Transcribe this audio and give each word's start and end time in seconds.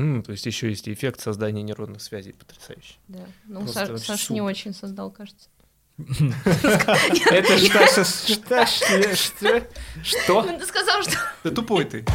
М, 0.00 0.22
то 0.22 0.32
есть 0.32 0.46
еще 0.46 0.70
есть 0.70 0.88
и 0.88 0.94
эффект 0.94 1.20
создания 1.20 1.62
нейронных 1.62 2.00
связей 2.00 2.32
потрясающий. 2.32 2.98
Да. 3.08 3.20
Ну, 3.46 3.60
Просто 3.60 3.98
Саш, 3.98 4.30
не 4.30 4.40
очень 4.40 4.72
создал, 4.72 5.10
кажется. 5.10 5.50
Это 5.98 7.58
что? 7.58 8.04
Что? 8.04 8.66
Что? 9.14 9.66
Что? 10.02 10.42
Ты 10.58 10.64
сказал, 10.64 11.02
что... 11.02 11.18
Да 11.44 11.50
тупой 11.50 11.84
ты. 11.84 12.06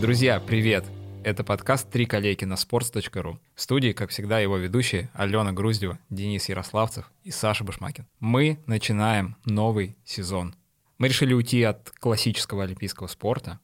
Друзья, 0.00 0.40
привет! 0.40 0.84
Это 1.24 1.44
подкаст 1.44 1.88
«Три 1.88 2.04
коллеги» 2.04 2.44
на 2.44 2.54
sports.ru. 2.54 3.38
В 3.54 3.60
студии, 3.60 3.92
как 3.92 4.10
всегда, 4.10 4.40
его 4.40 4.56
ведущие 4.56 5.08
Алена 5.14 5.52
Груздева, 5.52 6.00
Денис 6.10 6.48
Ярославцев 6.48 7.12
и 7.22 7.30
Саша 7.30 7.62
Башмакин. 7.62 8.06
Мы 8.18 8.58
начинаем 8.66 9.36
новый 9.44 9.96
сезон. 10.04 10.56
Мы 10.98 11.06
решили 11.06 11.32
уйти 11.32 11.62
от 11.62 11.90
классического 11.90 12.64
олимпийского 12.64 13.06
спорта 13.06 13.60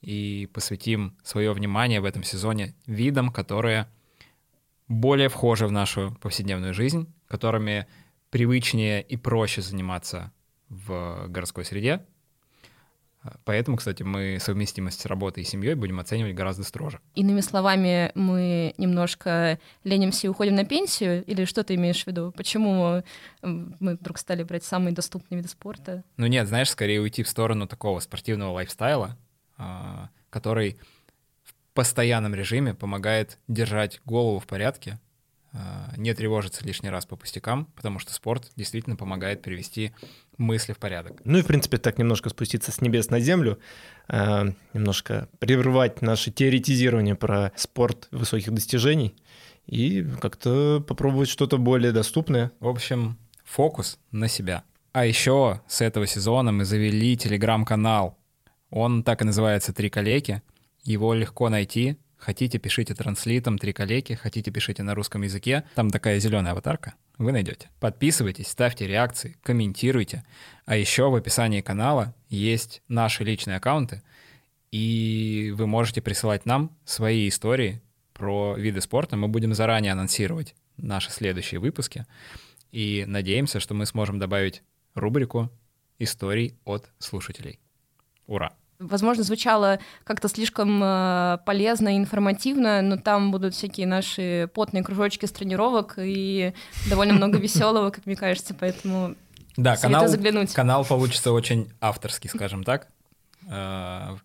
и 0.00 0.48
посвятим 0.52 1.16
свое 1.22 1.52
внимание 1.52 2.00
в 2.00 2.04
этом 2.04 2.24
сезоне 2.24 2.74
видам, 2.86 3.30
которые 3.30 3.86
более 4.88 5.28
вхожи 5.28 5.68
в 5.68 5.72
нашу 5.72 6.18
повседневную 6.20 6.74
жизнь, 6.74 7.06
которыми 7.28 7.86
привычнее 8.30 9.00
и 9.00 9.16
проще 9.16 9.62
заниматься 9.62 10.32
в 10.68 11.26
городской 11.28 11.64
среде, 11.64 12.04
Поэтому, 13.44 13.76
кстати, 13.76 14.02
мы 14.02 14.38
совместимость 14.40 15.00
с 15.00 15.06
работой 15.06 15.42
и 15.42 15.46
семьей 15.46 15.74
будем 15.74 16.00
оценивать 16.00 16.34
гораздо 16.34 16.64
строже. 16.64 17.00
Иными 17.14 17.40
словами, 17.40 18.12
мы 18.14 18.74
немножко 18.78 19.58
ленимся 19.84 20.26
и 20.26 20.30
уходим 20.30 20.54
на 20.54 20.64
пенсию? 20.64 21.22
Или 21.24 21.44
что 21.44 21.62
ты 21.62 21.74
имеешь 21.74 22.02
в 22.02 22.06
виду? 22.06 22.32
Почему 22.34 23.02
мы 23.42 23.94
вдруг 23.94 24.18
стали 24.18 24.42
брать 24.42 24.64
самые 24.64 24.94
доступные 24.94 25.38
виды 25.38 25.48
спорта? 25.48 26.02
Ну 26.16 26.26
нет, 26.26 26.48
знаешь, 26.48 26.70
скорее 26.70 27.00
уйти 27.00 27.22
в 27.22 27.28
сторону 27.28 27.66
такого 27.66 28.00
спортивного 28.00 28.52
лайфстайла, 28.52 29.18
а, 29.58 30.08
который 30.30 30.78
в 31.44 31.54
постоянном 31.74 32.34
режиме 32.34 32.74
помогает 32.74 33.38
держать 33.48 34.00
голову 34.06 34.38
в 34.38 34.46
порядке, 34.46 34.98
а, 35.52 35.92
не 35.96 36.14
тревожиться 36.14 36.64
лишний 36.64 36.90
раз 36.90 37.04
по 37.04 37.16
пустякам, 37.16 37.66
потому 37.76 37.98
что 37.98 38.14
спорт 38.14 38.50
действительно 38.56 38.96
помогает 38.96 39.42
привести 39.42 39.92
мысли 40.40 40.72
в 40.72 40.78
порядок. 40.78 41.20
Ну 41.24 41.38
и, 41.38 41.42
в 41.42 41.46
принципе, 41.46 41.78
так 41.78 41.98
немножко 41.98 42.30
спуститься 42.30 42.72
с 42.72 42.80
небес 42.80 43.10
на 43.10 43.20
землю, 43.20 43.58
э, 44.08 44.52
немножко 44.72 45.28
прервать 45.38 46.02
наше 46.02 46.32
теоретизирование 46.32 47.14
про 47.14 47.52
спорт 47.54 48.08
высоких 48.10 48.52
достижений 48.52 49.14
и 49.66 50.04
как-то 50.20 50.84
попробовать 50.86 51.28
что-то 51.28 51.58
более 51.58 51.92
доступное. 51.92 52.50
В 52.58 52.68
общем, 52.68 53.18
фокус 53.44 53.98
на 54.10 54.26
себя. 54.26 54.64
А 54.92 55.06
еще 55.06 55.60
с 55.68 55.80
этого 55.80 56.06
сезона 56.06 56.50
мы 56.50 56.64
завели 56.64 57.16
телеграм-канал. 57.16 58.18
Он 58.70 59.04
так 59.04 59.22
и 59.22 59.24
называется 59.24 59.72
«Три 59.72 59.90
коллеги». 59.90 60.42
Его 60.82 61.14
легко 61.14 61.48
найти. 61.48 61.96
Хотите, 62.16 62.58
пишите 62.58 62.94
транслитом 62.94 63.58
«Три 63.58 63.72
коллеги», 63.72 64.14
хотите, 64.14 64.50
пишите 64.50 64.82
на 64.82 64.94
русском 64.94 65.22
языке. 65.22 65.64
Там 65.74 65.90
такая 65.90 66.18
зеленая 66.18 66.52
аватарка. 66.52 66.94
Вы 67.20 67.32
найдете. 67.32 67.68
Подписывайтесь, 67.80 68.48
ставьте 68.48 68.86
реакции, 68.86 69.36
комментируйте. 69.42 70.24
А 70.64 70.74
еще 70.74 71.10
в 71.10 71.14
описании 71.14 71.60
канала 71.60 72.14
есть 72.30 72.80
наши 72.88 73.24
личные 73.24 73.58
аккаунты, 73.58 74.02
и 74.72 75.52
вы 75.54 75.66
можете 75.66 76.00
присылать 76.00 76.46
нам 76.46 76.74
свои 76.86 77.28
истории 77.28 77.82
про 78.14 78.54
виды 78.56 78.80
спорта. 78.80 79.18
Мы 79.18 79.28
будем 79.28 79.52
заранее 79.52 79.92
анонсировать 79.92 80.54
наши 80.78 81.10
следующие 81.10 81.60
выпуски. 81.60 82.06
И 82.72 83.04
надеемся, 83.06 83.60
что 83.60 83.74
мы 83.74 83.84
сможем 83.84 84.18
добавить 84.18 84.62
рубрику 84.94 85.50
историй 85.98 86.58
от 86.64 86.90
слушателей. 86.98 87.60
Ура! 88.26 88.56
Возможно, 88.80 89.22
звучало 89.24 89.78
как-то 90.04 90.28
слишком 90.28 90.82
э, 90.82 91.38
полезно 91.44 91.94
и 91.94 91.98
информативно, 91.98 92.80
но 92.80 92.96
там 92.96 93.30
будут 93.30 93.54
всякие 93.54 93.86
наши 93.86 94.48
потные 94.54 94.82
кружочки 94.82 95.26
с 95.26 95.32
тренировок 95.32 95.94
и 95.98 96.54
довольно 96.88 97.12
много 97.12 97.36
веселого, 97.46 97.90
как 97.90 98.06
мне 98.06 98.16
кажется, 98.16 98.54
поэтому 98.54 99.14
Да, 99.58 99.76
канал, 99.76 100.08
заглянуть. 100.08 100.54
канал 100.54 100.86
получится 100.86 101.30
очень 101.32 101.70
авторский, 101.80 102.30
скажем 102.30 102.64
так. 102.64 102.88
Э, 103.50 104.16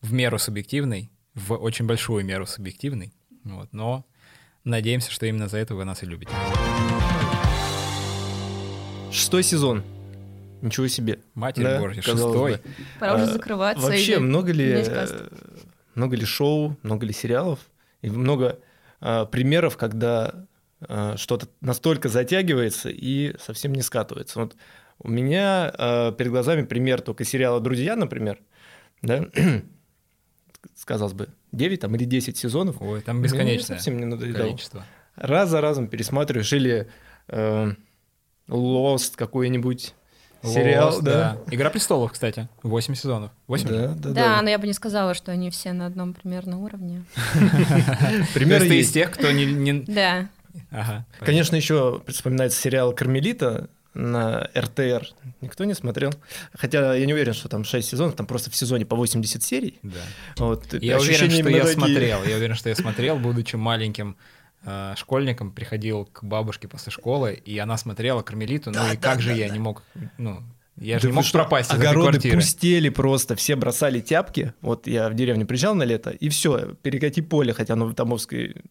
В 0.00 0.12
меру 0.14 0.38
субъективный, 0.38 1.10
в 1.34 1.52
очень 1.52 1.86
большую 1.86 2.24
меру 2.24 2.46
субъективный. 2.46 3.12
Вот, 3.44 3.68
но 3.72 4.06
надеемся, 4.64 5.10
что 5.10 5.26
именно 5.26 5.46
за 5.48 5.58
это 5.58 5.74
вы 5.74 5.84
нас 5.84 6.02
и 6.02 6.06
любите. 6.06 6.32
Шестой 9.12 9.42
сезон. 9.42 9.82
Ничего 10.62 10.88
себе. 10.88 11.20
Матерь 11.34 11.64
Да, 11.64 11.78
Божья, 11.80 12.02
шестой. 12.02 12.52
бы. 12.52 12.60
пора 12.98 13.14
уже 13.14 13.24
А, 13.24 13.26
закрываться. 13.26 13.82
Вообще, 13.86 14.12
или 14.12 14.18
много 14.18 14.52
ли, 14.52 14.84
много 15.94 16.16
ли 16.16 16.24
шоу, 16.24 16.76
много 16.82 17.06
ли 17.06 17.12
сериалов 17.12 17.60
и 18.02 18.10
много 18.10 18.58
э, 19.00 19.26
примеров, 19.26 19.76
когда 19.76 20.46
э, 20.88 21.14
что-то 21.16 21.48
настолько 21.60 22.08
затягивается 22.08 22.88
и 22.90 23.34
совсем 23.38 23.72
не 23.72 23.82
скатывается. 23.82 24.40
Вот 24.40 24.56
у 24.98 25.08
меня 25.08 25.72
э, 25.76 26.12
перед 26.16 26.30
глазами 26.30 26.62
пример 26.62 27.00
только 27.00 27.24
сериала 27.24 27.60
«Друзья», 27.60 27.96
например, 27.96 28.38
да, 29.02 29.26
казалось 30.84 31.14
бы, 31.14 31.28
9 31.52 31.80
там, 31.80 31.94
или 31.96 32.04
10 32.04 32.36
сезонов. 32.36 32.76
Ой, 32.80 33.00
там 33.00 33.22
бесконечное 33.22 33.76
совсем 33.76 33.98
не 33.98 34.04
надоедало. 34.04 34.46
количество. 34.48 34.84
Раз 35.16 35.50
за 35.50 35.60
разом 35.60 35.88
пересматриваешь 35.88 36.52
или 36.52 36.88
э, 37.28 37.72
Lost 38.48 39.12
какой-нибудь 39.16 39.94
сериал, 40.42 40.98
Lost, 40.98 41.02
да. 41.02 41.36
Игра 41.50 41.70
престолов, 41.70 42.12
кстати, 42.12 42.48
8 42.62 42.94
сезонов. 42.94 43.30
8 43.46 43.68
Да, 43.68 43.74
да, 43.88 43.94
Да, 43.94 44.10
да. 44.12 44.42
но 44.42 44.50
я 44.50 44.58
бы 44.58 44.66
не 44.66 44.72
сказала, 44.72 45.14
что 45.14 45.32
они 45.32 45.50
все 45.50 45.72
на 45.72 45.86
одном 45.86 46.14
примерно 46.14 46.58
уровне. 46.58 47.04
Примеры 48.34 48.60
ты 48.66 48.74
из 48.78 48.86
есть. 48.86 48.94
тех, 48.94 49.10
кто 49.10 49.30
не... 49.30 49.80
Да. 49.82 50.28
Ага. 50.70 51.04
Конечно, 51.20 51.56
еще 51.56 52.02
вспоминается 52.08 52.60
сериал 52.60 52.92
«Кармелита» 52.92 53.68
на 53.94 54.48
РТР. 54.56 55.06
Никто 55.40 55.64
не 55.64 55.74
смотрел. 55.74 56.12
Хотя 56.54 56.94
я 56.94 57.06
не 57.06 57.12
уверен, 57.12 57.34
что 57.34 57.48
там 57.48 57.64
6 57.64 57.88
сезонов, 57.88 58.14
там 58.14 58.26
просто 58.26 58.50
в 58.50 58.56
сезоне 58.56 58.86
по 58.86 58.96
80 58.96 59.42
серий. 59.42 59.78
Да. 59.82 59.98
Вот, 60.38 60.72
Я 60.74 60.98
уверен, 60.98 61.30
что 61.30 61.48
я 61.50 61.66
смотрел. 61.66 62.24
Я 62.24 62.36
уверен, 62.36 62.54
что 62.54 62.68
я 62.68 62.76
смотрел, 62.76 63.18
будучи 63.18 63.56
маленьким 63.56 64.16
школьником, 64.96 65.52
приходил 65.52 66.04
к 66.06 66.22
бабушке 66.22 66.68
после 66.68 66.92
школы, 66.92 67.34
и 67.34 67.56
она 67.58 67.78
смотрела 67.78 68.22
Кармелиту, 68.22 68.70
ну 68.70 68.92
и 68.92 68.96
как 68.96 69.20
же 69.20 69.32
я 69.32 69.48
не 69.48 69.58
мог, 69.58 69.82
ну, 70.18 70.42
я 70.80 70.98
же 70.98 71.04
Да 71.04 71.08
не 71.08 71.14
мог 71.14 71.24
что, 71.24 71.38
пропасть 71.38 71.70
из 71.70 71.76
этой 71.76 71.88
Огороды 71.88 72.08
квартиры. 72.08 72.36
пустели 72.36 72.88
просто, 72.88 73.36
все 73.36 73.54
бросали 73.54 74.00
тяпки. 74.00 74.54
Вот 74.62 74.86
я 74.86 75.10
в 75.10 75.14
деревню 75.14 75.46
приезжал 75.46 75.74
на 75.74 75.82
лето, 75.82 76.10
и 76.10 76.28
все, 76.30 76.74
перекати 76.82 77.20
поле, 77.20 77.52
хотя 77.52 77.74
оно 77.74 77.86
в 77.86 77.94
Тамовской 77.94 78.62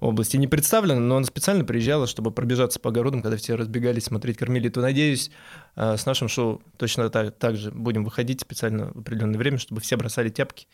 области 0.00 0.36
не 0.36 0.46
представлено, 0.46 1.00
но 1.00 1.16
она 1.16 1.26
специально 1.26 1.64
приезжала, 1.64 2.06
чтобы 2.06 2.30
пробежаться 2.30 2.80
по 2.80 2.90
огородам, 2.90 3.22
когда 3.22 3.36
все 3.36 3.56
разбегались 3.56 4.04
смотреть 4.04 4.36
Кармелиту. 4.36 4.80
Надеюсь, 4.80 5.30
э, 5.76 5.96
с 5.96 6.06
нашим 6.06 6.28
шоу 6.28 6.62
точно 6.76 7.08
так, 7.10 7.36
так 7.36 7.56
же 7.56 7.70
будем 7.70 8.04
выходить 8.04 8.40
специально 8.40 8.92
в 8.92 8.98
определенное 8.98 9.38
время, 9.38 9.58
чтобы 9.58 9.80
все 9.80 9.96
бросали 9.96 10.28
тяпки 10.28 10.66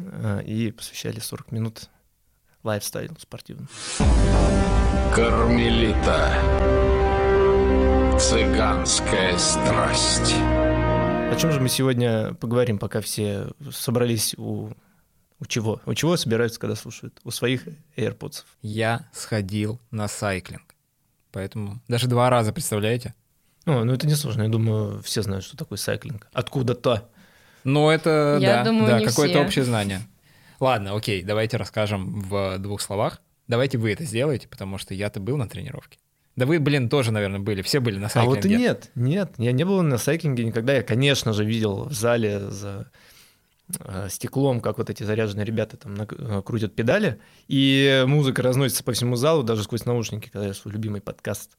э, 0.00 0.42
и 0.44 0.72
посвящали 0.72 1.20
40 1.20 1.52
минут 1.52 1.90
лайфстайлу 2.66 3.16
спортивному. 3.18 3.68
Кармелита. 5.14 6.32
Цыганская 8.18 9.38
страсть. 9.38 10.34
О 10.34 11.36
чем 11.38 11.52
же 11.52 11.60
мы 11.60 11.68
сегодня 11.68 12.34
поговорим, 12.34 12.78
пока 12.78 13.00
все 13.00 13.48
собрались 13.72 14.34
у... 14.36 14.70
У 15.38 15.44
чего? 15.46 15.80
У 15.84 15.94
чего 15.94 16.16
собираются, 16.16 16.58
когда 16.58 16.74
слушают? 16.76 17.20
У 17.22 17.30
своих 17.30 17.68
AirPods. 17.96 18.44
Я 18.62 19.08
сходил 19.12 19.78
на 19.90 20.08
сайклинг. 20.08 20.74
Поэтому 21.30 21.80
даже 21.88 22.08
два 22.08 22.30
раза, 22.30 22.52
представляете? 22.52 23.14
О, 23.66 23.84
ну 23.84 23.92
это 23.92 24.06
несложно. 24.06 24.42
Я 24.42 24.48
думаю, 24.48 25.02
все 25.02 25.22
знают, 25.22 25.44
что 25.44 25.56
такое 25.56 25.76
сайклинг. 25.76 26.26
Откуда-то. 26.32 27.08
Ну, 27.64 27.90
это, 27.90 28.38
Я 28.40 28.58
да, 28.58 28.64
думаю, 28.64 28.86
да, 28.86 29.04
какое-то 29.04 29.34
все. 29.34 29.44
общее 29.44 29.64
знание. 29.64 30.00
Ладно, 30.60 30.96
окей, 30.96 31.22
давайте 31.22 31.56
расскажем 31.56 32.20
в 32.22 32.58
двух 32.58 32.80
словах. 32.80 33.20
Давайте 33.48 33.78
вы 33.78 33.92
это 33.92 34.04
сделаете, 34.04 34.48
потому 34.48 34.78
что 34.78 34.94
я-то 34.94 35.20
был 35.20 35.36
на 35.36 35.48
тренировке. 35.48 35.98
Да 36.34 36.44
вы, 36.46 36.58
блин, 36.58 36.88
тоже, 36.88 37.12
наверное, 37.12 37.40
были. 37.40 37.62
Все 37.62 37.80
были 37.80 37.98
на 37.98 38.06
А 38.06 38.10
сайклинге. 38.10 38.36
вот 38.40 38.44
и 38.46 38.56
нет, 38.56 38.90
нет. 38.94 39.32
Я 39.38 39.52
не 39.52 39.64
был 39.64 39.82
на 39.82 39.96
сайклинге 39.98 40.44
никогда. 40.44 40.74
Я, 40.74 40.82
конечно 40.82 41.32
же, 41.32 41.44
видел 41.44 41.84
в 41.84 41.92
зале 41.92 42.50
за 42.50 42.90
э, 43.80 44.08
стеклом, 44.10 44.60
как 44.60 44.76
вот 44.78 44.90
эти 44.90 45.02
заряженные 45.02 45.46
ребята 45.46 45.76
там 45.78 45.94
э, 46.02 46.42
крутят 46.44 46.74
педали, 46.74 47.18
и 47.48 48.04
музыка 48.06 48.42
разносится 48.42 48.84
по 48.84 48.92
всему 48.92 49.16
залу, 49.16 49.44
даже 49.44 49.62
сквозь 49.62 49.84
наушники, 49.86 50.28
когда 50.28 50.46
я 50.48 50.52
свой 50.54 50.74
любимый 50.74 51.00
подкаст 51.00 51.52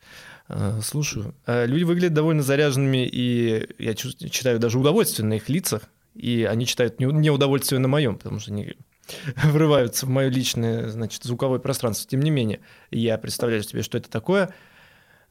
э, 0.50 0.80
слушаю. 0.84 1.34
Э, 1.48 1.66
Люди 1.66 1.84
выглядят 1.84 2.14
довольно 2.14 2.44
заряженными, 2.44 3.08
и 3.12 3.68
я 3.80 3.96
читаю 3.96 4.60
даже 4.60 4.78
удовольствие 4.78 5.26
на 5.28 5.34
их 5.36 5.50
лицах, 5.50 5.84
и 6.14 6.44
они 6.50 6.66
читают 6.68 7.00
не- 7.00 7.06
неудовольствие 7.06 7.80
на 7.80 7.88
моем, 7.88 8.18
потому 8.18 8.40
что 8.40 8.52
они 8.52 8.76
врываются 9.44 10.06
в 10.06 10.10
мое 10.10 10.30
личное, 10.30 10.90
значит, 10.90 11.24
звуковое 11.24 11.60
пространство. 11.60 12.10
Тем 12.10 12.22
не 12.22 12.32
менее, 12.32 12.60
я 12.92 13.18
представляю 13.18 13.64
себе, 13.64 13.82
что 13.82 13.98
это 13.98 14.10
такое, 14.10 14.54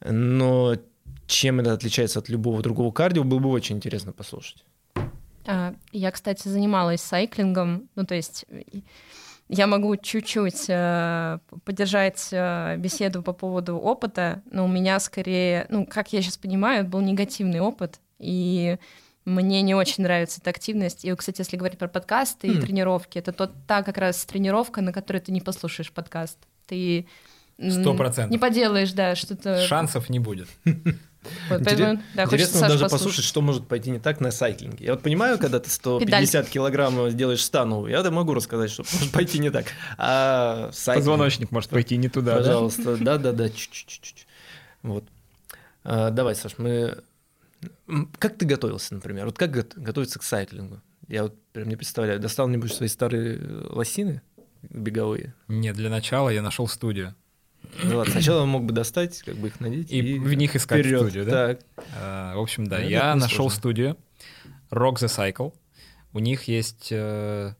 но 0.04 0.76
чем 1.26 1.60
это 1.60 1.72
отличается 1.72 2.18
от 2.18 2.28
любого 2.28 2.62
другого 2.62 2.92
кардио, 2.92 3.24
было 3.24 3.38
бы 3.38 3.50
очень 3.50 3.76
интересно 3.76 4.12
послушать. 4.12 4.64
А, 5.46 5.74
Я, 5.92 6.10
кстати, 6.10 6.48
занималась 6.48 7.00
сайклингом, 7.00 7.88
ну 7.94 8.04
то 8.04 8.14
есть 8.14 8.46
я 9.48 9.68
могу 9.68 9.96
чуть-чуть 9.96 10.64
э, 10.68 11.38
поддержать 11.64 12.28
э, 12.32 12.76
беседу 12.78 13.22
по 13.22 13.32
поводу 13.32 13.76
опыта, 13.76 14.42
но 14.50 14.64
у 14.64 14.68
меня 14.68 14.98
скорее, 14.98 15.66
ну 15.68 15.86
как 15.86 16.12
я 16.12 16.20
сейчас 16.20 16.36
понимаю, 16.36 16.84
был 16.84 17.00
негативный 17.00 17.60
опыт, 17.60 18.00
и 18.18 18.78
мне 19.26 19.60
не 19.60 19.74
очень 19.74 20.04
нравится 20.04 20.40
эта 20.40 20.50
активность. 20.50 21.04
И, 21.04 21.14
кстати, 21.14 21.40
если 21.40 21.56
говорить 21.56 21.78
про 21.78 21.88
подкасты 21.88 22.46
и 22.46 22.52
М. 22.56 22.62
тренировки, 22.62 23.18
это 23.18 23.32
тот, 23.32 23.50
та 23.66 23.82
как 23.82 23.98
раз 23.98 24.24
тренировка, 24.24 24.80
на 24.80 24.92
которой 24.92 25.18
ты 25.18 25.32
не 25.32 25.40
послушаешь 25.42 25.90
подкаст. 25.92 26.38
Ты 26.66 27.06
Сто 27.58 27.94
процентов. 27.94 28.30
не 28.30 28.38
поделаешь, 28.38 28.92
да, 28.92 29.14
что-то... 29.16 29.66
Шансов 29.66 30.08
не 30.08 30.18
будет. 30.20 30.48
Вот, 31.50 31.60
Интерес- 31.60 31.64
поэтому, 31.64 32.02
да, 32.14 32.24
Интересно 32.24 32.60
даже 32.60 32.72
послушать. 32.74 32.90
послушать, 32.92 33.24
что 33.24 33.40
может 33.40 33.66
пойти 33.66 33.90
не 33.90 33.98
так 33.98 34.20
на 34.20 34.30
сайклинге. 34.30 34.84
Я 34.84 34.92
вот 34.92 35.02
понимаю, 35.02 35.38
когда 35.40 35.58
ты 35.58 35.68
150 35.70 36.48
килограмм 36.48 37.10
сделаешь 37.10 37.44
стану, 37.44 37.88
я 37.88 38.08
могу 38.12 38.32
рассказать, 38.32 38.70
что 38.70 38.84
может 38.92 39.10
пойти 39.10 39.40
не 39.40 39.50
так. 39.50 39.66
А 39.98 40.70
сайклинг, 40.72 41.04
Позвоночник 41.04 41.50
может 41.50 41.70
пойти 41.70 41.96
не 41.96 42.08
туда, 42.08 42.34
да? 42.34 42.38
Пожалуйста, 42.38 42.96
да-да-да, 42.96 43.48
чуть-чуть. 43.48 44.26
Вот. 44.84 45.02
А, 45.82 46.10
давай, 46.10 46.36
Саш, 46.36 46.58
мы... 46.58 46.98
Как 48.18 48.36
ты 48.38 48.46
готовился, 48.46 48.94
например? 48.94 49.26
Вот 49.26 49.38
как 49.38 49.50
го- 49.50 49.64
готовиться 49.82 50.18
к 50.18 50.22
сайклингу? 50.22 50.80
Я 51.08 51.24
вот 51.24 51.34
прям 51.52 51.68
не 51.68 51.76
представляю. 51.76 52.18
Достал 52.20 52.48
нибудь 52.48 52.72
свои 52.72 52.88
старые 52.88 53.36
э, 53.38 53.66
лосины 53.70 54.22
беговые? 54.62 55.34
Нет, 55.48 55.76
для 55.76 55.90
начала 55.90 56.30
я 56.30 56.42
нашел 56.42 56.66
студию. 56.68 57.14
Ну 57.84 57.96
ладно, 57.98 58.12
сначала 58.12 58.44
мог 58.44 58.64
бы 58.64 58.72
достать, 58.72 59.22
как 59.22 59.36
бы 59.36 59.48
их 59.48 59.60
надеть 59.60 59.90
И 59.90 60.18
в 60.18 60.32
них 60.34 60.54
искать 60.56 60.80
вперед. 60.80 61.00
студию, 61.02 61.24
да? 61.26 61.30
Так. 61.54 61.60
А, 62.00 62.36
В 62.36 62.40
общем, 62.40 62.66
да, 62.66 62.78
Ну, 62.78 62.88
я 62.88 63.14
нашел 63.14 63.36
сложно. 63.50 63.56
студию 63.58 63.96
Rock 64.70 64.94
the 64.96 65.06
Cycle. 65.08 65.52
У 66.12 66.18
них 66.18 66.44
есть 66.44 66.88
э, 66.90 67.54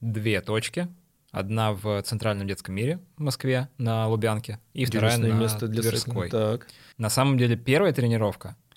две 0.00 0.40
точки. 0.40 0.88
Одна 1.30 1.72
в 1.74 2.00
Центральном 2.02 2.46
детском 2.48 2.74
мире 2.74 3.00
в 3.18 3.20
Москве 3.22 3.68
на 3.76 4.08
Лубянке, 4.08 4.60
и 4.72 4.86
вторая 4.86 5.10
Интересное 5.12 5.34
на 5.36 5.40
место 5.40 5.68
для 5.68 5.82
Тверской. 5.82 6.30
Так. 6.30 6.68
На 6.96 7.10
самом 7.10 7.36
деле 7.36 7.54
первая 7.56 7.92
тренировка— 7.92 8.56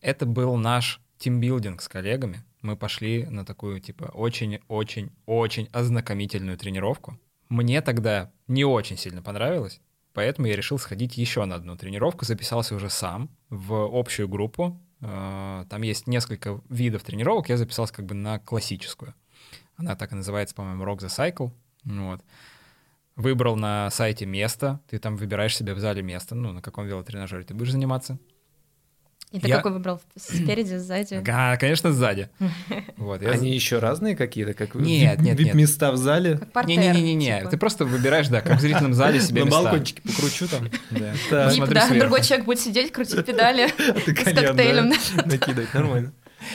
это 0.00 0.26
был 0.26 0.56
наш 0.56 1.00
тимбилдинг 1.18 1.82
с 1.82 1.88
коллегами. 1.88 2.44
Мы 2.62 2.76
пошли 2.76 3.24
на 3.26 3.44
такую, 3.44 3.80
типа, 3.80 4.04
очень-очень-очень 4.04 5.68
ознакомительную 5.72 6.58
тренировку. 6.58 7.18
Мне 7.48 7.80
тогда 7.82 8.30
не 8.46 8.64
очень 8.64 8.96
сильно 8.96 9.22
понравилось, 9.22 9.80
поэтому 10.12 10.48
я 10.48 10.56
решил 10.56 10.78
сходить 10.78 11.16
еще 11.16 11.44
на 11.44 11.54
одну 11.54 11.76
тренировку, 11.76 12.24
записался 12.24 12.74
уже 12.74 12.90
сам 12.90 13.30
в 13.48 13.88
общую 13.90 14.28
группу. 14.28 14.80
Э, 15.00 15.64
Там 15.70 15.82
есть 15.82 16.06
несколько 16.06 16.60
видов 16.68 17.04
тренировок, 17.04 17.48
я 17.48 17.56
записался 17.56 17.94
как 17.94 18.06
бы 18.06 18.14
на 18.14 18.38
классическую. 18.38 19.14
Она 19.76 19.94
так 19.96 20.12
и 20.12 20.16
называется, 20.16 20.54
по-моему, 20.54 20.84
Rock 20.84 20.98
the 20.98 21.08
Cycle. 21.08 21.52
Вот. 21.84 22.22
Выбрал 23.14 23.56
на 23.56 23.90
сайте 23.90 24.26
место, 24.26 24.80
ты 24.88 24.98
там 24.98 25.16
выбираешь 25.16 25.56
себе 25.56 25.74
в 25.74 25.78
зале 25.78 26.02
место, 26.02 26.34
ну, 26.34 26.52
на 26.52 26.62
каком 26.62 26.86
велотренажере 26.86 27.44
ты 27.44 27.54
будешь 27.54 27.72
заниматься. 27.72 28.18
И 29.30 29.40
ты 29.40 29.48
Я- 29.48 29.56
какой 29.56 29.72
выбрал? 29.72 30.00
Спереди, 30.16 30.76
сзади? 30.76 31.22
А, 31.28 31.56
конечно, 31.58 31.92
сзади. 31.92 32.30
Вот, 32.96 33.20
я- 33.22 33.30
Они 33.30 33.52
еще 33.54 33.78
разные 33.78 34.16
какие-то, 34.16 34.54
как 34.54 34.74
Нет, 34.74 35.20
нет, 35.20 35.38
нет. 35.38 35.54
места 35.54 35.92
в 35.92 35.96
зале? 35.96 36.40
Не-не-не-не, 36.66 37.38
типа. 37.40 37.50
ты 37.50 37.56
просто 37.58 37.84
выбираешь, 37.84 38.28
да, 38.28 38.40
как 38.40 38.58
в 38.58 38.60
зрительном 38.60 38.94
зале 38.94 39.20
себе 39.20 39.42
На 39.42 39.46
места. 39.46 39.62
балкончике 39.62 40.02
покручу 40.02 40.48
там. 40.48 40.68
Да. 40.90 41.14
Да, 41.70 41.88
другой 41.90 42.22
человек 42.22 42.46
будет 42.46 42.60
сидеть, 42.60 42.90
крутить 42.92 43.24
педали 43.24 43.68
с 43.78 44.04
коктейлем. 44.34 44.90
да, 45.16 45.22
накидывать, 45.26 45.72
нормально. 45.74 46.12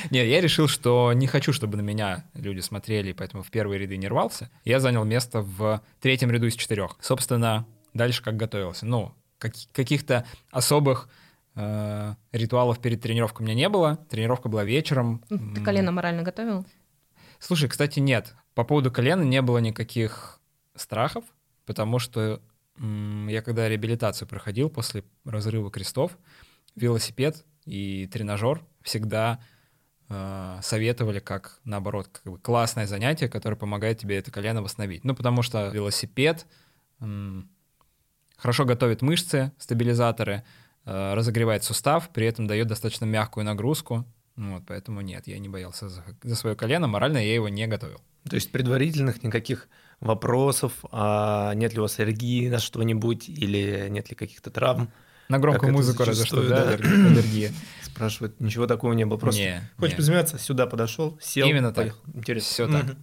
Не, 0.09 0.25
я 0.25 0.41
решил, 0.41 0.67
что 0.67 1.11
не 1.13 1.27
хочу, 1.27 1.53
чтобы 1.53 1.77
на 1.77 1.81
меня 1.81 2.23
люди 2.33 2.61
смотрели, 2.61 3.11
поэтому 3.11 3.43
в 3.43 3.51
первые 3.51 3.79
ряды 3.79 3.97
не 3.97 4.07
рвался. 4.07 4.49
Я 4.65 4.79
занял 4.79 5.03
место 5.03 5.41
в 5.41 5.81
третьем 6.01 6.31
ряду 6.31 6.47
из 6.47 6.55
четырех. 6.55 6.95
Собственно, 7.01 7.65
дальше 7.93 8.23
как 8.23 8.35
готовился. 8.37 8.85
Ну, 8.85 9.13
как- 9.37 9.53
каких-то 9.73 10.25
особых 10.51 11.09
ритуалов 11.55 12.79
перед 12.79 13.01
тренировкой 13.01 13.43
у 13.43 13.47
меня 13.47 13.55
не 13.55 13.69
было. 13.69 13.97
Тренировка 14.09 14.49
была 14.49 14.63
вечером. 14.63 15.23
Ты 15.29 15.61
колено 15.61 15.91
морально 15.91 16.23
готовил? 16.23 16.65
Слушай, 17.39 17.69
кстати, 17.69 17.99
нет. 17.99 18.35
По 18.55 18.63
поводу 18.63 18.91
колена 18.91 19.23
не 19.23 19.41
было 19.41 19.57
никаких 19.57 20.39
страхов, 20.75 21.25
потому 21.65 21.99
что 21.99 22.41
я 23.27 23.41
когда 23.41 23.69
реабилитацию 23.69 24.27
проходил 24.27 24.69
после 24.69 25.03
разрыва 25.25 25.69
крестов, 25.69 26.17
велосипед 26.75 27.45
и 27.65 28.07
тренажер 28.07 28.65
всегда 28.81 29.39
э, 30.09 30.59
советовали 30.61 31.19
как, 31.19 31.59
наоборот, 31.63 32.07
как 32.07 32.33
бы 32.33 32.39
классное 32.39 32.87
занятие, 32.87 33.29
которое 33.29 33.55
помогает 33.57 33.99
тебе 33.99 34.17
это 34.17 34.31
колено 34.31 34.61
восстановить. 34.63 35.03
Ну, 35.03 35.15
потому 35.15 35.43
что 35.43 35.67
велосипед 35.69 36.47
м, 36.99 37.47
хорошо 38.37 38.65
готовит 38.65 39.01
мышцы, 39.03 39.51
стабилизаторы, 39.59 40.33
э, 40.33 40.43
разогревает 40.85 41.63
сустав, 41.63 42.09
при 42.09 42.25
этом 42.25 42.47
дает 42.47 42.67
достаточно 42.67 43.05
мягкую 43.05 43.45
нагрузку. 43.45 44.05
Вот, 44.35 44.63
поэтому 44.67 45.01
нет, 45.01 45.27
я 45.27 45.37
не 45.39 45.47
боялся 45.49 45.89
за, 45.89 46.03
за 46.23 46.35
свое 46.35 46.55
колено, 46.55 46.87
морально 46.87 47.17
я 47.19 47.33
его 47.35 47.49
не 47.49 47.67
готовил. 47.67 48.01
То 48.29 48.35
есть 48.35 48.51
предварительных 48.51 49.21
никаких 49.23 49.67
вопросов, 49.99 50.73
а 50.91 51.53
нет 51.53 51.73
ли 51.73 51.79
у 51.79 51.83
вас 51.83 51.99
аллергии 51.99 52.49
на 52.49 52.59
что-нибудь 52.59 53.29
или 53.29 53.87
нет 53.89 54.09
ли 54.09 54.15
каких-то 54.15 54.49
травм? 54.49 54.91
На 55.29 55.39
громкую 55.39 55.71
музыку 55.71 56.03
разве 56.03 56.25
что, 56.25 56.41
да, 56.47 56.65
да. 56.65 56.71
аллер- 56.73 57.07
аллергия. 57.11 57.51
Спрашивают, 57.83 58.39
ничего 58.41 58.67
такого 58.67 58.93
не 58.93 59.05
было. 59.05 59.17
Просто 59.17 59.39
Не, 59.41 59.69
хочешь 59.77 59.93
не. 59.93 59.97
позаниматься, 59.97 60.37
сюда 60.37 60.67
подошел, 60.67 61.17
сел, 61.21 61.47
Именно 61.47 61.69
так. 61.69 61.75
поехал. 61.75 61.99
Интересно. 62.13 62.49
Всё 62.51 62.67
так. 62.67 62.95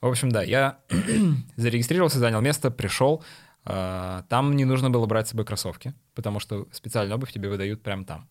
В 0.00 0.06
общем, 0.06 0.32
да, 0.32 0.42
я 0.42 0.78
зарегистрировался, 1.56 2.18
занял 2.18 2.40
место, 2.40 2.70
пришел. 2.70 3.22
А, 3.64 4.22
Там 4.28 4.54
не 4.56 4.64
нужно 4.64 4.90
было 4.90 5.06
брать 5.06 5.26
с 5.28 5.30
собой 5.30 5.44
кроссовки, 5.44 5.94
потому 6.14 6.40
что 6.40 6.68
специальную 6.72 7.16
обувь 7.16 7.32
тебе 7.32 7.48
выдают 7.48 7.82
прямо 7.82 8.04
там. 8.04 8.28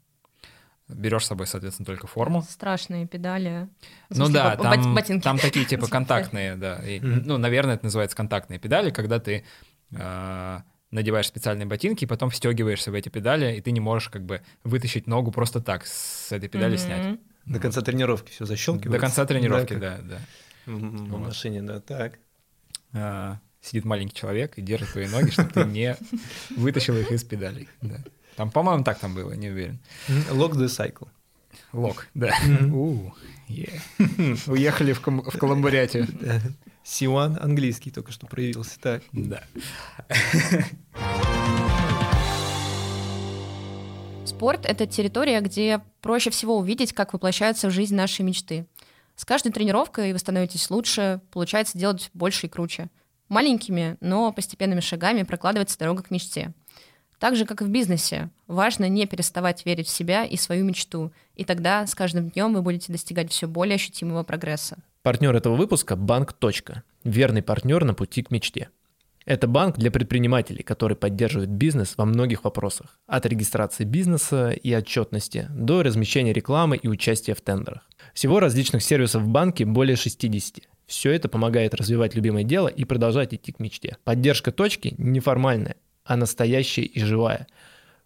Берешь 0.89 1.24
с 1.24 1.28
собой, 1.28 1.48
соответственно, 1.48 1.86
только 1.86 2.06
форму. 2.07 2.42
Страшные 2.42 3.07
педали. 3.07 3.69
В 4.10 4.18
Ну 4.18 4.25
смысле, 4.25 4.33
да, 4.33 4.56
бо- 4.57 4.63
там, 4.63 4.81
бот- 4.81 4.95
ботинки. 4.95 5.24
там 5.24 5.38
такие 5.39 5.66
типа 5.69 5.88
контактные, 5.88 6.56
да. 6.57 6.80
И, 6.86 7.00
Мгм. 7.00 7.22
ну, 7.25 7.38
наверное, 7.38 7.75
это 7.75 7.86
называется 7.86 8.18
контактные 8.18 8.60
педали, 8.60 8.89
когда 8.92 9.19
ты 9.19 9.45
а, 9.95 10.63
надеваешь 10.92 11.28
специальные 11.28 11.66
ботинки, 11.66 12.04
и 12.04 12.07
потом 12.07 12.30
встегиваешься 12.30 12.92
в 12.92 12.94
эти 12.94 13.07
педали, 13.07 13.56
и 13.56 13.62
ты 13.62 13.72
не 13.72 13.80
можешь 13.80 14.10
как 14.10 14.25
бы 14.25 14.42
вытащить 14.66 15.07
ногу 15.07 15.31
просто 15.31 15.61
так 15.61 15.85
с 15.85 16.31
этой 16.33 16.50
педали 16.50 16.76
Мгм. 16.76 16.80
снять. 16.83 17.19
До 17.45 17.59
конца 17.59 17.81
тренировки 17.81 18.31
все 18.31 18.45
защелкивается. 18.45 18.92
До 18.92 19.00
конца 19.00 19.26
тренировки, 19.26 19.73
как 19.73 19.80
да, 19.80 19.97
да. 20.02 20.18
В 20.66 21.18
машине, 21.19 21.61
да, 21.61 21.80
так. 21.80 22.19
А, 22.94 23.40
сидит 23.61 23.85
маленький 23.85 24.15
человек 24.15 24.57
и 24.57 24.61
держит 24.61 24.91
твои 24.91 25.07
ноги, 25.07 25.30
чтобы 25.30 25.49
ты 25.49 25.63
не 25.65 25.95
вытащил 26.56 26.97
их 26.97 27.11
из 27.11 27.23
педалей. 27.23 27.69
Да. 27.81 27.97
Там, 28.35 28.49
по-моему, 28.49 28.83
так 28.83 28.99
там 28.99 29.13
было, 29.13 29.33
не 29.33 29.49
уверен. 29.49 29.80
Lock 30.07 30.53
the 30.53 30.65
cycle. 30.65 31.07
Лок, 31.73 32.07
да. 32.13 32.33
Уехали 34.47 34.94
в, 34.94 35.01
Каламбурятию. 35.01 36.07
C1 36.83 37.39
английский 37.39 37.91
только 37.91 38.11
что 38.11 38.25
проявился. 38.27 38.80
Так. 38.80 39.03
Да. 39.11 39.44
Спорт— 44.25 44.65
это 44.68 44.87
территория, 44.87 45.41
где 45.41 45.81
проще 46.01 46.30
всего 46.30 46.57
увидеть, 46.57 46.94
как 46.94 47.13
воплощается 47.13 47.68
в 47.68 47.71
жизнь 47.71 47.95
наши 47.95 48.23
мечты. 48.23 48.65
С 49.15 49.25
каждой 49.25 49.51
тренировкой 49.51 50.13
вы 50.13 50.19
становитесь 50.19 50.69
лучше, 50.69 51.21
получается 51.31 51.77
делать 51.77 52.09
больше 52.13 52.47
и 52.47 52.49
круче. 52.49 52.89
Маленькими, 53.31 53.95
но 54.02 54.33
постепенными 54.33 54.81
шагами 54.81 55.23
прокладывается 55.23 55.80
дорога 55.80 56.04
к 56.04 56.11
мечте. 56.11 56.52
Так 57.18 57.38
же, 57.38 57.45
как 57.45 57.61
и 57.61 57.64
в 57.64 57.69
бизнесе, 57.69 58.30
важно 58.45 58.90
не 58.90 59.06
переставать 59.06 59.66
верить 59.66 59.88
в 59.88 59.90
себя 59.90 60.26
и 60.26 60.35
свою 60.35 60.66
мечту, 60.66 61.14
и 61.38 61.45
тогда 61.45 61.88
с 61.88 61.95
каждым 61.95 62.30
днем 62.30 62.54
вы 62.54 62.61
будете 62.61 62.92
достигать 62.92 63.31
все 63.31 63.47
более 63.47 63.76
ощутимого 63.76 64.23
прогресса. 64.23 64.80
Партнер 65.02 65.33
этого 65.33 65.56
выпуска– 65.56 65.95
Банк. 65.95 66.35
Верный 67.06 67.42
партнер 67.42 67.85
на 67.85 67.94
пути 67.94 68.21
к 68.21 68.31
мечте. 68.31 68.68
Это 69.26 69.47
банк 69.47 69.78
для 69.78 69.92
предпринимателей, 69.92 70.64
который 70.64 70.97
поддерживает 70.97 71.50
бизнес 71.50 71.94
во 71.95 72.04
многих 72.04 72.44
вопросах. 72.44 73.00
От 73.07 73.26
регистрации 73.26 73.85
бизнеса 73.85 74.50
и 74.50 74.73
отчетности 74.73 75.47
до 75.52 75.83
размещения 75.83 76.33
рекламы 76.33 76.76
и 76.76 76.90
участия 76.90 77.33
в 77.33 77.40
тендерах. 77.40 77.88
Всего 78.14 78.42
различных 78.42 78.83
сервисов 78.83 79.23
в 79.23 79.28
банке 79.30 79.64
более 79.64 79.95
60. 79.95 80.68
Все 80.92 81.14
это 81.14 81.30
помогает 81.30 81.74
развивать 81.74 82.16
любимое 82.16 82.44
дело 82.44 82.68
и 82.68 82.83
продолжать 82.83 83.33
идти 83.33 83.54
к 83.54 83.60
мечте. 83.62 83.95
Поддержка 84.04 84.52
точки 84.52 84.94
неформальная, 84.98 85.78
а 86.04 86.18
настоящая 86.18 86.81
и 86.81 87.00
живая. 87.00 87.48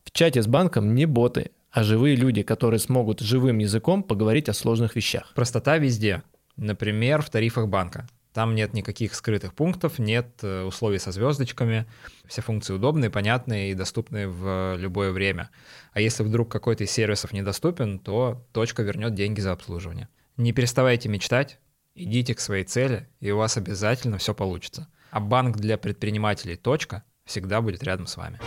В 0.03 0.11
чате 0.11 0.43
с 0.43 0.45
банком 0.45 0.93
не 0.93 1.07
боты, 1.07 1.49
а 1.71 1.81
живые 1.81 2.15
люди, 2.15 2.43
которые 2.43 2.79
смогут 2.79 3.21
живым 3.21 3.57
языком 3.57 4.03
поговорить 4.03 4.49
о 4.49 4.53
сложных 4.53 4.95
вещах. 4.95 5.33
Простота 5.33 5.79
везде. 5.79 6.21
Например, 6.57 7.23
в 7.23 7.31
тарифах 7.31 7.69
банка. 7.69 8.07
Там 8.33 8.53
нет 8.53 8.75
никаких 8.75 9.15
скрытых 9.15 9.55
пунктов, 9.55 9.97
нет 9.97 10.27
э, 10.43 10.61
условий 10.61 10.99
со 10.99 11.11
звездочками. 11.11 11.87
Все 12.27 12.43
функции 12.43 12.73
удобные, 12.75 13.09
понятные 13.09 13.71
и 13.71 13.73
доступны 13.73 14.27
в 14.27 14.75
любое 14.77 15.11
время. 15.11 15.49
А 15.93 16.01
если 16.01 16.21
вдруг 16.21 16.51
какой-то 16.51 16.83
из 16.83 16.91
сервисов 16.91 17.33
недоступен, 17.33 17.97
то 17.97 18.45
точка 18.51 18.83
вернет 18.83 19.15
деньги 19.15 19.39
за 19.39 19.53
обслуживание. 19.53 20.07
Не 20.37 20.51
переставайте 20.51 21.09
мечтать, 21.09 21.57
идите 21.95 22.35
к 22.35 22.39
своей 22.39 22.63
цели, 22.65 23.07
и 23.21 23.31
у 23.31 23.37
вас 23.37 23.57
обязательно 23.57 24.17
все 24.17 24.33
получится. 24.35 24.87
А 25.11 25.19
банк 25.19 25.57
для 25.57 25.77
предпринимателей 25.77 26.55
«Точка» 26.57 27.03
всегда 27.25 27.61
будет 27.61 27.83
рядом 27.83 28.05
с 28.05 28.17
вами. 28.17 28.39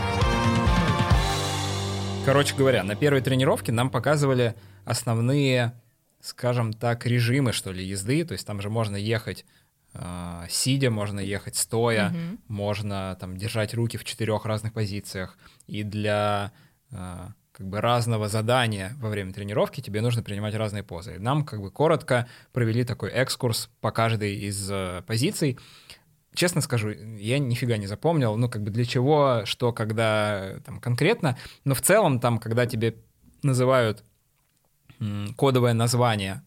Короче 2.25 2.55
говоря, 2.55 2.85
на 2.85 2.95
первой 2.95 3.23
тренировке 3.23 3.73
нам 3.73 3.89
показывали 3.91 4.55
основные, 4.85 5.73
скажем 6.21 6.75
так, 6.75 7.07
режимы, 7.07 7.53
что 7.53 7.73
ли, 7.73 7.83
езды. 7.85 8.23
То 8.25 8.33
есть 8.33 8.47
там 8.47 8.61
же 8.61 8.69
можно 8.69 8.97
ехать 8.97 9.47
э, 9.95 10.45
сидя, 10.51 10.91
можно 10.91 11.21
ехать 11.21 11.57
стоя, 11.57 12.11
Мгм. 12.11 12.39
можно 12.49 13.17
там 13.19 13.39
держать 13.39 13.73
руки 13.73 13.97
в 13.97 14.05
четырех 14.05 14.45
разных 14.45 14.75
позициях. 14.75 15.39
И 15.67 15.83
для 15.85 16.53
э, 16.91 17.29
как 17.59 17.67
бы 17.67 17.81
разного 17.81 18.29
задания 18.29 18.97
во 19.01 19.09
время 19.09 19.33
тренировки 19.33 19.81
тебе 19.81 20.01
нужно 20.01 20.23
принимать 20.23 20.55
разные 20.55 20.85
позы. 20.85 21.19
Нам 21.19 21.45
как 21.45 21.61
бы 21.61 21.73
коротко 21.73 22.29
провели 22.53 22.85
такой 22.85 23.11
экскурс 23.11 23.69
по 23.81 23.91
каждой 23.91 24.37
из 24.37 24.71
э, 24.71 25.03
позиций. 25.07 25.59
Честно 26.35 26.61
скажу, 26.61 26.91
я 26.91 27.41
нифига 27.41 27.77
не 27.77 27.89
запомнил, 27.89 28.37
ну, 28.37 28.49
как 28.49 28.63
бы 28.63 28.71
для 28.71 28.85
чего, 28.85 29.43
что, 29.45 29.73
когда, 29.73 30.61
там, 30.65 30.79
конкретно, 30.79 31.37
но 31.65 31.75
в 31.75 31.81
целом 31.81 32.21
там, 32.21 32.39
когда 32.39 32.65
тебе 32.65 32.95
называют 33.43 34.05
м, 35.01 35.35
кодовое 35.35 35.73
название 35.73 36.43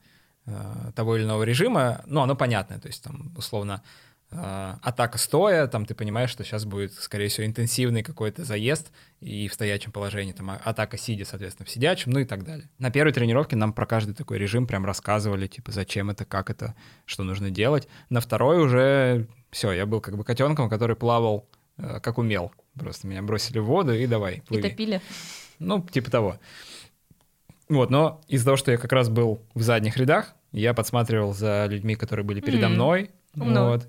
э, 0.46 0.92
того 0.96 1.18
или 1.18 1.26
иного 1.26 1.44
режима, 1.44 2.04
ну, 2.06 2.22
оно 2.22 2.38
понятное, 2.38 2.80
то 2.80 2.88
есть 2.88 3.04
там, 3.04 3.34
условно, 3.36 3.84
э, 4.32 4.74
атака 4.82 5.18
стоя, 5.18 5.68
там 5.68 5.86
ты 5.86 5.94
понимаешь, 5.96 6.30
что 6.30 6.44
сейчас 6.44 6.66
будет, 6.66 6.94
скорее 6.94 7.28
всего, 7.28 7.46
интенсивный 7.46 8.02
какой-то 8.04 8.44
заезд 8.46 8.92
и 9.20 9.48
в 9.48 9.54
стоячем 9.54 9.92
положении, 9.92 10.32
там, 10.34 10.50
а- 10.52 10.62
атака 10.64 10.98
сидя, 10.98 11.26
соответственно, 11.26 11.66
в 11.66 11.70
сидячем, 11.70 12.12
ну 12.12 12.20
и 12.20 12.26
так 12.26 12.44
далее. 12.44 12.70
На 12.80 12.92
первой 12.92 13.12
тренировке 13.14 13.56
нам 13.56 13.74
про 13.74 13.86
каждый 13.86 14.14
такой 14.16 14.38
режим 14.38 14.68
прям 14.68 14.86
рассказывали, 14.86 15.48
типа, 15.48 15.72
зачем 15.72 16.10
это, 16.10 16.26
как 16.26 16.50
это, 16.50 16.76
что 17.06 17.24
нужно 17.24 17.50
делать. 17.52 17.88
На 18.10 18.22
второй 18.22 18.60
уже 18.64 19.28
все, 19.52 19.72
я 19.72 19.86
был 19.86 20.02
как 20.02 20.18
бы 20.18 20.24
котенком, 20.24 20.70
который 20.70 20.96
плавал 20.96 21.48
э, 21.78 22.00
как 22.00 22.18
умел. 22.18 22.52
Просто 22.80 23.08
меня 23.08 23.22
бросили 23.22 23.60
в 23.60 23.66
воду 23.66 23.94
и 23.94 24.08
давай, 24.08 24.36
И 24.38 24.42
плыви. 24.42 24.70
топили. 24.70 25.02
Ну, 25.60 25.82
типа 25.82 26.10
того. 26.10 26.40
Вот, 27.70 27.90
но 27.90 28.22
из-за 28.28 28.46
того, 28.46 28.58
что 28.58 28.72
я 28.72 28.78
как 28.78 28.92
раз 28.92 29.10
был 29.10 29.42
в 29.54 29.62
задних 29.62 29.96
рядах, 29.98 30.34
я 30.52 30.74
подсматривал 30.74 31.34
за 31.34 31.68
людьми, 31.68 31.96
которые 31.96 32.26
были 32.26 32.42
передо 32.42 32.66
М, 32.66 32.74
мной. 32.74 33.12
умно. 33.36 33.70
Вот. 33.70 33.88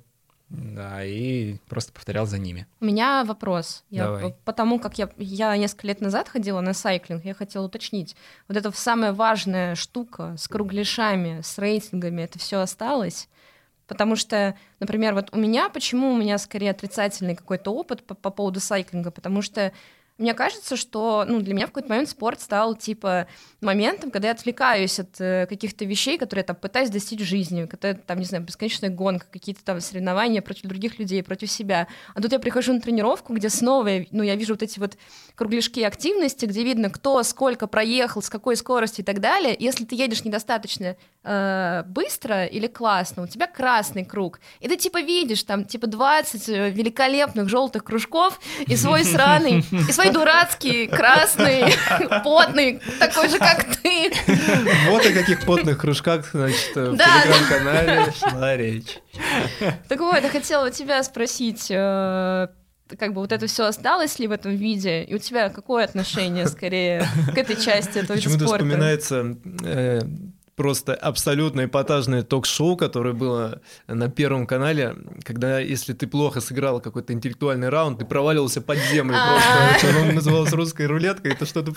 Да, 0.52 1.02
и 1.02 1.56
просто 1.68 1.92
повторял 1.92 2.26
за 2.26 2.38
ними. 2.38 2.66
У 2.80 2.84
меня 2.84 3.24
вопрос. 3.24 3.84
Я, 3.88 4.04
Давай. 4.04 4.34
потому 4.44 4.78
как 4.78 4.98
я, 4.98 5.08
я 5.16 5.56
несколько 5.56 5.86
лет 5.86 6.02
назад 6.02 6.28
ходила 6.28 6.60
на 6.60 6.74
сайклинг, 6.74 7.24
я 7.24 7.32
хотела 7.32 7.64
уточнить. 7.64 8.14
Вот 8.48 8.56
эта 8.58 8.70
самая 8.72 9.14
важная 9.14 9.74
штука 9.74 10.34
с 10.36 10.48
кругляшами, 10.48 11.40
с 11.42 11.58
рейтингами, 11.58 12.22
это 12.22 12.38
все 12.38 12.60
осталось? 12.60 13.28
Потому 13.86 14.14
что, 14.14 14.54
например, 14.78 15.14
вот 15.14 15.30
у 15.32 15.38
меня, 15.38 15.70
почему 15.70 16.12
у 16.12 16.16
меня 16.16 16.36
скорее 16.36 16.70
отрицательный 16.70 17.34
какой-то 17.34 17.72
опыт 17.72 18.02
по, 18.04 18.14
по 18.14 18.30
поводу 18.30 18.60
сайклинга? 18.60 19.10
Потому 19.10 19.40
что 19.40 19.72
мне 20.22 20.34
кажется, 20.34 20.76
что 20.76 21.24
ну, 21.28 21.40
для 21.40 21.52
меня 21.54 21.66
в 21.66 21.70
какой-то 21.70 21.88
момент 21.90 22.08
спорт 22.08 22.40
стал 22.40 22.74
типа 22.74 23.26
моментом, 23.60 24.10
когда 24.10 24.28
я 24.28 24.34
отвлекаюсь 24.34 24.98
от 24.98 25.20
э, 25.20 25.46
каких-то 25.46 25.84
вещей, 25.84 26.16
которые 26.18 26.42
я 26.42 26.46
там 26.46 26.56
пытаюсь 26.56 26.90
достичь 26.90 27.20
в 27.20 27.24
жизни, 27.24 27.66
когда 27.66 27.94
там, 27.94 28.18
не 28.18 28.24
знаю, 28.24 28.42
бесконечная 28.44 28.90
гонка, 28.90 29.26
какие-то 29.30 29.62
там 29.64 29.80
соревнования 29.80 30.40
против 30.42 30.62
других 30.64 30.98
людей, 30.98 31.22
против 31.22 31.50
себя. 31.50 31.86
А 32.14 32.20
тут 32.22 32.32
я 32.32 32.38
прихожу 32.38 32.72
на 32.72 32.80
тренировку, 32.80 33.34
где 33.34 33.50
снова, 33.50 33.86
я- 33.88 34.06
ну, 34.10 34.22
я 34.22 34.34
вижу 34.36 34.54
вот 34.54 34.62
эти 34.62 34.78
вот 34.78 34.96
кругляшки 35.34 35.80
активности, 35.80 36.46
где 36.46 36.62
видно, 36.64 36.88
кто 36.90 37.22
сколько 37.22 37.66
проехал, 37.66 38.22
с 38.22 38.30
какой 38.30 38.56
скоростью 38.56 39.02
и 39.02 39.06
так 39.06 39.20
далее. 39.20 39.54
Если 39.58 39.84
ты 39.84 39.94
едешь 39.94 40.24
недостаточно 40.24 40.96
э, 41.24 41.82
быстро 41.86 42.46
или 42.46 42.66
классно, 42.66 43.22
у 43.24 43.26
тебя 43.26 43.46
красный 43.46 44.04
круг, 44.04 44.40
и 44.60 44.68
ты 44.68 44.76
типа 44.76 45.00
видишь 45.00 45.42
там 45.44 45.64
типа 45.64 45.86
20 45.86 46.48
великолепных 46.48 47.48
желтых 47.48 47.84
кружков 47.84 48.40
и 48.66 48.76
свой 48.76 49.04
сраный, 49.04 49.60
и 49.88 49.92
свой 49.92 50.10
дурацкий 50.12 50.86
красный, 50.86 51.74
потный, 52.24 52.80
такой 52.98 53.28
же, 53.28 53.38
как 53.38 53.64
ты. 53.76 54.12
Вот 54.88 55.04
о 55.04 55.12
каких 55.12 55.44
потных 55.44 55.78
кружках, 55.78 56.30
значит, 56.32 56.74
в 56.74 56.96
телеграм-канале 56.96 58.12
шла 58.18 58.56
речь. 58.56 58.98
Так 59.88 60.00
вот, 60.00 60.22
я 60.22 60.28
хотела 60.28 60.70
тебя 60.70 61.02
спросить, 61.02 61.66
э, 61.70 62.48
как 62.98 63.14
бы 63.14 63.20
вот 63.20 63.32
это 63.32 63.46
все 63.46 63.64
осталось 63.66 64.18
ли 64.18 64.26
в 64.26 64.32
этом 64.32 64.54
виде, 64.54 65.02
и 65.02 65.14
у 65.14 65.18
тебя 65.18 65.48
какое 65.48 65.84
отношение 65.84 66.46
скорее 66.46 67.06
к 67.34 67.38
этой 67.38 67.56
части 67.56 67.98
этого 67.98 68.16
Почему-то 68.16 68.46
вспоминается 68.46 69.36
э, 69.64 70.00
просто 70.62 70.94
абсолютно 70.94 71.64
эпатажное 71.64 72.22
ток-шоу, 72.22 72.76
которое 72.76 73.14
было 73.14 73.60
на 73.88 74.08
Первом 74.08 74.46
канале, 74.46 74.94
когда, 75.24 75.58
если 75.58 75.92
ты 75.92 76.06
плохо 76.06 76.40
сыграл 76.40 76.80
какой-то 76.80 77.12
интеллектуальный 77.12 77.68
раунд, 77.68 77.98
ты 77.98 78.04
проваливался 78.04 78.60
под 78.60 78.78
землю 78.78 79.16
А. 79.18 79.40
просто. 79.80 79.98
Оно 79.98 80.12
называлось 80.12 80.52
«Русская 80.52 80.86
рулетка», 80.86 81.28
это 81.28 81.46
что-то 81.46 81.72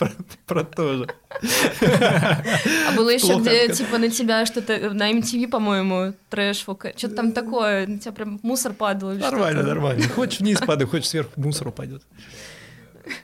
про, 0.45 0.63
то 0.63 0.97
же. 0.97 1.07
А 1.41 2.95
было 2.95 3.09
еще 3.09 3.39
где, 3.39 3.73
типа, 3.73 3.97
на 3.97 4.11
тебя 4.11 4.45
что-то, 4.45 4.93
на 4.93 5.11
MTV, 5.11 5.47
по-моему, 5.47 6.13
трэш, 6.29 6.57
что-то 6.57 7.09
там 7.09 7.31
такое, 7.31 7.87
на 7.87 7.97
тебя 7.97 8.11
прям 8.11 8.39
мусор 8.43 8.73
падал 8.73 9.13
Нормально, 9.13 9.63
нормально. 9.63 10.07
Хочешь 10.09 10.41
вниз 10.41 10.59
падай, 10.59 10.85
хочешь 10.85 11.09
сверху 11.09 11.31
мусор 11.37 11.69
упадет. 11.69 12.03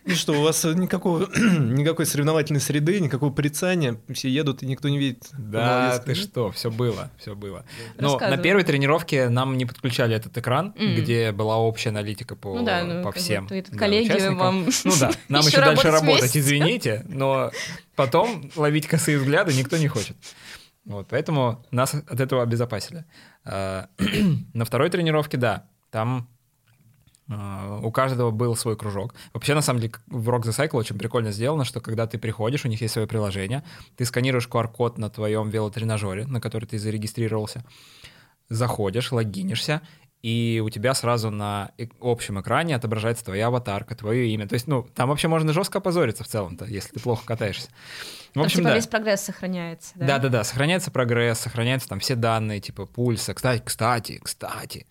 И 0.05 0.13
что, 0.13 0.33
у 0.33 0.41
вас 0.41 0.63
никакого, 0.63 1.27
никакой 1.35 2.05
соревновательной 2.05 2.61
среды, 2.61 2.99
никакого 2.99 3.31
порицания, 3.31 3.97
все 4.13 4.29
едут 4.29 4.63
и 4.63 4.65
никто 4.65 4.89
не 4.89 4.97
видит. 4.97 5.29
Да, 5.37 5.99
ты 5.99 6.15
что, 6.15 6.51
все 6.51 6.71
было, 6.71 7.11
все 7.17 7.35
было. 7.35 7.65
Но 7.97 8.19
на 8.19 8.37
первой 8.37 8.63
тренировке 8.63 9.29
нам 9.29 9.57
не 9.57 9.65
подключали 9.65 10.15
этот 10.15 10.37
экран, 10.37 10.73
где 10.77 11.31
была 11.31 11.57
общая 11.57 11.89
аналитика 11.89 12.35
по, 12.35 12.57
Ну 12.57 12.65
да, 12.65 12.83
ну, 12.83 13.03
по 13.03 13.11
всем. 13.11 13.47
да, 13.47 13.61
коллеги 13.77 14.09
участникам. 14.09 14.37
вам 14.37 14.67
Ну 14.83 14.93
да, 14.99 15.11
нам 15.29 15.45
еще 15.45 15.57
дальше 15.57 15.91
работать 15.91 16.35
извините, 16.35 17.05
но 17.07 17.51
потом 17.95 18.51
ловить 18.55 18.87
косые 18.87 19.17
взгляды 19.17 19.53
никто 19.53 19.77
не 19.77 19.87
хочет. 19.87 20.15
Вот, 20.85 21.07
поэтому 21.09 21.63
нас 21.71 21.93
от 21.93 22.19
этого 22.19 22.41
обезопасили. 22.43 23.05
А, 23.45 23.87
На 24.53 24.65
второй 24.65 24.89
тренировке, 24.89 25.37
да, 25.37 25.67
там 25.91 26.27
у 27.83 27.91
каждого 27.91 28.31
был 28.31 28.55
свой 28.55 28.75
кружок. 28.75 29.13
Вообще, 29.33 29.53
на 29.55 29.61
самом 29.61 29.79
деле, 29.79 29.93
в 30.07 30.29
Rock 30.29 30.41
the 30.43 30.49
Cycle 30.51 30.77
очень 30.77 30.97
прикольно 30.97 31.31
сделано, 31.31 31.63
что 31.65 31.79
когда 31.79 32.05
ты 32.07 32.17
приходишь, 32.17 32.65
у 32.65 32.67
них 32.67 32.81
есть 32.81 32.93
свое 32.93 33.07
приложение, 33.07 33.63
ты 33.95 34.05
сканируешь 34.05 34.47
QR-код 34.47 34.97
на 34.97 35.09
твоем 35.09 35.49
велотренажере, 35.49 36.25
на 36.27 36.41
который 36.41 36.65
ты 36.65 36.77
зарегистрировался, 36.77 37.63
заходишь, 38.49 39.11
логинишься, 39.11 39.81
и 40.21 40.61
у 40.63 40.69
тебя 40.69 40.93
сразу 40.93 41.31
на 41.31 41.71
э- 41.79 41.87
общем 41.99 42.39
экране 42.39 42.75
отображается 42.75 43.25
твоя 43.25 43.47
аватарка, 43.47 43.95
твое 43.95 44.27
имя. 44.27 44.47
То 44.47 44.53
есть, 44.53 44.67
ну, 44.67 44.83
там 44.93 45.09
вообще 45.09 45.27
можно 45.27 45.51
жестко 45.51 45.79
опозориться 45.79 46.23
в 46.23 46.27
целом-то, 46.27 46.65
если 46.65 46.91
ты 46.91 46.99
плохо 46.99 47.25
катаешься. 47.25 47.69
В 48.29 48.33
Там, 48.35 48.43
общем, 48.43 48.57
типа, 48.59 48.69
да. 48.69 48.75
весь 48.75 48.87
прогресс 48.87 49.21
сохраняется, 49.21 49.93
да? 49.95 50.05
Да-да-да, 50.05 50.43
сохраняется 50.43 50.91
прогресс, 50.91 51.39
сохраняются 51.39 51.89
там 51.89 51.99
все 51.99 52.13
данные, 52.15 52.59
типа 52.59 52.85
пульса. 52.85 53.33
Кстати, 53.33 53.63
кстати, 53.65 54.19
кстати, 54.23 54.85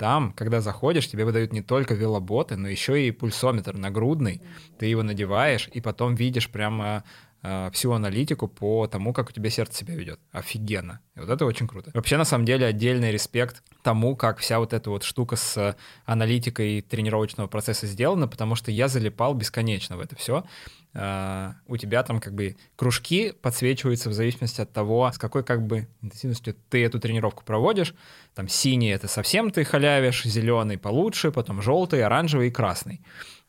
там, 0.00 0.32
когда 0.32 0.62
заходишь, 0.62 1.08
тебе 1.08 1.26
выдают 1.26 1.52
не 1.52 1.60
только 1.60 1.92
велоботы, 1.92 2.56
но 2.56 2.68
еще 2.70 3.06
и 3.06 3.10
пульсометр 3.10 3.76
нагрудный. 3.76 4.40
Ты 4.78 4.86
его 4.86 5.02
надеваешь, 5.02 5.68
и 5.74 5.82
потом 5.82 6.14
видишь 6.14 6.48
прямо 6.48 7.04
э, 7.42 7.70
всю 7.74 7.92
аналитику 7.92 8.48
по 8.48 8.86
тому, 8.86 9.12
как 9.12 9.28
у 9.28 9.32
тебя 9.32 9.50
сердце 9.50 9.80
себя 9.80 9.94
ведет. 9.94 10.18
Офигенно. 10.32 11.00
И 11.16 11.20
вот 11.20 11.28
это 11.28 11.44
очень 11.44 11.68
круто. 11.68 11.90
Вообще, 11.92 12.16
на 12.16 12.24
самом 12.24 12.46
деле, 12.46 12.64
отдельный 12.64 13.12
респект 13.12 13.62
тому, 13.82 14.16
как 14.16 14.38
вся 14.38 14.58
вот 14.58 14.72
эта 14.72 14.88
вот 14.88 15.02
штука 15.02 15.36
с 15.36 15.76
аналитикой 16.06 16.80
тренировочного 16.80 17.46
процесса 17.46 17.86
сделана, 17.86 18.26
потому 18.26 18.54
что 18.54 18.70
я 18.70 18.88
залипал 18.88 19.34
бесконечно 19.34 19.98
в 19.98 20.00
это 20.00 20.16
все. 20.16 20.44
У 20.92 21.76
тебя 21.76 22.02
там 22.02 22.18
как 22.18 22.34
бы 22.34 22.56
кружки 22.74 23.32
подсвечиваются 23.32 24.10
в 24.10 24.12
зависимости 24.12 24.60
от 24.60 24.72
того, 24.72 25.10
с 25.12 25.18
какой 25.18 25.44
как 25.44 25.64
бы 25.64 25.86
интенсивностью 26.02 26.56
ты 26.68 26.84
эту 26.84 26.98
тренировку 26.98 27.44
проводишь. 27.44 27.94
Там 28.34 28.48
синий— 28.48 28.88
это 28.90 29.06
совсем 29.06 29.52
ты 29.52 29.62
халявишь, 29.62 30.24
зеленый 30.24 30.78
получше, 30.78 31.30
потом 31.30 31.62
желтый, 31.62 32.02
оранжевый 32.02 32.48
и 32.48 32.50
красный. 32.50 33.02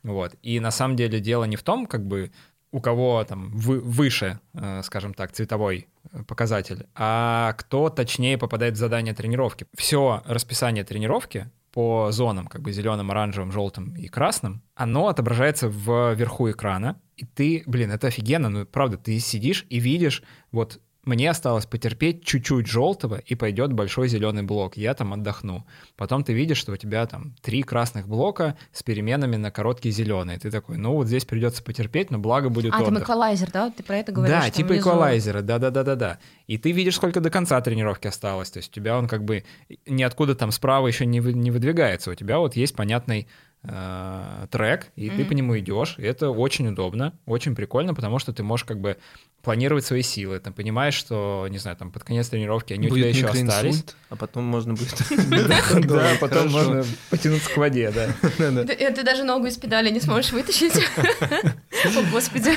Вот. 0.03 0.35
И 0.43 0.59
на 0.59 0.71
самом 0.71 0.95
деле 0.95 1.19
дело 1.19 1.45
не 1.45 1.55
в 1.55 1.63
том, 1.63 1.87
как 1.87 2.05
бы 2.05 2.31
у 2.71 2.79
кого 2.79 3.23
там 3.23 3.51
вы, 3.51 3.79
выше, 3.79 4.39
э, 4.53 4.81
скажем 4.83 5.13
так, 5.13 5.31
цветовой 5.31 5.87
э, 6.11 6.23
показатель, 6.23 6.87
а 6.95 7.53
кто 7.53 7.89
точнее 7.89 8.37
попадает 8.37 8.75
в 8.75 8.77
задание 8.77 9.13
тренировки. 9.13 9.65
Все 9.75 10.21
расписание 10.25 10.83
тренировки 10.83 11.49
по 11.71 12.11
зонам, 12.11 12.47
как 12.47 12.61
бы 12.61 12.71
зеленым, 12.71 13.11
оранжевым, 13.11 13.51
желтым 13.51 13.95
и 13.95 14.07
красным, 14.07 14.61
оно 14.75 15.07
отображается 15.07 15.69
в 15.69 16.13
верху 16.13 16.51
экрана, 16.51 17.01
и 17.15 17.25
ты, 17.25 17.63
блин, 17.65 17.91
это 17.91 18.07
офигенно, 18.07 18.49
ну 18.49 18.65
правда, 18.65 18.97
ты 18.97 19.17
сидишь 19.19 19.65
и 19.69 19.79
видишь 19.79 20.23
вот 20.51 20.81
мне 21.03 21.29
осталось 21.31 21.65
потерпеть 21.65 22.23
чуть-чуть 22.23 22.67
желтого, 22.67 23.15
и 23.15 23.33
пойдет 23.35 23.73
большой 23.73 24.07
зеленый 24.07 24.43
блок. 24.43 24.77
Я 24.77 24.93
там 24.93 25.13
отдохну. 25.13 25.65
Потом 25.97 26.23
ты 26.23 26.33
видишь, 26.33 26.57
что 26.57 26.73
у 26.73 26.77
тебя 26.77 27.05
там 27.07 27.35
три 27.41 27.63
красных 27.63 28.07
блока 28.07 28.55
с 28.71 28.83
переменами 28.83 29.35
на 29.35 29.49
короткие 29.49 29.91
зеленые. 29.93 30.37
Ты 30.37 30.51
такой, 30.51 30.77
ну 30.77 30.93
вот 30.93 31.07
здесь 31.07 31.25
придется 31.25 31.63
потерпеть, 31.63 32.11
но 32.11 32.19
благо 32.19 32.49
будет 32.49 32.73
А, 32.73 32.77
там 32.79 32.87
отдых. 32.89 33.03
эквалайзер, 33.03 33.49
да? 33.51 33.71
Ты 33.71 33.81
про 33.81 33.97
это 33.97 34.11
говоришь? 34.11 34.35
Да, 34.35 34.41
там 34.43 34.51
типа 34.51 34.67
внизу. 34.69 34.81
эквалайзера, 34.89 35.41
да-да-да-да-да. 35.41 36.19
И 36.47 36.57
ты 36.57 36.71
видишь, 36.71 36.95
сколько 36.97 37.19
до 37.19 37.29
конца 37.31 37.59
тренировки 37.61 38.07
осталось. 38.07 38.51
То 38.51 38.57
есть 38.57 38.69
у 38.69 38.73
тебя 38.75 38.97
он 38.97 39.07
как 39.07 39.25
бы 39.25 39.43
ниоткуда 39.87 40.35
там 40.35 40.51
справа 40.51 40.87
еще 40.87 41.05
не, 41.07 41.19
вы- 41.19 41.33
не 41.33 41.49
выдвигается. 41.49 42.11
У 42.11 42.15
тебя 42.15 42.37
вот 42.37 42.55
есть 42.55 42.75
понятный 42.75 43.27
трек, 43.63 44.87
и 44.95 45.09
ты 45.09 45.17
Мгм. 45.17 45.27
по 45.27 45.33
нему 45.33 45.59
идешь. 45.59 45.95
И 45.99 46.01
это 46.03 46.31
очень 46.31 46.67
удобно, 46.67 47.13
очень 47.25 47.55
прикольно, 47.55 47.93
потому 47.93 48.17
что 48.17 48.33
ты 48.33 48.41
можешь 48.41 48.65
как 48.65 48.79
бы 48.79 48.97
планировать 49.43 49.85
свои 49.85 50.01
силы. 50.01 50.39
Ты 50.39 50.51
понимаешь, 50.51 50.93
что, 50.95 51.47
не 51.49 51.57
знаю, 51.59 51.77
там 51.77 51.91
под 51.91 52.03
конец 52.03 52.29
тренировки 52.29 52.73
они 52.73 52.87
у 52.87 52.89
тебя 52.95 53.05
Будет 53.05 53.15
еще 53.15 53.27
остались. 53.27 53.83
а 54.09 54.13
А 54.13 54.15
потом 54.15 54.45
можно 54.45 54.73
будет... 54.73 54.95
Да, 55.87 56.11
потом 56.19 56.49
можно 56.49 56.83
потянуться 57.11 57.49
к 57.51 57.57
воде, 57.57 57.91
да. 57.91 58.07
Ты, 58.37 58.73
э, 58.73 58.91
ты 58.91 59.03
даже 59.03 59.23
ногу 59.23 59.45
из 59.45 59.57
педали 59.57 59.89
не 59.91 59.99
сможешь 59.99 60.31
вытащить. 60.31 60.73
О, 60.75 62.03
господи. 62.11 62.49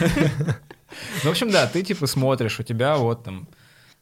Ну, 1.22 1.28
в 1.28 1.30
общем, 1.30 1.50
да, 1.50 1.66
ты 1.66 1.82
типа 1.82 2.06
смотришь, 2.06 2.60
у 2.60 2.62
тебя 2.62 2.96
вот 2.96 3.24
там 3.24 3.48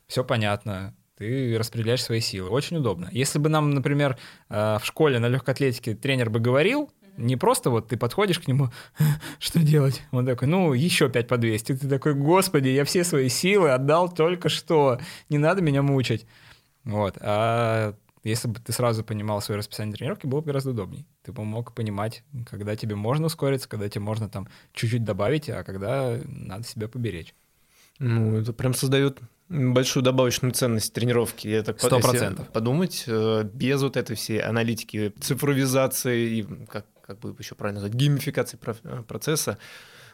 все 0.09 0.23
понятно, 0.25 0.95
ты 1.23 1.57
распределяешь 1.57 2.03
свои 2.03 2.19
силы. 2.19 2.51
Очень 2.51 2.79
удобно. 2.79 3.09
Если 3.13 3.39
бы 3.39 3.49
нам, 3.49 3.71
например, 3.71 4.19
э, 4.49 4.79
в 4.81 4.85
школе 4.85 5.21
на 5.21 5.29
легкой 5.29 5.55
атлетике 5.55 5.95
тренер 5.95 6.31
бы 6.31 6.41
говорил, 6.41 6.91
не 7.17 7.37
просто 7.37 7.71
вот 7.71 7.87
ты 7.89 7.97
подходишь 7.97 8.41
к 8.41 8.49
нему, 8.49 8.71
что 9.39 9.61
делать? 9.61 10.03
Он 10.11 10.27
такой, 10.27 10.49
ну, 10.49 10.73
еще 10.73 11.09
5 11.09 11.29
по 11.29 11.37
200. 11.37 11.77
Ты 11.77 11.89
такой, 11.89 12.15
господи, 12.15 12.71
я 12.71 12.85
все 12.85 13.05
свои 13.05 13.29
силы 13.29 13.71
отдал 13.71 14.13
только 14.13 14.49
что, 14.49 14.99
не 15.29 15.39
надо 15.39 15.63
меня 15.63 15.83
мучить. 15.83 16.27
Вот. 16.83 17.19
А 17.21 17.95
если 18.25 18.49
бы 18.49 18.59
ты 18.59 18.73
сразу 18.73 19.05
понимал 19.05 19.41
свое 19.41 19.59
расписание 19.59 19.95
тренировки, 19.95 20.27
было 20.27 20.41
бы 20.41 20.47
гораздо 20.47 20.71
удобнее. 20.71 21.05
Ты 21.23 21.31
бы 21.31 21.45
мог 21.45 21.73
понимать, 21.73 22.25
когда 22.51 22.75
тебе 22.75 22.97
можно 22.97 23.27
ускориться, 23.27 23.69
когда 23.69 23.89
тебе 23.89 24.03
можно 24.03 24.29
там 24.29 24.49
чуть-чуть 24.73 25.05
добавить, 25.05 25.49
а 25.49 25.63
когда 25.63 26.19
надо 26.25 26.65
себя 26.65 26.89
поберечь. 26.89 27.33
Ну, 28.01 28.39
это 28.39 28.53
прям 28.53 28.75
создает 28.75 29.21
большую 29.53 30.03
добавочную 30.03 30.53
ценность 30.53 30.93
тренировки. 30.93 31.49
Я 31.49 31.63
так. 31.63 31.79
Подумать, 32.53 33.05
э, 33.07 33.45
без 33.53 33.83
вот 33.83 33.97
этой 33.97 34.17
всей 34.17 34.41
аналитики, 34.41 35.13
цифровизации 35.21 36.39
и, 36.39 36.43
как, 36.67 36.87
как 37.07 37.19
бы 37.21 37.35
еще 37.39 37.55
правильно 37.55 37.81
сказать, 37.81 37.95
геймификации 37.97 38.59
э, 38.85 39.03
процесса, 39.07 39.59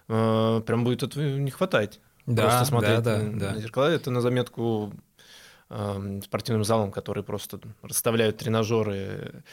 э, 0.08 0.62
прям 0.66 0.84
будет 0.84 1.02
этого 1.02 1.24
не 1.24 1.50
хватать. 1.50 2.00
Просто 2.24 2.64
смотреть 2.64 3.02
да, 3.02 3.18
на, 3.18 3.38
да. 3.38 3.52
на 3.52 3.60
зеркала. 3.60 3.86
Это 3.86 4.10
на 4.10 4.20
заметку 4.20 4.92
э, 5.70 6.20
спортивным 6.24 6.64
залам, 6.64 6.90
которые 6.90 7.24
просто 7.24 7.60
расставляют 7.82 8.38
тренажеры 8.38 9.44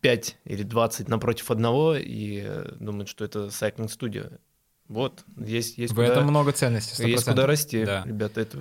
5 0.00 0.38
или 0.44 0.62
20 0.62 1.08
напротив 1.08 1.50
одного 1.50 1.94
и 1.96 2.44
думают, 2.80 3.08
что 3.08 3.24
это 3.24 3.50
сайклинг 3.50 3.90
студия. 3.90 4.40
Вот, 4.88 5.24
есть, 5.36 5.78
есть 5.78 5.92
В 5.92 5.96
куда- 5.96 6.08
этом 6.08 6.24
много 6.26 6.52
ценностей. 6.52 7.02
100%. 7.02 7.08
есть 7.08 7.24
куда 7.24 7.46
расти, 7.46 7.84
Да. 7.84 8.04
ребята, 8.06 8.40
это... 8.40 8.58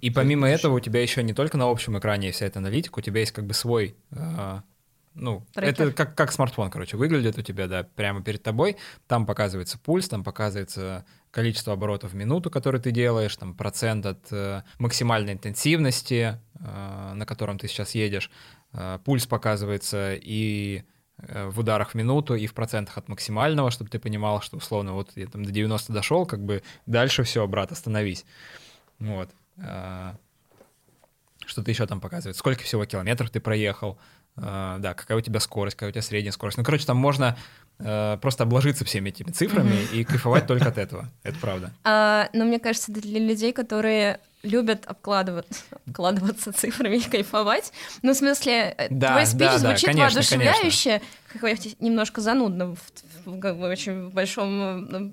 И 0.00 0.10
помимо 0.10 0.48
этого 0.48 0.76
у 0.76 0.80
тебя 0.80 1.02
еще 1.02 1.22
не 1.22 1.34
только 1.34 1.56
на 1.56 1.70
общем 1.70 1.98
экране 1.98 2.32
вся 2.32 2.46
эта 2.46 2.58
аналитика, 2.58 2.98
у 2.98 3.02
тебя 3.02 3.20
есть 3.20 3.32
как 3.32 3.46
бы 3.46 3.54
свой, 3.54 3.96
э, 4.10 4.60
ну, 5.14 5.46
Трекер. 5.52 5.86
это 5.86 5.92
как, 5.92 6.16
как 6.16 6.32
смартфон, 6.32 6.70
короче, 6.70 6.96
выглядит 6.96 7.38
у 7.38 7.42
тебя, 7.42 7.68
да, 7.68 7.84
прямо 7.84 8.22
перед 8.22 8.42
тобой. 8.42 8.76
Там 9.06 9.26
показывается 9.26 9.78
пульс, 9.78 10.08
там 10.08 10.24
показывается 10.24 11.04
количество 11.30 11.72
оборотов 11.72 12.12
в 12.12 12.14
минуту, 12.14 12.50
которые 12.50 12.80
ты 12.80 12.90
делаешь, 12.90 13.36
там 13.36 13.54
процент 13.54 14.06
от 14.06 14.32
э, 14.32 14.62
максимальной 14.78 15.32
интенсивности, 15.32 16.38
э, 16.58 17.12
на 17.14 17.26
котором 17.26 17.58
ты 17.58 17.68
сейчас 17.68 17.94
едешь. 17.94 18.30
Э, 18.72 18.98
пульс 19.04 19.26
показывается 19.26 20.14
и 20.14 20.82
э, 21.18 21.48
в 21.48 21.60
ударах 21.60 21.90
в 21.90 21.94
минуту, 21.94 22.34
и 22.34 22.46
в 22.46 22.54
процентах 22.54 22.98
от 22.98 23.08
максимального, 23.08 23.70
чтобы 23.70 23.90
ты 23.90 24.00
понимал, 24.00 24.40
что 24.40 24.56
условно 24.56 24.94
вот 24.94 25.12
я 25.14 25.26
там 25.26 25.44
до 25.44 25.52
90 25.52 25.92
дошел, 25.92 26.26
как 26.26 26.44
бы 26.44 26.62
дальше 26.86 27.22
все, 27.22 27.46
брат, 27.46 27.70
остановись. 27.70 28.24
Вот. 28.98 29.30
А, 29.58 30.16
Что-то 31.46 31.70
еще 31.70 31.86
там 31.86 32.00
показывает. 32.00 32.36
Сколько 32.36 32.62
всего 32.62 32.84
километров 32.84 33.30
ты 33.30 33.40
проехал. 33.40 33.98
а, 34.36 34.78
Да, 34.78 34.94
какая 34.94 35.18
у 35.18 35.20
тебя 35.20 35.40
скорость, 35.40 35.76
какая 35.76 35.90
у 35.90 35.92
тебя 35.92 36.02
средняя 36.02 36.32
скорость. 36.32 36.58
Ну, 36.58 36.64
короче, 36.64 36.86
там 36.86 36.96
можно 36.96 37.36
э, 37.78 38.18
просто 38.20 38.44
обложиться 38.44 38.84
всеми 38.84 39.10
этими 39.10 39.30
цифрами 39.30 39.76
и 39.92 40.04
кайфовать 40.04 40.46
только 40.46 40.68
от 40.68 40.78
этого. 40.78 41.10
Это 41.22 41.38
правда. 41.38 41.72
А, 41.84 42.28
но 42.32 42.44
мне 42.44 42.58
кажется, 42.58 42.92
для 42.92 43.20
людей, 43.20 43.52
которые 43.52 44.20
любят 44.42 44.86
обкладываться, 44.86 45.62
обкладываться 45.86 46.52
цифрами 46.52 46.96
и 46.96 47.00
кайфовать. 47.08 47.72
Ну, 48.02 48.12
в 48.12 48.16
смысле, 48.16 48.74
э, 48.76 48.88
Да, 48.90 49.12
твой 49.12 49.26
спич 49.26 49.38
да, 49.38 49.52
да, 49.52 49.58
звучит 49.58 49.86
конечно, 49.86 50.20
воодушевляюще, 50.20 51.02
немножко 51.80 52.20
занудно, 52.20 52.74
в, 53.24 53.62
очень 53.64 54.10
большом, 54.10 54.94
э, 54.94 55.10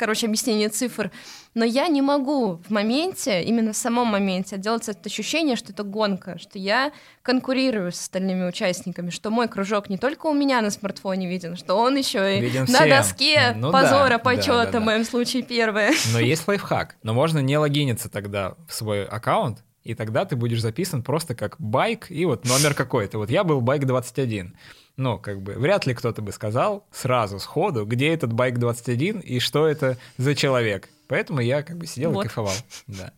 короче, 0.00 0.26
объяснении 0.26 0.66
цифр. 0.68 1.10
Но 1.52 1.62
я 1.62 1.86
не 1.88 2.00
могу 2.00 2.56
в 2.66 2.70
моменте, 2.70 3.42
именно 3.42 3.74
в 3.74 3.76
самом 3.76 4.06
моменте, 4.08 4.56
отделаться 4.56 4.92
от 4.92 5.06
ощущения, 5.06 5.56
что 5.56 5.72
это 5.72 5.82
гонка, 5.82 6.38
что 6.38 6.58
я 6.58 6.90
конкурирую 7.22 7.92
с 7.92 8.00
остальными 8.00 8.48
участниками, 8.48 9.10
что 9.10 9.30
мой 9.30 9.46
кружок 9.46 9.90
не 9.90 9.98
только 9.98 10.26
у 10.26 10.32
меня 10.32 10.62
на 10.62 10.70
смартфоне 10.70 11.28
виден, 11.28 11.54
что 11.54 11.74
он 11.74 11.96
еще 11.96 12.38
и 12.38 12.40
Виден 12.40 12.62
на 12.62 12.78
всем. 12.78 12.88
доске 12.88 13.52
Ну 13.56 13.70
позора, 13.70 14.08
да, 14.08 14.18
почета, 14.18 14.64
да, 14.64 14.72
да. 14.72 14.80
в 14.80 14.84
моем 14.84 15.04
случае 15.04 15.42
первое. 15.42 15.92
Но 16.14 16.18
есть 16.18 16.48
лайфхак. 16.48 16.96
Но 17.02 17.12
можно 17.12 17.40
не 17.40 17.58
логиниться 17.58 18.08
тогда 18.08 18.54
в 18.66 18.72
свой 18.72 19.04
аккаунт, 19.04 19.62
и 19.82 19.94
тогда 19.94 20.24
ты 20.24 20.34
будешь 20.34 20.62
записан 20.62 21.02
просто 21.02 21.34
как 21.34 21.56
байк 21.58 22.10
и 22.10 22.24
вот 22.24 22.46
номер 22.46 22.72
какой-то. 22.72 23.18
Вот 23.18 23.28
я 23.28 23.44
был 23.44 23.60
байк 23.60 23.84
21. 23.84 24.56
Ну, 25.00 25.18
как 25.18 25.40
бы, 25.40 25.54
вряд 25.54 25.86
ли 25.86 25.94
кто-то 25.94 26.20
бы 26.20 26.30
сказал 26.30 26.86
сразу, 26.92 27.38
сходу, 27.38 27.86
где 27.86 28.12
этот 28.12 28.34
байк 28.34 28.58
21 28.58 29.20
и 29.20 29.38
что 29.38 29.66
это 29.66 29.96
за 30.18 30.34
человек. 30.34 30.90
Поэтому 31.08 31.40
я 31.40 31.62
как 31.62 31.78
бы 31.78 31.86
сидел 31.86 32.10
Вот. 32.12 32.26
и 32.26 32.28
кайфовал. 32.28 32.52
Да. 32.86 33.12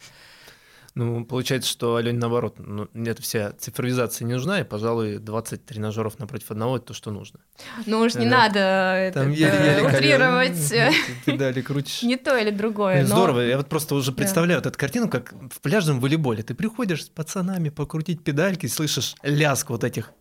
Ну, 0.95 1.25
получается, 1.25 1.69
что 1.71 1.97
Алёне 1.97 2.19
наоборот, 2.19 2.57
ну, 2.59 2.87
эта 2.95 3.21
вся 3.23 3.53
цифровизация 3.59 4.27
не 4.27 4.35
нужна, 4.35 4.61
и, 4.61 4.65
пожалуй, 4.65 5.19
20 5.19 5.65
тренажеров 5.65 6.19
напротив 6.21 6.51
одного— 6.53 6.77
это 6.79 6.87
то, 6.89 6.95
что 6.95 7.11
нужно. 7.11 7.41
Ну 7.87 7.99
уж 8.01 8.15
не 8.15 8.27
Да. 8.27 8.31
надо 8.43 8.59
это, 8.61 9.21
Там 9.21 9.33
это 9.33 9.41
еле-еле 9.41 9.89
утрировать 9.89 10.73
э, 11.57 11.63
крутишь. 11.63 12.03
не 12.05 12.17
то 12.17 12.37
или 12.37 12.51
другое. 12.51 13.05
Здорово, 13.07 13.41
я 13.41 13.57
вот 13.57 13.69
просто 13.69 13.95
уже 13.97 14.13
представляю 14.13 14.61
вот 14.61 14.67
эту 14.67 14.79
картину, 14.79 15.09
как 15.09 15.33
в 15.51 15.61
пляжном 15.63 15.99
волейболе. 15.99 16.45
Ты 16.45 16.55
приходишь 16.55 17.07
с 17.07 17.09
пацанами 17.09 17.71
покрутить 17.71 18.23
педальки, 18.23 18.67
слышишь 18.67 19.17
ляск 19.25 19.71
вот 19.71 19.83
этих 19.83 20.13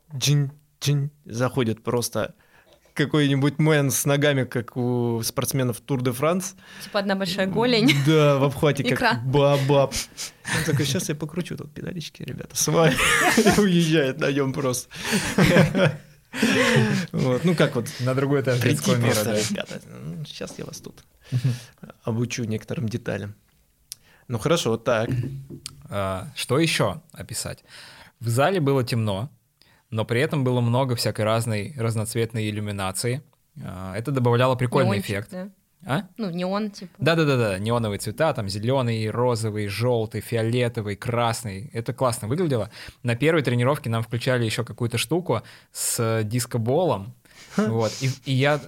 джин-джин, 0.82 1.12
заходит 1.26 1.84
просто 1.84 2.34
какой-нибудь 2.94 3.58
мэн 3.58 3.90
с 3.90 4.06
ногами, 4.06 4.44
как 4.44 4.76
у 4.76 5.22
спортсменов 5.24 5.80
Тур 5.80 6.02
де 6.04 6.12
Франс. 6.12 6.56
Типа 6.84 7.00
одна 7.00 7.16
большая 7.16 7.48
голень. 7.48 7.90
Да, 8.06 8.38
в 8.38 8.44
обхвате 8.44 8.84
как 8.84 9.24
бабаб. 9.26 9.94
Он 10.58 10.64
такой, 10.66 10.86
сейчас 10.86 11.08
я 11.10 11.16
покручу 11.16 11.56
тут 11.56 11.74
педалечки, 11.74 12.24
ребята, 12.24 12.56
с 12.56 12.68
вами. 12.68 12.96
И 13.38 13.60
уезжает 13.62 14.20
на 14.20 14.32
нем 14.32 14.52
просто. 14.54 14.90
Вот, 17.12 17.44
Ну 17.44 17.56
как 17.56 17.76
вот 17.76 17.88
На 18.00 18.14
другой 18.14 18.42
этаж 18.42 18.60
детского 18.60 18.96
мира, 18.96 19.12
просто, 19.14 19.26
да. 19.32 19.40
ребята, 19.40 19.82
сейчас 20.26 20.58
я 20.58 20.66
вас 20.66 20.80
тут 20.80 21.04
обучу 22.04 22.44
некоторым 22.44 22.88
деталям. 22.88 23.36
Ну 24.28 24.38
хорошо, 24.38 24.78
так. 24.78 25.10
А, 25.90 26.30
Что 26.36 26.60
еще 26.60 27.02
описать? 27.12 27.64
В 28.22 28.30
зале 28.30 28.60
было 28.62 28.84
темно, 28.84 29.30
но 29.92 30.06
при 30.06 30.22
этом 30.22 30.44
было 30.44 30.62
много 30.62 30.96
всякой 30.96 31.26
разной 31.26 31.74
разноцветной 31.78 32.50
иллюминации. 32.50 33.22
А, 33.64 33.94
Это 33.96 34.12
добавляло 34.12 34.56
прикольный 34.56 34.98
Неончик, 34.98 35.10
эффект. 35.12 35.30
да. 35.32 35.50
А? 35.84 36.04
Ну, 36.18 36.30
неон, 36.30 36.70
типа. 36.70 36.92
Да-да-да, 37.00 37.58
неоновые 37.58 37.98
цвета, 37.98 38.34
там 38.34 38.48
зеленый, 38.48 39.10
розовый, 39.10 39.68
желтый, 39.68 40.22
фиолетовый, 40.22 40.96
красный. 40.96 41.72
Это 41.74 41.92
классно 41.92 42.28
выглядело. 42.28 42.70
На 43.02 43.16
первой 43.16 43.42
тренировке 43.42 43.90
нам 43.90 44.04
включали 44.04 44.46
еще 44.46 44.64
какую-то 44.64 45.00
штуку 45.00 45.42
с 45.72 46.22
дискоболом. 46.24 47.16
Вот. 47.58 47.92
И, 48.02 48.10
и 48.26 48.34
я, 48.34 48.60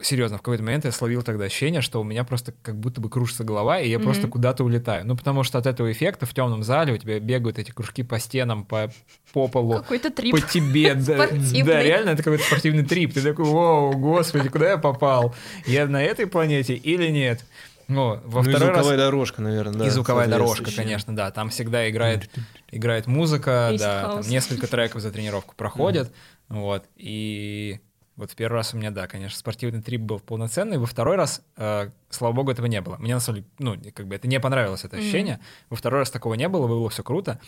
серьезно, 0.00 0.38
в 0.38 0.40
какой-то 0.40 0.62
момент 0.62 0.84
я 0.84 0.92
словил 0.92 1.22
тогда 1.22 1.44
ощущение, 1.44 1.80
что 1.80 2.00
у 2.00 2.04
меня 2.04 2.24
просто 2.24 2.52
как 2.62 2.76
будто 2.76 3.00
бы 3.00 3.08
кружится 3.10 3.44
голова, 3.44 3.80
и 3.80 3.88
я 3.88 3.98
просто 3.98 4.22
Мгм. 4.22 4.32
куда-то 4.32 4.64
улетаю. 4.64 5.06
Ну, 5.06 5.16
потому 5.16 5.42
что 5.42 5.58
от 5.58 5.66
этого 5.66 5.90
эффекта 5.90 6.26
в 6.26 6.34
темном 6.34 6.62
зале 6.62 6.92
у 6.92 6.96
тебя 6.98 7.18
бегают 7.20 7.58
эти 7.58 7.70
кружки 7.70 8.02
по 8.02 8.18
стенам, 8.18 8.64
по, 8.64 8.90
по 9.32 9.48
полу 9.48 9.74
Какой-то 9.74 10.10
трип. 10.10 10.34
по 10.34 10.40
тебе. 10.40 10.94
Да, 10.94 11.28
да, 11.28 11.82
реально, 11.82 12.10
это 12.10 12.22
какой-то 12.22 12.44
спортивный 12.44 12.84
трип. 12.84 13.14
Ты 13.14 13.22
такой, 13.22 13.44
вау, 13.44 13.92
господи, 13.96 14.48
куда 14.48 14.70
я 14.70 14.78
попал? 14.78 15.34
Я 15.66 15.86
на 15.86 16.02
этой 16.02 16.26
планете 16.26 16.74
или 16.74 17.08
нет? 17.08 17.44
Ну, 17.88 18.20
во 18.26 18.42
ну 18.42 18.50
и 18.50 18.52
второй 18.52 18.68
раз... 18.68 18.76
звуковая 18.76 18.98
дорожка, 18.98 19.40
наверное, 19.40 19.78
да. 19.78 19.86
и 19.86 19.90
звуковая 19.90 20.28
дорожка, 20.28 20.70
конечно, 20.74 21.16
да. 21.16 21.30
Там 21.30 21.48
всегда 21.48 21.88
играет, 21.88 22.28
играет 22.70 23.06
музыка, 23.06 23.74
да, 23.78 24.02
там 24.02 24.28
несколько 24.28 24.66
треков 24.66 25.00
за 25.00 25.10
тренировку 25.10 25.54
проходят. 25.56 26.12
Вот. 26.48 26.84
И 26.96 27.80
Вот 28.18 28.32
в 28.32 28.34
первый 28.34 28.56
раз 28.56 28.74
у 28.74 28.76
меня, 28.76 28.90
да, 28.90 29.06
конечно, 29.06 29.38
спортивный 29.38 29.80
трип 29.80 30.00
был 30.00 30.18
полноценный. 30.18 30.76
Во 30.76 30.86
второй 30.86 31.14
раз, 31.14 31.40
э, 31.56 31.90
слава 32.10 32.32
богу, 32.32 32.50
этого 32.50 32.66
не 32.66 32.80
было. 32.80 32.96
Мне 32.96 33.14
на 33.14 33.20
самом 33.20 33.42
деле, 33.42 33.48
ну, 33.60 33.76
как 33.94 34.08
бы 34.08 34.16
это 34.16 34.26
не 34.26 34.40
понравилось, 34.40 34.84
это 34.84 34.96
ощущение. 34.96 35.36
Mm-hmm. 35.36 35.66
Во 35.70 35.76
второй 35.76 36.00
раз 36.00 36.10
такого 36.10 36.34
не 36.34 36.48
было, 36.48 36.66
было 36.66 36.90
все 36.90 37.04
круто. 37.04 37.38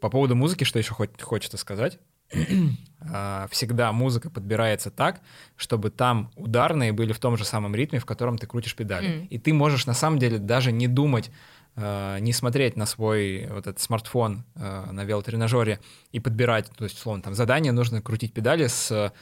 По 0.00 0.08
поводу 0.08 0.36
музыки, 0.36 0.62
что 0.62 0.78
еще 0.78 0.94
хоть, 0.94 1.20
хочется 1.20 1.56
сказать. 1.56 1.98
А, 3.12 3.48
всегда 3.50 3.92
музыка 3.92 4.28
подбирается 4.28 4.90
так, 4.90 5.22
чтобы 5.56 5.88
там 5.88 6.30
ударные 6.36 6.92
были 6.92 7.14
в 7.14 7.18
том 7.18 7.38
же 7.38 7.46
самом 7.46 7.74
ритме, 7.74 7.98
в 7.98 8.04
котором 8.04 8.36
ты 8.36 8.46
крутишь 8.46 8.76
педали. 8.76 9.08
Mm. 9.08 9.26
И 9.28 9.38
ты 9.38 9.54
можешь 9.54 9.86
на 9.86 9.94
самом 9.94 10.18
деле 10.18 10.36
даже 10.36 10.70
не 10.70 10.86
думать, 10.86 11.30
э, 11.76 12.18
не 12.20 12.34
смотреть 12.34 12.76
на 12.76 12.84
свой 12.84 13.46
вот 13.46 13.66
этот 13.66 13.80
смартфон 13.80 14.44
э, 14.54 14.88
на 14.92 15.04
велотренажере 15.04 15.80
и 16.12 16.20
подбирать, 16.20 16.70
то 16.76 16.84
есть, 16.84 16.98
условно, 16.98 17.22
там 17.22 17.34
задание 17.34 17.72
нужно 17.72 18.02
крутить 18.02 18.34
педали 18.34 18.66
с 18.66 19.12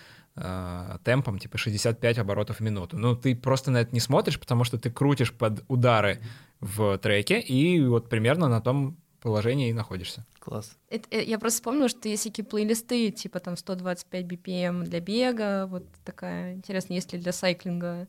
э, 0.40 0.98
темпом 1.05 1.38
типа 1.38 1.59
65 1.59 2.18
оборотов 2.18 2.59
в 2.59 2.61
минуту. 2.61 2.98
Ну, 2.98 3.16
ты 3.16 3.35
просто 3.35 3.70
на 3.70 3.79
это 3.79 3.94
не 3.94 4.01
смотришь, 4.01 4.38
потому 4.38 4.64
что 4.64 4.79
ты 4.79 4.90
крутишь 4.90 5.33
под 5.33 5.64
удары 5.68 6.20
в 6.61 6.98
треке, 6.98 7.40
и 7.40 7.85
вот 7.85 8.09
примерно 8.09 8.48
на 8.48 8.61
том 8.61 8.96
положении 9.20 9.70
и 9.70 9.72
находишься. 9.72 10.24
Класс. 10.38 10.77
Это, 10.88 11.09
э, 11.11 11.24
я 11.24 11.38
просто 11.38 11.59
вспомнила, 11.59 11.88
что 11.88 12.09
есть 12.09 12.24
такие 12.24 12.44
плейлисты, 12.44 13.11
типа 13.11 13.40
там 13.40 13.57
125 13.57 14.24
BPM 14.24 14.85
для 14.85 15.01
бега, 15.01 15.66
вот 15.66 15.85
такая, 16.05 16.55
интересно, 16.55 16.94
есть 16.94 17.12
ли 17.12 17.18
для 17.18 17.33
сайклинга, 17.33 18.09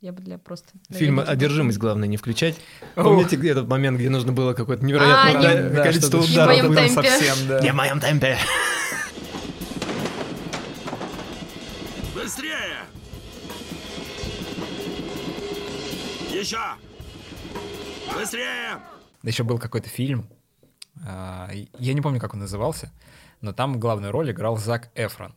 я 0.00 0.12
бы 0.12 0.22
для 0.22 0.38
просто... 0.38 0.68
Фильм 0.90 1.20
«Одержимость» 1.20 1.78
главное 1.78 2.06
не 2.06 2.16
включать. 2.16 2.56
Помните 2.94 3.36
где 3.36 3.50
этот 3.50 3.66
момент, 3.66 3.98
где 3.98 4.10
нужно 4.10 4.30
было 4.30 4.52
какое-то 4.52 4.84
невероятное 4.84 5.66
а, 5.66 5.70
не, 5.70 5.74
количество 5.74 6.20
да, 6.20 6.26
ударов? 6.26 6.54
Не 6.54 6.62
в 6.62 6.70
моем 6.70 6.94
темпе. 6.94 7.10
Совсем, 7.10 7.48
да. 7.48 7.60
Не 7.60 7.72
в 7.72 7.74
моем 7.74 8.00
темпе. 8.00 8.38
Быстрее! 12.28 12.76
Еще! 16.30 16.58
Быстрее! 18.14 18.80
Еще 19.22 19.44
был 19.44 19.58
какой-то 19.58 19.88
фильм, 19.88 20.28
а, 21.06 21.50
я 21.78 21.94
не 21.94 22.02
помню, 22.02 22.20
как 22.20 22.34
он 22.34 22.40
назывался, 22.40 22.92
но 23.40 23.54
там 23.54 23.80
главную 23.80 24.12
роль 24.12 24.30
играл 24.30 24.58
Зак 24.58 24.90
Эфрон. 24.94 25.34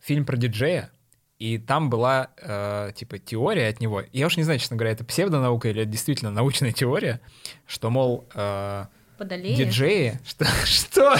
Фильм 0.00 0.24
про 0.24 0.38
диджея, 0.38 0.90
и 1.38 1.58
там 1.58 1.90
была 1.90 2.30
э, 2.38 2.92
типа 2.96 3.18
теория 3.18 3.68
от 3.68 3.80
него. 3.80 4.02
Я 4.10 4.28
уж 4.28 4.38
не 4.38 4.42
знаю, 4.42 4.58
честно 4.58 4.76
говоря, 4.76 4.92
это 4.92 5.04
псевдонаука 5.04 5.68
или 5.68 5.82
это 5.82 5.90
действительно 5.90 6.30
научная 6.30 6.72
теория, 6.72 7.20
что, 7.66 7.90
мол, 7.90 8.26
э, 8.34 8.86
диджеи... 9.18 10.18
Что? 10.24 10.46
Что? 10.64 11.14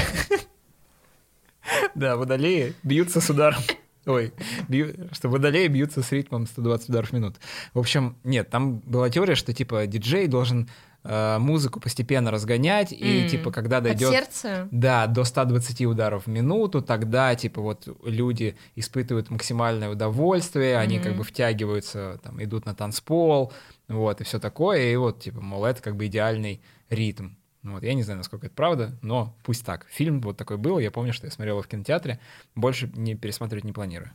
Да, 1.95 2.17
водолеи 2.17 2.75
бьются 2.83 3.21
с 3.21 3.29
ударом. 3.29 3.61
Ой, 4.07 4.33
бью, 4.69 4.95
что 5.13 5.29
водолеи 5.29 5.67
бьются 5.69 6.03
с 6.03 6.11
ритмом 6.13 6.47
120 6.47 6.89
ударов 6.89 7.11
в 7.11 7.13
минуту. 7.13 7.39
В 7.75 7.79
общем, 7.79 8.17
нет, 8.25 8.49
там 8.51 8.79
была 8.79 9.11
теория, 9.11 9.35
что 9.35 9.53
типа 9.53 9.87
диджей 9.87 10.27
должен 10.27 10.69
Э, 11.03 11.39
музыку 11.39 11.81
постепенно 11.81 12.31
разгонять, 12.31 12.93
и 12.93 13.27
типа 13.27 13.51
когда 13.51 13.81
дойдет... 13.81 14.11
сердце? 14.11 14.69
Да, 14.71 15.07
до 15.07 15.25
120 15.25 15.87
ударов 15.87 16.27
в 16.27 16.27
минуту, 16.27 16.83
тогда 16.83 17.35
типа 17.35 17.63
вот 17.63 17.89
люди 18.05 18.55
испытывают 18.77 19.31
максимальное 19.31 19.89
удовольствие, 19.89 20.77
они 20.77 20.99
как 20.99 21.17
бы 21.17 21.25
втягиваются, 21.25 22.21
там, 22.23 22.43
идут 22.43 22.67
на 22.67 22.75
танцпол, 22.75 23.51
вот, 23.89 24.21
и 24.21 24.25
все 24.25 24.39
такое, 24.39 24.93
и 24.93 24.97
вот, 24.97 25.21
типа, 25.21 25.41
мол, 25.41 25.65
это 25.65 25.81
как 25.81 25.97
бы 25.97 26.07
идеальный 26.07 26.61
ритм. 26.91 27.31
Вот, 27.63 27.83
я 27.83 27.95
не 27.95 28.03
знаю, 28.03 28.19
насколько 28.19 28.47
это 28.47 28.55
правда, 28.55 28.99
но 29.03 29.37
пусть 29.45 29.67
так. 29.67 29.87
Фильм 29.91 30.21
вот 30.23 30.37
такой 30.37 30.57
был, 30.57 30.79
я 30.79 30.91
помню, 30.91 31.13
что 31.13 31.27
я 31.27 31.31
смотрел 31.31 31.57
его 31.57 31.63
в 31.63 31.69
кинотеатре, 31.69 32.19
больше 32.55 32.91
не 32.95 33.15
пересматривать 33.15 33.65
не 33.65 33.73
планирую. 33.73 34.11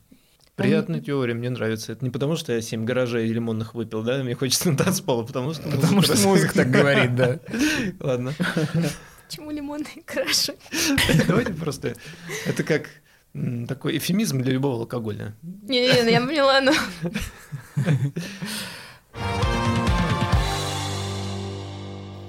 Приятная 0.56 1.02
теория, 1.02 1.34
мне 1.34 1.50
нравится. 1.50 1.92
Это 1.92 2.06
не 2.06 2.12
потому, 2.12 2.38
что 2.38 2.54
я 2.54 2.62
семь 2.62 2.86
гаражей 2.86 3.28
лимонных 3.28 3.76
выпил, 3.76 4.04
да, 4.04 4.24
мне 4.24 4.36
хочется 4.36 4.72
на 4.72 4.78
танцпол, 4.78 5.20
а 5.22 5.26
потому 5.26 5.54
что 5.54 5.64
Потому 5.64 6.02
что 6.02 6.18
музыка 6.28 6.56
так 6.56 6.72
говорит, 6.72 7.14
да. 7.14 7.40
Ладно. 8.00 8.34
Почему 9.28 9.52
лимонные 9.52 10.04
гаражи? 10.08 10.56
Давайте 11.28 11.54
просто... 11.54 11.96
Это 12.46 12.64
как 12.64 12.90
такой 13.68 13.98
эфемизм 13.98 14.42
для 14.42 14.54
любого 14.54 14.80
алкоголя. 14.80 15.36
Не-не-не, 15.44 16.12
я 16.12 16.22
поняла, 16.22 16.62
но... 16.62 16.74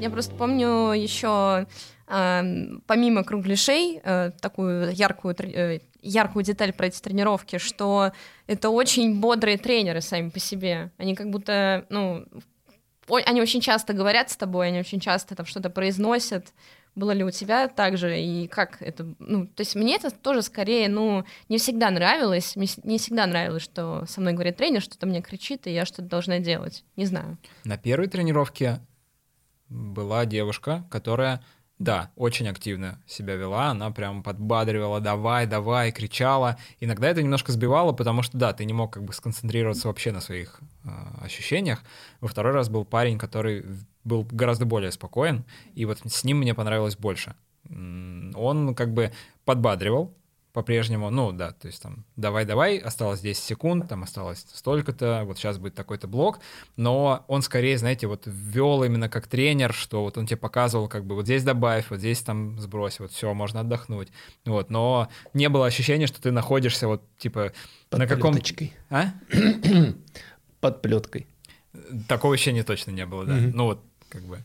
Я 0.01 0.11
просто 0.11 0.35
помню 0.35 0.93
еще 0.93 1.67
помимо 2.07 3.25
кругляшей, 3.25 4.01
э, 4.03 4.31
такую 4.41 4.95
яркую, 4.95 5.35
э, 5.39 5.81
яркую 6.03 6.45
деталь 6.45 6.73
про 6.73 6.87
эти 6.87 7.01
тренировки, 7.01 7.59
что 7.59 8.13
это 8.47 8.71
очень 8.71 9.21
бодрые 9.21 9.59
тренеры 9.59 10.01
сами 10.01 10.29
по 10.29 10.39
себе. 10.39 10.93
Они 10.99 11.17
как 11.17 11.31
будто, 11.31 11.85
ну, 11.89 12.25
они 13.09 13.41
очень 13.41 13.61
часто 13.61 13.93
говорят 13.93 14.31
с 14.31 14.37
тобой, 14.37 14.69
они 14.69 14.79
очень 14.79 15.01
часто 15.01 15.35
там 15.35 15.47
что-то 15.47 15.69
произносят. 15.69 16.53
Было 16.95 17.11
ли 17.11 17.25
у 17.25 17.31
тебя 17.31 17.69
так 17.69 17.99
же, 17.99 18.19
и 18.19 18.47
как 18.47 18.81
это, 18.81 19.07
ну, 19.19 19.47
то 19.47 19.61
есть 19.61 19.75
мне 19.75 19.97
это 19.97 20.11
тоже 20.11 20.43
скорее, 20.43 20.89
ну, 20.89 21.25
не 21.49 21.59
всегда 21.59 21.91
нравилось, 21.91 22.57
мне 22.57 22.69
не 22.85 22.99
всегда 22.99 23.27
нравилось, 23.27 23.63
что 23.63 24.07
со 24.07 24.21
мной 24.21 24.33
говорит 24.33 24.57
тренер, 24.57 24.81
что-то 24.81 25.07
мне 25.07 25.21
кричит, 25.21 25.67
и 25.67 25.75
я 25.75 25.85
что-то 25.85 26.09
должна 26.09 26.39
делать, 26.39 26.85
не 26.97 27.05
знаю. 27.05 27.37
На 27.65 27.77
первой 27.77 28.07
тренировке 28.07 28.81
была 29.69 30.25
девушка, 30.27 30.87
которая 30.91 31.43
да, 31.79 32.11
очень 32.17 32.49
активно 32.49 32.99
себя 33.07 33.35
вела, 33.35 33.69
она 33.69 33.91
прям 33.91 34.23
подбадривала, 34.23 35.01
давай, 35.01 35.47
давай, 35.47 35.93
кричала. 35.93 36.57
Иногда 36.81 37.09
это 37.09 37.23
немножко 37.23 37.53
сбивало, 37.53 37.93
потому 37.93 38.23
что, 38.23 38.39
да, 38.39 38.55
ты 38.55 38.65
не 38.65 38.73
мог 38.73 38.95
как 38.95 39.05
бы 39.05 39.13
сконцентрироваться 39.13 39.89
вообще 39.89 40.11
на 40.11 40.21
своих 40.21 40.61
э, 40.85 40.89
ощущениях. 41.21 41.85
Во 42.21 42.29
второй 42.29 42.53
раз 42.53 42.71
был 42.71 42.87
парень, 42.87 43.19
который 43.19 43.67
был 44.05 44.27
гораздо 44.31 44.65
более 44.65 44.91
спокоен, 44.91 45.45
и 45.75 45.85
вот 45.85 45.99
с 46.03 46.25
ним 46.25 46.39
мне 46.39 46.55
понравилось 46.55 46.97
больше. 46.97 47.35
Он 47.69 48.75
как 48.75 48.95
бы 48.95 49.13
подбадривал, 49.45 50.15
по-прежнему, 50.57 51.11
ну 51.11 51.33
да, 51.33 51.51
то 51.53 51.67
есть 51.67 51.83
там 51.83 52.07
давай-давай, 52.17 52.79
осталось 52.79 53.21
10 53.21 53.45
секунд, 53.45 53.91
там 53.91 54.05
осталось 54.05 54.47
столько-то, 54.55 55.25
вот 55.27 55.37
сейчас 55.37 55.59
будет 55.59 55.75
такой-то 55.75 56.09
блок, 56.09 56.41
но 56.77 57.27
он 57.29 57.43
скорее, 57.43 57.77
знаете, 57.77 58.07
вот 58.07 58.23
ввел 58.25 58.83
именно 58.83 59.11
как 59.11 59.27
тренер, 59.27 59.75
что 59.75 60.03
вот 60.03 60.17
он 60.17 60.27
тебе 60.27 60.39
показывал, 60.39 60.89
как 60.89 61.05
бы 61.05 61.15
вот 61.15 61.27
здесь 61.27 61.45
добавь, 61.45 61.91
вот 61.91 61.99
здесь 61.99 62.23
там 62.23 62.59
сбрось, 62.59 63.01
вот 63.01 63.13
все, 63.13 63.35
можно 63.35 63.61
отдохнуть, 63.61 64.09
вот, 64.47 64.71
но 64.71 65.11
не 65.35 65.51
было 65.51 65.67
ощущения, 65.67 66.07
что 66.07 66.23
ты 66.23 66.33
находишься 66.33 66.89
вот 66.89 67.03
типа 67.19 67.53
Под 67.91 67.99
на 67.99 68.07
каком... 68.07 68.35
А? 68.89 69.13
Под 70.61 70.81
плеткой. 70.81 71.27
Такого 72.09 72.33
ощущения 72.33 72.63
точно 72.63 72.93
не 72.93 73.05
было, 73.05 73.27
да, 73.27 73.35
mm-hmm. 73.35 73.51
ну 73.53 73.65
вот 73.65 73.85
как 74.09 74.23
бы 74.23 74.43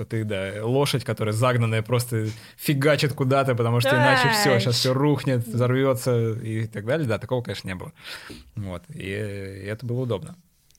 что 0.00 0.06
ты, 0.06 0.24
да, 0.24 0.64
лошадь, 0.64 1.04
которая 1.04 1.34
загнанная, 1.34 1.82
просто 1.82 2.28
фигачит 2.56 3.12
куда-то, 3.12 3.54
потому 3.54 3.80
что 3.80 3.90
иначе 3.90 4.30
все, 4.30 4.58
сейчас 4.58 4.76
все 4.76 4.94
рухнет, 4.94 5.46
взорвется 5.46 6.32
и 6.32 6.66
так 6.66 6.86
далее. 6.86 7.06
Да, 7.06 7.18
такого, 7.18 7.42
конечно, 7.42 7.68
не 7.68 7.74
было. 7.74 7.92
Вот, 8.56 8.82
и, 8.88 9.02
и 9.02 9.66
это 9.66 9.84
было 9.84 10.00
удобно. 10.00 10.36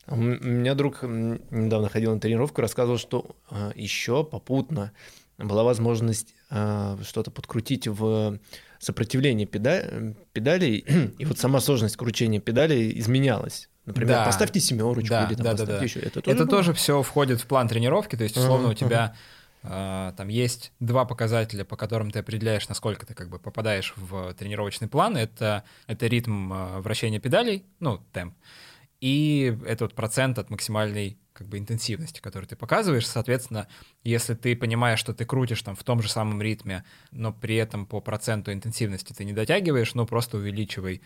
У 0.08 0.16
меня 0.16 0.74
друг 0.74 1.04
недавно 1.04 1.88
ходил 1.90 2.14
на 2.14 2.20
тренировку, 2.20 2.62
рассказывал, 2.62 2.98
что 2.98 3.36
а, 3.50 3.72
еще 3.76 4.24
попутно 4.24 4.92
была 5.38 5.64
возможность 5.64 6.34
а, 6.50 6.98
что-то 7.04 7.30
подкрутить 7.30 7.88
в 7.88 8.40
сопротивлении 8.80 9.46
педа- 9.46 10.16
педалей, 10.34 10.84
и 11.20 11.26
вот 11.26 11.38
сама 11.38 11.60
сложность 11.60 11.96
кручения 11.96 12.40
педалей 12.40 12.98
изменялась. 13.00 13.70
Например, 13.86 14.18
да. 14.18 14.26
поставьте 14.26 14.60
семерочку 14.60 15.10
да, 15.10 15.26
или 15.26 15.36
там 15.36 15.44
да, 15.44 15.54
да, 15.54 15.66
да. 15.66 15.84
еще. 15.84 16.00
Это 16.00 16.22
тоже, 16.22 16.36
это 16.36 16.46
тоже 16.46 16.74
все 16.74 17.02
входит 17.02 17.42
в 17.42 17.48
план 17.48 17.68
тренировки, 17.68 18.16
то 18.16 18.24
есть, 18.24 18.38
условно, 18.38 18.68
uh-huh, 18.68 18.72
у 18.72 18.76
тебя 18.76 19.16
uh-huh. 19.64 20.12
э, 20.12 20.14
там 20.18 20.28
есть 20.28 20.72
два 20.80 21.06
показателя, 21.06 21.66
по 21.66 21.76
которым 21.76 22.12
ты 22.12 22.20
определяешь, 22.20 22.70
насколько 22.70 23.06
ты 23.06 23.16
как 23.16 23.30
бы 23.30 23.40
попадаешь 23.40 23.94
в 23.96 24.34
тренировочный 24.36 24.88
план. 24.88 25.18
Это, 25.18 25.64
это 25.88 26.06
ритм 26.08 26.54
э, 26.54 26.80
вращения 26.82 27.20
педалей, 27.20 27.66
ну, 27.80 28.04
темп, 28.14 28.36
и 29.02 29.58
это 29.66 29.86
вот 29.86 29.96
процент 29.96 30.38
от 30.38 30.52
максимальной 30.52 31.18
как 31.34 31.48
бы 31.48 31.58
интенсивности, 31.58 32.20
которую 32.20 32.48
ты 32.48 32.56
показываешь. 32.56 33.08
Соответственно, 33.08 33.68
если 34.04 34.36
ты 34.36 34.56
понимаешь, 34.56 35.00
что 35.00 35.14
ты 35.14 35.26
крутишь 35.26 35.64
там 35.64 35.76
в 35.76 35.84
том 35.84 36.04
же 36.04 36.10
самом 36.10 36.40
ритме, 36.40 36.84
но 37.10 37.34
при 37.34 37.56
этом 37.56 37.88
по 37.88 38.00
проценту 38.00 38.54
интенсивности 38.54 39.12
ты 39.12 39.26
не 39.26 39.34
дотягиваешь, 39.34 39.96
ну 39.96 40.06
просто 40.06 40.38
увеличивай 40.38 41.02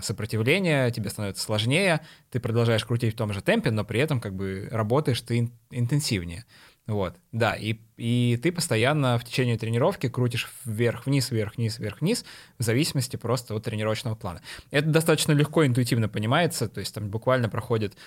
сопротивление, 0.00 0.90
тебе 0.90 1.10
становится 1.10 1.42
сложнее, 1.42 2.00
ты 2.30 2.40
продолжаешь 2.40 2.84
крутить 2.84 3.14
в 3.14 3.16
том 3.16 3.32
же 3.32 3.42
темпе, 3.42 3.70
но 3.70 3.84
при 3.84 4.00
этом 4.00 4.20
как 4.20 4.34
бы 4.34 4.68
работаешь 4.70 5.20
ты 5.20 5.50
интенсивнее. 5.70 6.44
Вот, 6.86 7.16
да, 7.32 7.54
и, 7.54 7.76
и 7.98 8.40
ты 8.42 8.50
постоянно 8.50 9.18
в 9.18 9.24
течение 9.24 9.58
тренировки 9.58 10.08
крутишь 10.08 10.50
вверх-вниз, 10.64 11.30
вверх-вниз, 11.30 11.78
вверх-вниз, 11.78 12.24
в 12.56 12.62
зависимости 12.62 13.16
просто 13.16 13.54
от 13.54 13.64
тренировочного 13.64 14.14
плана. 14.14 14.40
Это 14.70 14.88
достаточно 14.88 15.32
легко, 15.32 15.66
интуитивно 15.66 16.08
понимается, 16.08 16.66
то 16.66 16.80
есть 16.80 16.94
там 16.94 17.10
буквально 17.10 17.50
проходит, 17.50 17.98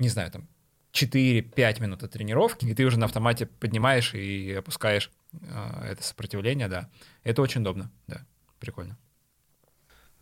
не 0.00 0.08
знаю, 0.08 0.32
там 0.32 0.48
4-5 0.92 1.80
минут 1.80 2.02
от 2.02 2.10
тренировки, 2.10 2.66
и 2.66 2.74
ты 2.74 2.84
уже 2.84 2.98
на 2.98 3.06
автомате 3.06 3.46
поднимаешь 3.46 4.12
и 4.12 4.54
опускаешь 4.54 5.12
э, 5.32 5.90
это 5.90 6.02
сопротивление, 6.02 6.66
да. 6.66 6.90
Это 7.22 7.42
очень 7.42 7.60
удобно, 7.60 7.92
да, 8.08 8.26
прикольно. 8.58 8.98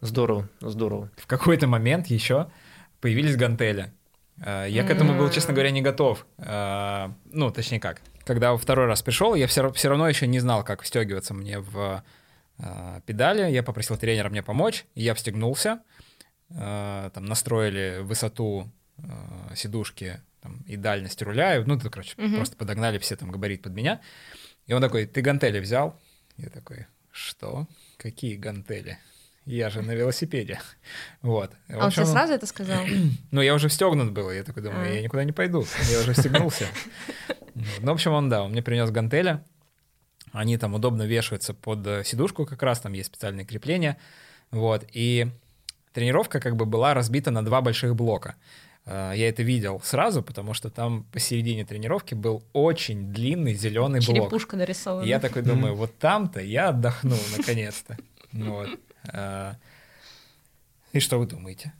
Здорово, 0.08 0.48
здорово. 0.60 1.10
В 1.16 1.26
какой-то 1.26 1.66
момент 1.66 2.08
еще 2.08 2.50
появились 3.00 3.36
гантели. 3.36 3.90
Э, 4.44 4.66
Я 4.68 4.84
к 4.84 4.90
этому 4.90 5.16
был, 5.16 5.30
честно 5.30 5.54
говоря, 5.54 5.70
не 5.70 5.80
готов. 5.80 6.26
Э, 6.36 7.08
Ну, 7.24 7.50
точнее 7.50 7.80
как. 7.80 8.02
Когда 8.26 8.52
во 8.52 8.58
второй 8.58 8.84
раз 8.86 9.00
пришел, 9.02 9.34
я 9.34 9.46
все, 9.46 9.72
все 9.72 9.88
равно 9.88 10.06
еще 10.06 10.26
не 10.26 10.40
знал, 10.40 10.62
как 10.62 10.82
встегиваться 10.82 11.32
мне 11.32 11.58
в 11.58 12.04
э, 12.58 13.00
педали. 13.06 13.50
Я 13.50 13.62
попросил 13.62 13.96
тренера 13.96 14.28
мне 14.28 14.42
помочь. 14.42 14.84
и 14.94 15.02
Я 15.02 15.14
встегнулся. 15.14 15.80
Там 16.50 17.24
настроили 17.24 18.00
высоту 18.02 18.70
сидушки 19.56 20.20
там, 20.42 20.60
и 20.66 20.76
дальность 20.76 21.20
руля. 21.22 21.56
и, 21.56 21.64
Ну, 21.64 21.76
это, 21.76 21.88
короче, 21.88 22.12
Мгм. 22.18 22.36
просто 22.36 22.56
подогнали 22.56 22.98
все 22.98 23.16
там 23.16 23.30
габарит 23.30 23.62
под 23.62 23.72
меня. 23.72 24.00
И 24.66 24.74
он 24.74 24.82
такой, 24.82 25.06
ты 25.06 25.22
гантели 25.22 25.58
взял? 25.60 25.98
Я 26.36 26.50
такой, 26.50 26.86
что? 27.10 27.66
Какие 27.96 28.36
гантели? 28.36 28.98
Я 29.46 29.68
же 29.68 29.82
на 29.82 29.92
велосипеде. 29.92 30.60
Вот. 31.20 31.52
В 31.68 31.72
А 31.72 31.84
он 31.84 31.90
тебе 31.90 32.02
общем, 32.02 32.06
сразу 32.06 32.32
это 32.32 32.46
сказал? 32.46 32.80
ну, 33.30 33.42
я 33.42 33.54
уже 33.54 33.68
встегнут 33.68 34.12
был, 34.12 34.30
я 34.30 34.42
такой 34.42 34.62
думаю, 34.62 34.90
А. 34.90 34.94
я 34.94 35.02
никуда 35.02 35.24
не 35.24 35.32
пойду, 35.32 35.66
я 35.90 36.00
уже 36.00 36.14
встегнулся. 36.14 36.66
Ну, 37.54 37.90
в 37.92 37.94
общем, 37.94 38.12
он, 38.12 38.28
да, 38.30 38.42
он 38.42 38.52
мне 38.52 38.62
принес 38.62 38.90
гантели, 38.90 39.40
они 40.32 40.56
там 40.56 40.74
удобно 40.74 41.02
вешаются 41.02 41.54
под 41.54 41.86
э, 41.86 42.02
сидушку 42.04 42.46
как 42.46 42.62
раз, 42.62 42.80
там 42.80 42.92
есть 42.94 43.08
специальные 43.08 43.44
крепления, 43.46 43.96
вот, 44.50 44.84
и 44.92 45.28
тренировка 45.92 46.40
как 46.40 46.56
бы 46.56 46.64
была 46.66 46.94
разбита 46.94 47.30
на 47.30 47.44
два 47.44 47.60
больших 47.60 47.94
блока. 47.94 48.34
Э, 48.86 49.12
Я 49.14 49.28
это 49.28 49.42
видел 49.42 49.80
сразу, 49.84 50.22
потому 50.22 50.54
что 50.54 50.70
там 50.70 51.04
посередине 51.12 51.64
тренировки 51.64 52.14
был 52.14 52.42
очень 52.52 53.12
длинный 53.12 53.54
зеленый 53.54 54.00
блок. 54.00 54.16
Черепушка 54.16 54.56
нарисована. 54.56 55.04
И 55.04 55.08
я 55.08 55.20
такой 55.20 55.42
думаю, 55.42 55.76
вот 55.76 55.96
там-то 55.98 56.40
я 56.40 56.70
отдохну 56.70 57.16
наконец-то. 57.36 57.96
Вот. 58.32 58.68
А, 59.08 59.56
И 60.92 61.00
что 61.00 61.18
вы 61.18 61.26
думаете? 61.26 61.72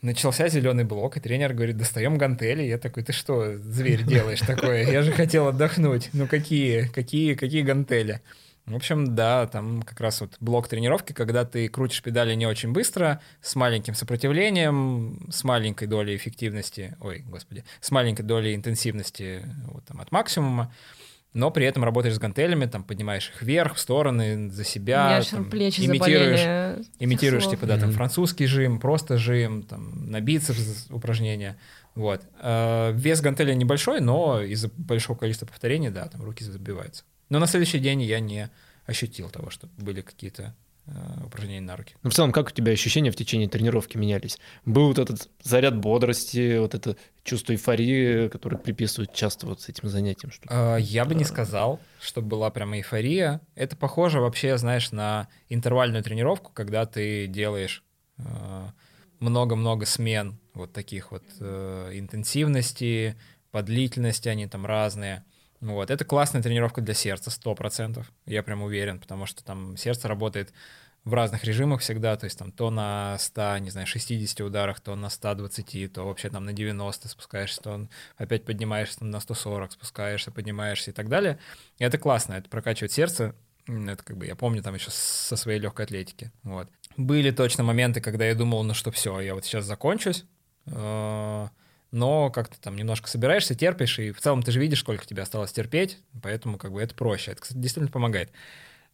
Начался 0.00 0.48
зеленый 0.48 0.84
блок, 0.84 1.16
и 1.16 1.20
тренер 1.20 1.54
говорит, 1.54 1.76
достаем 1.76 2.18
гантели. 2.18 2.62
Я 2.62 2.78
такой, 2.78 3.04
ты 3.04 3.12
что, 3.12 3.56
зверь, 3.58 4.02
делаешь 4.02 4.40
такое? 4.40 4.90
Я 4.90 5.02
же 5.02 5.12
хотел 5.12 5.46
отдохнуть. 5.46 6.10
Ну 6.12 6.26
какие, 6.26 6.88
какие, 6.88 7.34
какие 7.34 7.62
гантели? 7.62 8.20
В 8.66 8.76
общем, 8.76 9.16
да, 9.16 9.48
там 9.48 9.82
как 9.82 10.00
раз 10.00 10.20
вот 10.20 10.36
блок 10.38 10.68
тренировки, 10.68 11.12
когда 11.12 11.44
ты 11.44 11.68
крутишь 11.68 12.00
педали 12.00 12.34
не 12.34 12.46
очень 12.46 12.72
быстро, 12.72 13.20
с 13.40 13.56
маленьким 13.56 13.94
сопротивлением, 13.94 15.28
с 15.32 15.42
маленькой 15.42 15.88
долей 15.88 16.14
эффективности, 16.14 16.96
ой, 17.00 17.24
господи, 17.28 17.64
с 17.80 17.90
маленькой 17.90 18.22
долей 18.22 18.54
интенсивности 18.54 19.44
вот, 19.66 19.84
там, 19.84 20.00
от 20.00 20.12
максимума, 20.12 20.72
но 21.34 21.50
при 21.50 21.64
этом 21.66 21.84
работаешь 21.84 22.14
с 22.14 22.18
гантелями, 22.18 22.66
там 22.66 22.84
поднимаешь 22.84 23.30
их 23.30 23.42
вверх, 23.42 23.74
в 23.76 23.80
стороны, 23.80 24.50
за 24.50 24.62
У 24.62 24.64
себя, 24.64 25.06
меня 25.06 25.16
аж 25.18 25.28
там, 25.28 25.48
плечи 25.48 25.80
имитируешь, 25.80 26.86
имитируешь 26.98 27.48
типа 27.48 27.66
да 27.66 27.78
там 27.78 27.92
французский 27.92 28.46
жим, 28.46 28.78
просто 28.78 29.16
жим, 29.16 29.62
там 29.62 30.10
на 30.10 30.20
бицепс 30.20 30.88
упражнения, 30.90 31.58
вот. 31.94 32.22
Э, 32.40 32.92
Вес 32.94 33.20
гантеля 33.20 33.54
небольшой, 33.54 34.00
но 34.00 34.40
из-за 34.42 34.70
большого 34.76 35.16
количества 35.16 35.46
повторений, 35.46 35.90
да, 35.90 36.06
там 36.08 36.22
руки 36.22 36.44
забиваются. 36.44 37.04
Но 37.28 37.38
на 37.38 37.46
следующий 37.46 37.78
день 37.78 38.02
я 38.02 38.20
не 38.20 38.50
ощутил 38.86 39.28
того, 39.30 39.50
что 39.50 39.68
были 39.78 40.00
какие-то 40.00 40.54
э, 40.86 41.24
упражнения 41.24 41.60
на 41.60 41.76
руки. 41.76 41.94
Ну, 42.02 42.10
в 42.10 42.14
целом, 42.14 42.32
как 42.32 42.48
у 42.48 42.50
тебя 42.50 42.72
ощущения 42.72 43.10
в 43.10 43.16
течение 43.16 43.48
тренировки 43.48 43.96
менялись? 43.96 44.38
Был 44.64 44.88
вот 44.88 44.98
этот 44.98 45.28
заряд 45.42 45.76
бодрости, 45.76 46.58
вот 46.58 46.74
это 46.74 46.96
чувство 47.24 47.52
эйфории, 47.52 48.28
которое 48.28 48.56
приписывают 48.56 49.12
часто 49.12 49.46
вот 49.46 49.60
с 49.60 49.68
этим 49.68 49.88
занятием? 49.88 50.32
Что... 50.32 50.76
Э, 50.76 50.80
Я 50.80 51.04
бы 51.04 51.14
не 51.14 51.24
сказал, 51.24 51.80
что 52.00 52.22
была 52.22 52.50
прямо 52.50 52.76
эйфория. 52.76 53.40
Это 53.54 53.76
похоже 53.76 54.20
вообще, 54.20 54.56
знаешь, 54.58 54.92
на 54.92 55.28
интервальную 55.48 56.02
тренировку, 56.02 56.50
когда 56.52 56.86
ты 56.86 57.26
делаешь 57.26 57.82
э, 58.18 58.66
много-много 59.20 59.86
смен 59.86 60.38
вот 60.54 60.72
таких 60.72 61.12
вот 61.12 61.24
э, 61.40 61.90
интенсивности, 61.94 63.16
по 63.50 63.62
длительности 63.62 64.28
они 64.28 64.46
там 64.46 64.66
разные. 64.66 65.24
Вот. 65.62 65.90
Это 65.90 66.04
классная 66.04 66.42
тренировка 66.42 66.80
для 66.80 66.92
сердца, 66.92 67.30
100%. 67.30 68.04
Я 68.26 68.42
прям 68.42 68.62
уверен, 68.62 68.98
потому 68.98 69.26
что 69.26 69.44
там 69.44 69.76
сердце 69.76 70.08
работает 70.08 70.52
в 71.04 71.14
разных 71.14 71.44
режимах 71.44 71.80
всегда, 71.80 72.16
то 72.16 72.24
есть 72.24 72.38
там 72.38 72.52
то 72.52 72.70
на 72.70 73.16
100, 73.18 73.58
не 73.58 73.70
знаю, 73.70 73.86
60 73.86 74.40
ударах, 74.40 74.80
то 74.80 74.94
на 74.96 75.08
120, 75.08 75.92
то 75.92 76.04
вообще 76.04 76.30
там 76.30 76.44
на 76.44 76.52
90 76.52 77.08
спускаешься, 77.08 77.60
то 77.60 77.88
опять 78.16 78.44
поднимаешься 78.44 78.98
там 78.98 79.10
на 79.10 79.20
140, 79.20 79.72
спускаешься, 79.72 80.30
поднимаешься 80.32 80.90
и 80.90 80.94
так 80.94 81.08
далее. 81.08 81.38
И 81.78 81.84
это 81.84 81.96
классно, 81.96 82.34
это 82.34 82.48
прокачивает 82.48 82.92
сердце, 82.92 83.34
это 83.66 84.02
как 84.02 84.16
бы 84.16 84.26
я 84.26 84.34
помню 84.34 84.62
там 84.62 84.74
еще 84.74 84.90
со 84.90 85.36
своей 85.36 85.60
легкой 85.60 85.86
атлетики. 85.86 86.32
Вот. 86.42 86.68
Были 86.96 87.30
точно 87.30 87.62
моменты, 87.62 88.00
когда 88.00 88.26
я 88.26 88.34
думал, 88.34 88.64
ну 88.64 88.74
что 88.74 88.90
все, 88.90 89.20
я 89.20 89.34
вот 89.34 89.44
сейчас 89.44 89.64
закончусь, 89.64 90.24
э, 90.66 91.48
но 91.92 92.30
как-то 92.30 92.60
там 92.60 92.74
немножко 92.74 93.08
собираешься, 93.08 93.54
терпишь, 93.54 93.98
и 93.98 94.10
в 94.10 94.20
целом 94.20 94.42
ты 94.42 94.50
же 94.50 94.58
видишь, 94.58 94.80
сколько 94.80 95.06
тебе 95.06 95.22
осталось 95.22 95.52
терпеть, 95.52 95.98
поэтому 96.22 96.58
как 96.58 96.72
бы 96.72 96.82
это 96.82 96.94
проще. 96.94 97.32
Это, 97.32 97.42
кстати, 97.42 97.58
действительно 97.58 97.92
помогает. 97.92 98.32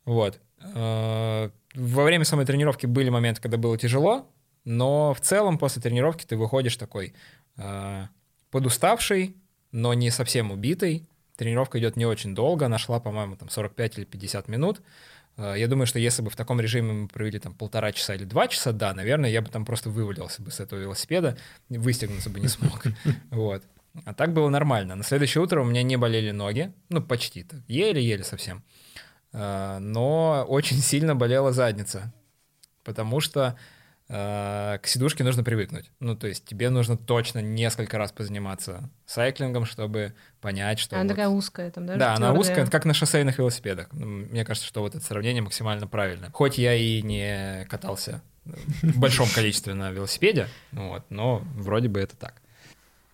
Вот. 0.05 0.41
Э, 0.61 1.51
Во 1.75 2.05
время 2.05 2.25
самой 2.25 2.45
тренировки 2.45 2.87
были 2.87 3.09
моменты, 3.09 3.41
когда 3.41 3.57
было 3.57 3.79
тяжело, 3.79 4.29
но 4.65 5.15
в 5.15 5.21
целом 5.21 5.59
после 5.59 5.81
тренировки 5.81 6.27
ты 6.27 6.37
выходишь 6.37 6.77
такой 6.77 7.15
э, 7.57 8.07
подуставший, 8.51 9.37
но 9.71 9.95
не 9.95 10.11
совсем 10.11 10.51
убитый. 10.51 11.09
Тренировка 11.37 11.79
идет 11.79 11.97
не 11.97 12.05
очень 12.05 12.35
долго, 12.35 12.67
она 12.67 12.79
шла, 12.79 12.99
по-моему, 12.99 13.37
там 13.37 13.49
45 13.49 13.99
или 13.99 14.05
50 14.05 14.49
минут. 14.49 14.83
Э, 15.39 15.55
Я 15.57 15.69
думаю, 15.69 15.87
что 15.87 15.99
если 15.99 16.21
бы 16.21 16.29
в 16.31 16.37
таком 16.37 16.61
режиме 16.61 16.93
мы 16.93 17.09
провели 17.09 17.39
там 17.39 17.55
полтора 17.55 17.93
часа 17.93 18.15
или 18.15 18.25
два 18.25 18.49
часа, 18.49 18.73
да, 18.73 18.93
наверное, 18.93 19.31
я 19.31 19.41
бы 19.41 19.49
там 19.49 19.65
просто 19.65 19.89
вывалился 19.89 20.43
бы 20.43 20.51
с 20.51 20.61
этого 20.61 20.79
велосипеда, 20.79 21.39
выстегнуться 21.71 22.29
бы 22.29 22.41
не 22.41 22.49
смог. 22.49 22.85
Вот. 23.31 23.63
А 24.05 24.13
так 24.15 24.33
было 24.33 24.49
нормально. 24.49 24.95
На 24.95 25.03
следующее 25.03 25.43
утро 25.43 25.63
у 25.63 25.65
меня 25.65 25.83
не 25.83 25.97
болели 25.97 26.31
ноги, 26.31 26.73
ну, 26.89 27.03
почти-то, 27.03 27.63
еле-еле 27.69 28.23
совсем. 28.25 28.63
Э, 29.33 29.79
Но 29.81 30.45
очень 30.47 30.79
сильно 30.79 31.15
болела 31.17 31.53
задница, 31.53 32.13
потому 32.85 33.21
что 33.21 33.57
к 34.09 34.81
сидушке 34.85 35.23
нужно 35.23 35.45
привыкнуть. 35.45 35.91
Ну, 36.01 36.17
то 36.17 36.27
есть 36.27 36.47
тебе 36.47 36.71
нужно 36.71 36.97
точно 36.97 37.41
несколько 37.41 37.99
раз 37.99 38.11
позаниматься 38.11 38.89
сайклингом, 39.05 39.67
чтобы 39.67 40.15
понять, 40.41 40.79
что... 40.79 40.97
Она 40.97 41.05
вот- 41.05 41.11
такая 41.11 41.29
узкая 41.29 41.71
там, 41.71 41.87
да? 41.87 41.97
да, 41.97 42.09
она 42.15 42.33
твердая? 42.33 42.41
узкая, 42.41 42.67
как 42.67 42.87
на 42.87 42.95
шоссейных 42.95 43.37
велосипедах. 43.37 43.89
Ну, 43.93 44.07
Мне 44.07 44.47
кажется, 44.47 44.67
что 44.67 44.81
вот 44.81 44.95
это 44.95 45.05
сравнение 45.05 45.43
максимально 45.43 45.87
правильно. 45.87 46.31
Хоть 46.33 46.57
я 46.57 46.75
и 46.75 47.03
не 47.03 47.67
катался 47.69 48.23
в 48.47 48.99
большом 48.99 49.29
количестве 49.29 49.75
на 49.75 49.91
велосипеде, 49.91 50.49
вот, 50.73 51.05
но 51.11 51.43
вроде 51.55 51.89
бы 51.89 52.01
это 52.01 52.17
так. 52.17 52.35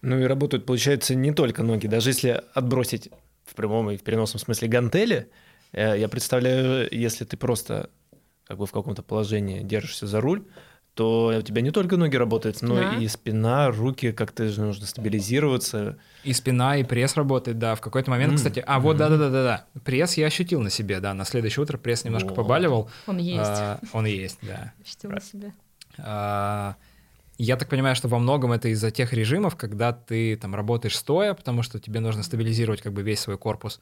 Ну 0.01 0.21
и 0.21 0.25
работают, 0.25 0.65
получается, 0.67 1.15
не 1.17 1.33
только 1.33 1.63
ноги. 1.65 1.89
Даже 1.89 2.11
если 2.11 2.41
отбросить 2.53 3.11
в 3.45 3.55
прямом 3.55 3.91
и 3.91 3.97
в 3.97 4.03
переносном 4.03 4.39
смысле 4.39 4.69
гантели, 4.69 5.29
э, 5.73 5.99
я 5.99 6.09
представляю, 6.09 6.89
если 6.93 7.25
ты 7.25 7.37
просто 7.37 7.91
как 8.47 8.59
бы 8.59 8.67
в 8.67 8.71
каком-то 8.71 9.03
положении 9.03 9.63
держишься 9.63 10.07
за 10.07 10.21
руль, 10.21 10.45
то 10.95 11.33
у 11.37 11.43
тебя 11.43 11.61
не 11.61 11.71
только 11.73 11.97
ноги 11.97 12.17
работают, 12.17 12.63
но 12.63 12.77
Спина. 12.77 12.97
и 13.01 13.09
спина, 13.09 13.71
руки, 13.71 14.13
как-то 14.13 14.49
же 14.49 14.61
нужно 14.63 14.87
стабилизироваться. 14.87 15.99
И 16.23 16.33
спина, 16.33 16.77
и 16.77 16.85
пресс 16.85 17.17
работает, 17.17 17.59
да. 17.59 17.75
В 17.75 17.81
какой-то 17.81 18.11
момент, 18.11 18.33
М, 18.33 18.37
кстати, 18.37 18.63
а 18.65 18.79
вот 18.79 18.97
да-да-да-да, 18.97 19.65
пресс 19.85 20.17
я 20.17 20.27
ощутил 20.27 20.61
на 20.61 20.71
себе, 20.71 21.01
да. 21.01 21.13
На 21.13 21.25
следующее 21.25 21.63
утро 21.65 21.79
пресс 21.79 22.05
немножко 22.05 22.29
Вот. 22.29 22.37
побаливал. 22.37 22.89
Он 23.07 23.19
есть. 23.19 23.41
А, 23.43 23.81
он 23.93 24.07
есть, 24.07 24.39
да. 24.43 24.73
Ощутила 24.83 25.13
на 25.13 25.21
себе. 25.21 25.53
А, 25.99 26.77
Я 27.37 27.57
так 27.57 27.69
понимаю, 27.69 27.97
что 27.97 28.09
во 28.09 28.19
многом 28.19 28.53
это 28.53 28.69
из-за 28.69 28.93
тех 28.93 29.13
режимов, 29.13 29.57
когда 29.57 29.93
ты 29.93 30.37
там 30.37 30.55
работаешь 30.55 30.97
стоя, 30.97 31.35
потому 31.35 31.63
что 31.63 31.81
тебе 31.81 31.99
нужно 31.99 32.23
стабилизировать 32.23 32.81
как 32.81 32.93
бы 32.93 33.03
весь 33.03 33.21
свой 33.21 33.39
корпус. 33.39 33.81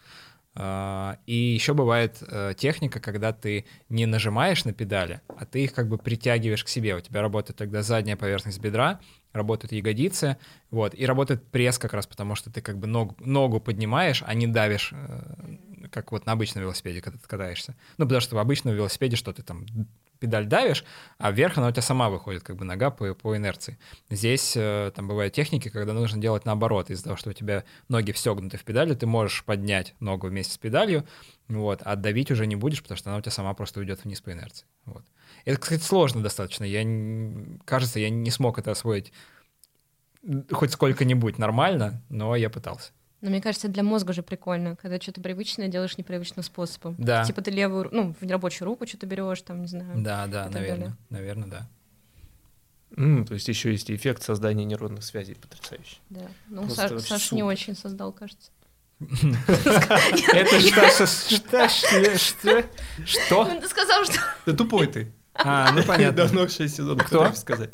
А, 0.55 1.19
И 1.27 1.35
еще 1.35 1.75
бывает 1.75 2.17
э, 2.23 2.55
техника, 2.57 2.99
когда 2.99 3.33
ты 3.33 3.67
не 3.91 4.07
нажимаешь 4.07 4.65
на 4.65 4.73
педали, 4.73 5.21
а 5.29 5.45
ты 5.45 5.65
их 5.65 5.75
как 5.75 5.89
бы 5.89 5.99
притягиваешь 5.99 6.65
к 6.65 6.69
себе. 6.69 6.95
У 6.97 7.01
тебя 7.01 7.21
работает 7.21 7.59
тогда 7.59 7.83
задняя 7.83 8.17
поверхность 8.17 8.59
бедра, 8.59 9.01
работают 9.33 9.73
ягодицы, 9.73 10.39
вот, 10.71 10.95
и 10.95 11.05
работает 11.05 11.45
пресс 11.51 11.79
как 11.79 11.93
раз 11.93 12.07
потому, 12.07 12.35
что 12.35 12.51
ты 12.51 12.63
как 12.63 12.79
бы 12.79 12.87
ногу, 12.87 13.17
ногу 13.19 13.61
поднимаешь, 13.61 14.23
а 14.27 14.33
не 14.35 14.47
давишь, 14.47 14.93
э, 14.93 15.89
как 15.91 16.13
вот 16.13 16.25
на 16.25 16.33
обычном 16.33 16.63
велосипеде, 16.65 17.03
когда 17.03 17.19
ты 17.19 17.29
катаешься. 17.29 17.75
Ну, 17.99 18.07
потому 18.07 18.21
что 18.23 18.37
в 18.37 18.39
обычном 18.39 18.75
велосипеде 18.75 19.17
что 19.17 19.33
ты 19.33 19.43
там 19.43 19.67
педаль 20.23 20.47
давишь, 20.47 20.85
а 21.19 21.33
вверх 21.33 21.59
она 21.59 21.69
у 21.69 21.71
тебя 21.73 21.83
сама 21.83 22.09
выходит, 22.09 22.43
как 22.43 22.57
бы 22.57 22.65
нога 22.65 22.91
по, 22.91 23.13
по 23.15 23.37
инерции. 23.37 23.79
Здесь 24.09 24.55
э, 24.57 24.93
там 24.95 25.09
бывают 25.09 25.35
техники, 25.35 25.69
когда 25.69 25.93
нужно 25.93 26.21
делать 26.21 26.45
наоборот. 26.45 26.91
Из-за 26.91 27.05
того, 27.05 27.17
что 27.17 27.31
у 27.31 27.33
тебя 27.33 27.65
ноги 27.89 28.13
встегнуты 28.13 28.57
в 28.57 28.65
педали, 28.65 28.95
ты 28.95 29.07
можешь 29.07 29.45
поднять 29.45 29.95
ногу 30.01 30.29
вместе 30.29 30.55
с 30.55 30.59
педалью, 30.59 31.05
вот, 31.49 31.83
а 31.83 31.97
давить 31.97 32.31
уже 32.31 32.47
не 32.47 32.57
будешь, 32.57 32.83
потому 32.83 32.97
что 32.97 33.11
она 33.11 33.19
у 33.19 33.21
тебя 33.21 33.33
сама 33.33 33.53
просто 33.55 33.81
уйдет 33.81 34.05
вниз 34.05 34.21
по 34.21 34.33
инерции. 34.33 34.67
Вот. 34.85 35.03
Это, 35.45 35.59
кстати, 35.59 35.83
сложно 35.83 36.23
достаточно. 36.23 36.65
Я, 36.65 36.83
кажется, 37.65 37.99
я 37.99 38.11
не 38.11 38.31
смог 38.31 38.59
это 38.59 38.71
освоить 38.71 39.13
хоть 40.51 40.71
сколько-нибудь 40.71 41.39
нормально, 41.39 42.01
но 42.09 42.37
я 42.37 42.49
пытался. 42.49 42.93
Но 43.23 43.31
мне 43.31 43.41
кажется, 43.41 43.69
для 43.69 43.85
мозга 43.85 44.13
же 44.13 44.23
прикольно, 44.23 44.75
когда 44.75 45.01
что-то 45.01 45.21
привычное 45.21 45.69
делаешь 45.69 45.97
непривычным 45.97 46.43
способом. 46.43 46.97
Да. 46.99 47.25
Типа 47.25 47.41
ты 47.41 47.53
левую, 47.53 47.89
ну, 47.93 48.15
в 48.21 48.29
рабочую 48.29 48.67
руку 48.67 48.85
что-то 48.85 49.07
берешь, 49.07 49.41
там, 49.43 49.63
не 49.63 49.69
знаю. 49.69 50.03
Да, 50.03 50.27
да, 50.27 50.49
наверное, 50.51 50.77
далее. 50.77 50.97
наверное, 51.09 51.49
да. 51.49 51.69
М, 52.97 53.25
то 53.25 53.35
есть 53.35 53.47
еще 53.47 53.71
есть 53.71 53.89
и 53.91 53.95
эффект 53.95 54.25
создания 54.25 54.65
нейронных 54.65 55.05
связей 55.05 55.35
потрясающий. 55.35 56.01
Да. 56.11 56.27
Ну, 56.49 56.63
Просто 56.65 56.99
Саш, 56.99 57.03
Саша 57.03 57.35
не 57.37 57.45
очень 57.45 57.77
создал, 57.77 58.13
кажется. 58.13 58.51
Это 59.01 60.61
что, 60.61 61.07
что, 61.07 61.69
что, 61.69 62.65
что, 63.07 63.61
ты 63.61 63.69
сказал, 63.69 64.05
что... 64.05 64.19
Да 64.47 64.53
тупой 64.53 64.89
ты. 64.89 65.13
А, 65.35 65.71
ну 65.73 65.83
понятно. 65.87 66.17
Давно 66.25 66.49
6 66.49 66.75
сезонов 66.75 67.07
Кто? 67.07 67.33
сказать. 67.35 67.73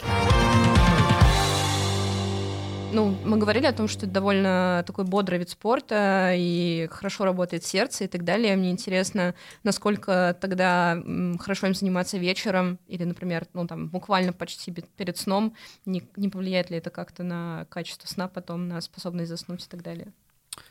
Ну, 2.90 3.14
мы 3.24 3.36
говорили 3.36 3.66
о 3.66 3.72
том, 3.72 3.86
что 3.86 4.06
это 4.06 4.14
довольно 4.14 4.82
такой 4.86 5.04
бодрый 5.04 5.38
вид 5.38 5.50
спорта 5.50 6.32
и 6.34 6.88
хорошо 6.90 7.24
работает 7.24 7.62
сердце 7.62 8.04
и 8.04 8.06
так 8.06 8.24
далее. 8.24 8.56
Мне 8.56 8.70
интересно, 8.70 9.34
насколько 9.62 10.36
тогда 10.40 10.96
хорошо 11.38 11.66
им 11.66 11.74
заниматься 11.74 12.16
вечером 12.16 12.78
или, 12.86 13.04
например, 13.04 13.46
ну 13.52 13.66
там 13.66 13.88
буквально 13.88 14.32
почти 14.32 14.72
перед 14.72 15.18
сном. 15.18 15.54
Не, 15.84 16.08
не 16.16 16.30
повлияет 16.30 16.70
ли 16.70 16.78
это 16.78 16.88
как-то 16.88 17.22
на 17.22 17.66
качество 17.68 18.08
сна 18.08 18.26
потом, 18.26 18.68
на 18.68 18.80
способность 18.80 19.28
заснуть 19.28 19.66
и 19.66 19.68
так 19.68 19.82
далее? 19.82 20.12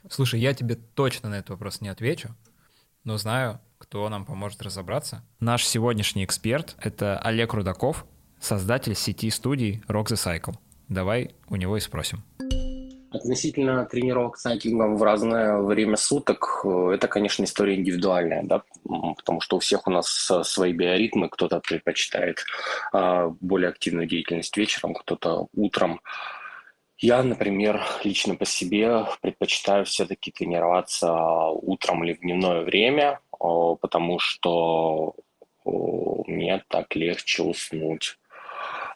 Слушай, 0.09 0.39
я 0.39 0.55
тебе 0.55 0.75
точно 0.75 1.29
на 1.29 1.35
этот 1.35 1.51
вопрос 1.51 1.81
не 1.81 1.89
отвечу, 1.89 2.35
но 3.03 3.17
знаю, 3.17 3.61
кто 3.77 4.09
нам 4.09 4.25
поможет 4.25 4.63
разобраться. 4.63 5.23
Наш 5.39 5.65
сегодняшний 5.65 6.25
эксперт— 6.25 6.75
это 6.79 7.19
Олег 7.19 7.53
Рудаков, 7.53 8.05
создатель 8.39 8.95
сети 8.95 9.29
студий 9.29 9.83
Rock 9.87 10.07
the 10.07 10.15
Cycle. 10.15 10.55
Давай 10.89 11.31
у 11.49 11.55
него 11.55 11.77
и 11.77 11.81
спросим. 11.81 12.23
Относительно 13.09 13.85
тренировок 13.85 14.37
сайклингом 14.37 14.97
в 14.97 15.03
разное 15.03 15.57
время 15.59 15.95
суток, 15.95 16.61
э, 16.65 16.91
это, 16.93 17.07
конечно, 17.07 17.43
история 17.45 17.75
индивидуальная, 17.75 18.43
да, 18.43 18.63
потому 18.83 19.39
что 19.39 19.55
у 19.55 19.59
всех 19.59 19.87
у 19.87 19.91
нас 19.91 20.29
э, 20.29 20.43
свои 20.43 20.73
биоритмы, 20.73 21.29
кто-то 21.29 21.61
предпочитает 21.61 22.43
а, 22.91 23.29
более 23.39 23.69
активную 23.69 24.07
деятельность 24.07 24.55
вечером, 24.57 24.93
кто-то 24.93 25.47
утром. 25.53 26.01
Я, 26.97 27.23
например, 27.23 27.81
лично 28.03 28.35
по 28.35 28.45
себе 28.45 29.05
предпочитаю 29.21 29.85
все-таки 29.85 30.31
тренироваться 30.31 31.13
утром 31.13 32.03
или 32.03 32.13
в 32.13 32.19
дневное 32.19 32.63
время, 32.63 33.19
о, 33.31 33.75
потому 33.75 34.19
что 34.19 35.15
мне 35.63 36.63
так 36.69 36.95
легче 36.95 37.43
уснуть. 37.43 38.17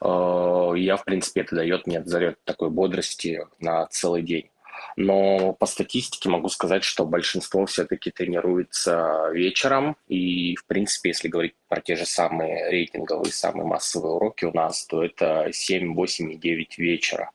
Э, 0.02 0.74
Я, 0.76 0.98
в 0.98 1.04
принципе, 1.04 1.42
это 1.42 1.56
дает 1.56 1.88
мне 1.88 2.04
заряд 2.04 2.36
такой 2.44 2.70
бодрости 2.70 3.46
на 3.60 3.86
целый 3.88 4.24
день. 4.24 4.50
Но 4.96 5.54
по 5.54 5.66
статистике 5.66 6.30
могу 6.30 6.50
сказать, 6.50 6.84
что 6.84 7.06
большинство 7.06 7.66
все-таки 7.66 8.12
тренируется 8.12 9.30
вечером. 9.32 9.96
И, 10.08 10.56
в 10.56 10.66
принципе, 10.66 11.10
если 11.10 11.28
говорить 11.28 11.54
про 11.68 11.82
те 11.82 11.96
же 11.96 12.06
самые 12.06 12.70
рейтинговые, 12.70 13.32
самые 13.32 13.66
массовые 13.66 14.14
уроки 14.14 14.46
у 14.46 14.54
нас, 14.54 14.86
то 14.86 15.04
это 15.04 15.50
7, 15.52 15.94
8 15.94 16.34
и 16.34 16.38
9 16.38 16.78
вечера. 16.78 17.32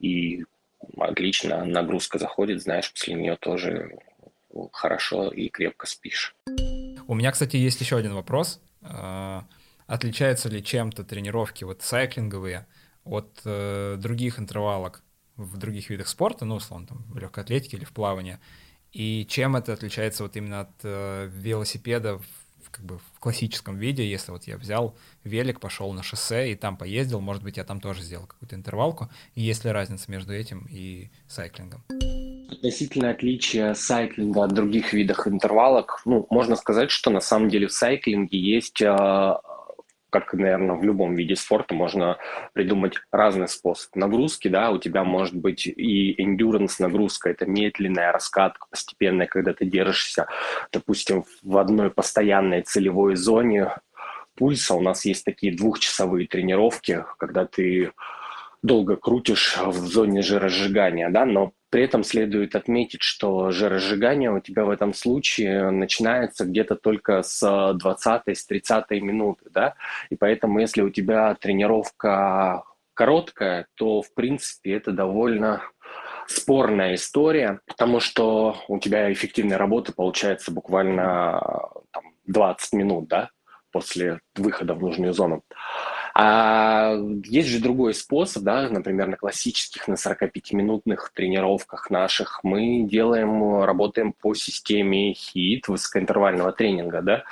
И 0.00 0.44
отлично 0.98 1.64
нагрузка 1.64 2.18
заходит, 2.18 2.62
знаешь, 2.62 2.92
после 2.92 3.14
нее 3.14 3.36
тоже 3.36 3.98
хорошо 4.72 5.28
и 5.28 5.48
крепко 5.48 5.86
спишь. 5.86 6.34
У 7.06 7.14
меня, 7.14 7.32
кстати, 7.32 7.56
есть 7.56 7.80
еще 7.80 7.96
один 7.96 8.14
вопрос. 8.14 8.60
Отличаются 9.92 10.48
ли 10.48 10.64
чем-то 10.64 11.04
тренировки 11.04 11.64
вот 11.64 11.82
сайклинговые 11.82 12.66
от 13.04 13.42
э, 13.44 13.96
других 13.98 14.38
интервалок 14.38 15.02
в 15.36 15.58
других 15.58 15.90
видах 15.90 16.08
спорта, 16.08 16.46
ну, 16.46 16.54
условно, 16.54 16.86
там, 16.86 17.04
в 17.10 17.18
легкой 17.18 17.44
атлетике 17.44 17.76
или 17.76 17.84
в 17.84 17.92
плавании? 17.92 18.38
И 18.94 19.26
чем 19.28 19.54
это 19.54 19.74
отличается 19.74 20.22
вот 20.22 20.34
именно 20.34 20.60
от 20.60 20.70
э, 20.82 21.28
велосипеда 21.30 22.16
в, 22.16 22.70
как 22.70 22.86
бы 22.86 23.00
в 23.00 23.20
классическом 23.20 23.76
виде, 23.76 24.10
если 24.10 24.32
вот 24.32 24.44
я 24.44 24.56
взял 24.56 24.96
велик, 25.24 25.60
пошел 25.60 25.92
на 25.92 26.02
шоссе 26.02 26.52
и 26.52 26.54
там 26.54 26.78
поездил, 26.78 27.20
может 27.20 27.42
быть, 27.42 27.58
я 27.58 27.64
там 27.64 27.78
тоже 27.78 28.00
сделал 28.00 28.24
какую-то 28.24 28.56
интервалку, 28.56 29.10
и 29.34 29.42
есть 29.42 29.62
ли 29.66 29.70
разница 29.72 30.10
между 30.10 30.32
этим 30.32 30.66
и 30.70 31.10
сайклингом? 31.28 31.84
Относительно 32.50 33.10
отличия 33.10 33.74
сайклинга 33.74 34.44
от 34.44 34.54
других 34.54 34.94
видов 34.94 35.28
интервалок, 35.28 36.00
ну, 36.06 36.26
можно 36.30 36.56
сказать, 36.56 36.90
что 36.90 37.10
на 37.10 37.20
самом 37.20 37.50
деле 37.50 37.66
в 37.66 37.72
сайклинге 37.72 38.38
есть, 38.38 38.80
а, 38.80 39.42
как, 40.12 40.34
наверное, 40.34 40.76
в 40.76 40.84
любом 40.84 41.14
виде 41.14 41.34
спорта, 41.34 41.74
можно 41.74 42.18
придумать 42.52 42.98
разный 43.10 43.48
способ 43.48 43.96
нагрузки, 43.96 44.48
да, 44.48 44.70
у 44.70 44.78
тебя 44.78 45.04
может 45.04 45.34
быть 45.34 45.66
и 45.66 46.14
endurance 46.22 46.74
нагрузка, 46.78 47.30
это 47.30 47.46
медленная 47.46 48.12
раскатка 48.12 48.66
постепенная, 48.70 49.26
когда 49.26 49.54
ты 49.54 49.64
держишься, 49.64 50.26
допустим, 50.70 51.24
в 51.42 51.56
одной 51.56 51.90
постоянной 51.90 52.60
целевой 52.60 53.16
зоне 53.16 53.70
пульса. 54.34 54.74
У 54.74 54.82
нас 54.82 55.06
есть 55.06 55.24
такие 55.24 55.56
двухчасовые 55.56 56.28
тренировки, 56.28 57.04
когда 57.18 57.46
ты 57.46 57.92
долго 58.62 58.96
крутишь 58.96 59.58
в 59.58 59.72
зоне 59.72 60.22
жиросжигания, 60.22 61.10
да, 61.10 61.24
но 61.24 61.52
при 61.70 61.84
этом 61.84 62.04
следует 62.04 62.54
отметить, 62.54 63.02
что 63.02 63.50
жиросжигание 63.50 64.30
у 64.30 64.40
тебя 64.40 64.64
в 64.64 64.70
этом 64.70 64.94
случае 64.94 65.70
начинается 65.70 66.44
где-то 66.44 66.76
только 66.76 67.22
с 67.22 67.74
20 67.74 68.28
с 68.28 68.46
30 68.46 68.90
минуты, 69.02 69.46
да, 69.50 69.74
и 70.10 70.16
поэтому 70.16 70.60
если 70.60 70.82
у 70.82 70.90
тебя 70.90 71.34
тренировка 71.34 72.62
короткая, 72.94 73.66
то, 73.74 74.02
в 74.02 74.14
принципе, 74.14 74.74
это 74.74 74.92
довольно 74.92 75.62
спорная 76.26 76.94
история, 76.94 77.60
потому 77.66 78.00
что 78.00 78.56
у 78.68 78.78
тебя 78.78 79.12
эффективная 79.12 79.58
работа 79.58 79.92
получается 79.92 80.52
буквально 80.52 81.40
там, 81.90 82.04
20 82.26 82.72
минут, 82.74 83.08
да, 83.08 83.30
после 83.70 84.20
выхода 84.36 84.74
в 84.74 84.80
нужную 84.80 85.12
зону. 85.12 85.42
А 86.14 86.94
есть 87.24 87.48
же 87.48 87.60
другой 87.60 87.94
способ, 87.94 88.42
да, 88.42 88.68
например, 88.68 89.08
на 89.08 89.16
классических, 89.16 89.88
на 89.88 89.94
45-минутных 89.94 91.10
тренировках 91.14 91.90
наших 91.90 92.40
мы 92.42 92.82
делаем, 92.82 93.62
работаем 93.64 94.12
по 94.12 94.34
системе 94.34 95.12
HIIT, 95.12 95.62
высокоинтервального 95.68 96.52
тренинга, 96.52 97.00
да, 97.00 97.24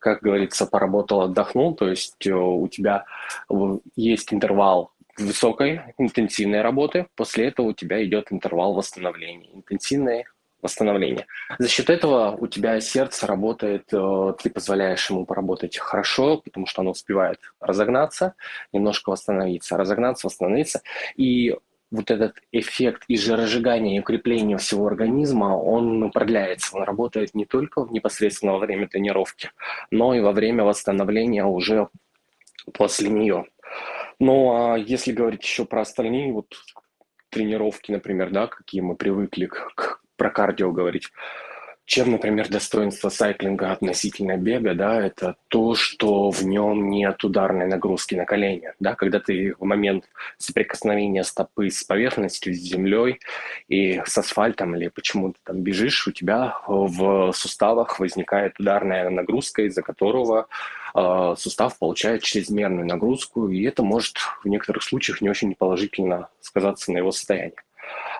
как 0.00 0.20
говорится, 0.20 0.66
поработал, 0.66 1.22
отдохнул, 1.22 1.74
то 1.74 1.88
есть 1.88 2.26
э, 2.26 2.34
у 2.34 2.66
тебя 2.68 3.04
есть 3.94 4.34
интервал 4.34 4.92
высокой 5.16 5.82
интенсивной 5.98 6.60
работы, 6.60 7.06
после 7.14 7.46
этого 7.46 7.68
у 7.68 7.72
тебя 7.72 8.04
идет 8.04 8.32
интервал 8.32 8.74
восстановления, 8.74 9.50
интенсивное 9.54 10.24
восстановление. 10.64 11.26
За 11.58 11.68
счет 11.68 11.90
этого 11.90 12.32
у 12.32 12.46
тебя 12.46 12.80
сердце 12.80 13.26
работает, 13.26 13.84
э, 13.92 14.34
ты 14.42 14.50
позволяешь 14.50 15.08
ему 15.10 15.26
поработать 15.26 15.76
хорошо, 15.76 16.38
потому 16.38 16.66
что 16.66 16.82
оно 16.82 16.92
успевает 16.92 17.38
разогнаться, 17.60 18.34
немножко 18.72 19.10
восстановиться, 19.10 19.76
разогнаться, 19.76 20.26
восстановиться. 20.26 20.80
И 21.16 21.54
вот 21.90 22.10
этот 22.10 22.38
эффект 22.50 23.04
и 23.08 23.16
жиросжигания, 23.16 23.96
и 23.96 24.00
укрепления 24.00 24.56
всего 24.56 24.86
организма, 24.86 25.56
он 25.56 26.10
продляется, 26.10 26.76
он 26.76 26.82
работает 26.84 27.34
не 27.34 27.44
только 27.44 27.86
непосредственно 27.90 28.52
во 28.52 28.58
время 28.58 28.88
тренировки, 28.88 29.50
но 29.90 30.14
и 30.14 30.20
во 30.20 30.32
время 30.32 30.64
восстановления 30.64 31.44
уже 31.44 31.88
после 32.72 33.10
нее. 33.10 33.44
Ну, 34.18 34.52
а 34.52 34.78
если 34.78 35.12
говорить 35.12 35.42
еще 35.42 35.66
про 35.66 35.82
остальные 35.82 36.32
вот 36.32 36.46
тренировки, 37.28 37.92
например, 37.92 38.30
да, 38.30 38.46
какие 38.46 38.80
мы 38.80 38.96
привыкли 38.96 39.46
к 39.46 40.00
про 40.16 40.30
кардио 40.30 40.72
говорить, 40.72 41.10
чем, 41.86 42.12
например, 42.12 42.48
достоинство 42.48 43.10
сайклинга 43.10 43.70
относительно 43.70 44.38
бега, 44.38 44.74
да, 44.74 45.04
это 45.04 45.36
то, 45.48 45.74
что 45.74 46.30
в 46.30 46.42
нем 46.42 46.88
нет 46.88 47.22
ударной 47.24 47.66
нагрузки 47.66 48.14
на 48.14 48.24
колени, 48.24 48.72
да, 48.80 48.94
когда 48.94 49.20
ты 49.20 49.54
в 49.58 49.64
момент 49.64 50.04
соприкосновения 50.38 51.24
стопы 51.24 51.68
с 51.70 51.84
поверхностью, 51.84 52.54
с 52.54 52.58
землей 52.58 53.20
и 53.68 54.00
с 54.06 54.16
асфальтом 54.16 54.74
или 54.76 54.88
почему 54.88 55.32
ты 55.32 55.38
там 55.44 55.60
бежишь, 55.60 56.08
у 56.08 56.12
тебя 56.12 56.56
в 56.66 57.32
суставах 57.32 58.00
возникает 58.00 58.58
ударная 58.58 59.10
нагрузка, 59.10 59.62
из-за 59.62 59.82
которого 59.82 60.48
э, 60.94 61.34
сустав 61.36 61.78
получает 61.78 62.22
чрезмерную 62.22 62.86
нагрузку, 62.86 63.50
и 63.50 63.62
это 63.62 63.82
может 63.82 64.16
в 64.42 64.48
некоторых 64.48 64.82
случаях 64.82 65.20
не 65.20 65.28
очень 65.28 65.54
положительно 65.54 66.28
сказаться 66.40 66.92
на 66.92 66.98
его 66.98 67.12
состоянии. 67.12 67.63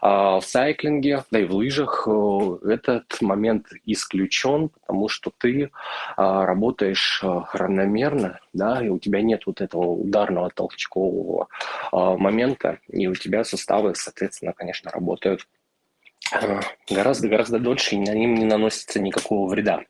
А 0.06 0.38
в 0.38 0.44
сайклинге, 0.44 1.24
да 1.30 1.38
и 1.38 1.44
в 1.44 1.54
лыжах 1.54 2.06
э, 2.06 2.58
этот 2.68 3.22
момент 3.22 3.68
исключен, 3.86 4.68
потому 4.68 5.08
что 5.08 5.32
ты 5.38 5.70
а, 6.16 6.44
работаешь 6.44 7.20
а, 7.22 7.48
равномерно, 7.54 8.38
да, 8.52 8.84
и 8.84 8.90
у 8.90 8.98
тебя 8.98 9.22
нет 9.22 9.46
вот 9.46 9.62
этого 9.62 9.92
ударного 9.92 10.50
толчкового 10.50 11.48
а, 11.90 12.18
момента, 12.18 12.80
и 12.88 13.06
у 13.06 13.14
тебя 13.14 13.44
суставы, 13.44 13.94
соответственно, 13.94 14.52
конечно, 14.52 14.90
работают 14.90 15.48
гораздо-гораздо 16.90 17.58
дольше, 17.58 17.94
и 17.94 17.98
на 17.98 18.12
ним 18.12 18.34
не 18.34 18.44
наносится 18.44 19.00
никакого 19.00 19.48
вреда. 19.48 19.84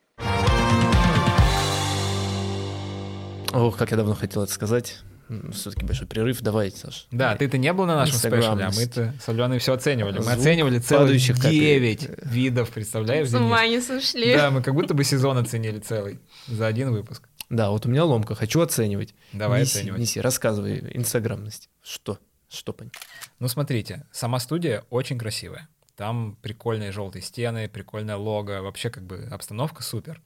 Ох, 3.52 3.76
как 3.76 3.90
я 3.90 3.96
давно 3.96 4.14
хотел 4.14 4.42
это 4.42 4.52
сказать. 4.52 5.02
Все-таки 5.52 5.84
большой 5.84 6.06
прерыв. 6.06 6.40
Давай, 6.40 6.70
Саш. 6.70 7.06
Да, 7.10 7.36
ты-то 7.36 7.58
не 7.58 7.72
был 7.72 7.86
на 7.86 7.96
нашем 7.96 8.16
спешле, 8.16 8.46
а 8.46 8.70
мы-то 8.70 9.14
с 9.20 9.28
Аленой 9.28 9.58
все 9.58 9.72
оценивали. 9.72 10.18
Мы 10.18 10.24
Звук 10.24 10.36
оценивали 10.38 10.78
целых 10.78 11.04
падающих 11.04 11.36
капель. 11.36 11.96
9 11.96 12.26
видов, 12.26 12.70
представляешь, 12.70 13.28
С 13.28 13.34
ума 13.34 13.66
не 13.66 13.80
сошли. 13.80 14.36
Да, 14.36 14.50
мы 14.50 14.62
как 14.62 14.74
будто 14.74 14.94
бы 14.94 15.04
сезон 15.04 15.38
оценили 15.38 15.78
целый 15.78 16.20
за 16.46 16.66
один 16.66 16.90
выпуск. 16.90 17.28
Да, 17.50 17.70
вот 17.70 17.86
у 17.86 17.88
меня 17.88 18.04
ломка, 18.04 18.34
хочу 18.34 18.60
оценивать. 18.60 19.14
Давай 19.32 19.62
неси, 19.62 19.78
оценивать. 19.78 20.00
Неси, 20.00 20.20
рассказывай, 20.20 20.90
инстаграмность. 20.94 21.68
Что? 21.82 22.18
Что 22.48 22.72
понять? 22.72 22.94
Ну, 23.38 23.48
смотрите, 23.48 24.06
сама 24.12 24.38
студия 24.40 24.84
очень 24.90 25.18
красивая. 25.18 25.68
Там 25.96 26.36
прикольные 26.42 26.90
желтые 26.90 27.22
стены, 27.22 27.68
прикольное 27.68 28.16
лого, 28.16 28.60
вообще 28.60 28.90
как 28.90 29.04
бы 29.04 29.28
обстановка 29.30 29.82
супер. 29.82 30.20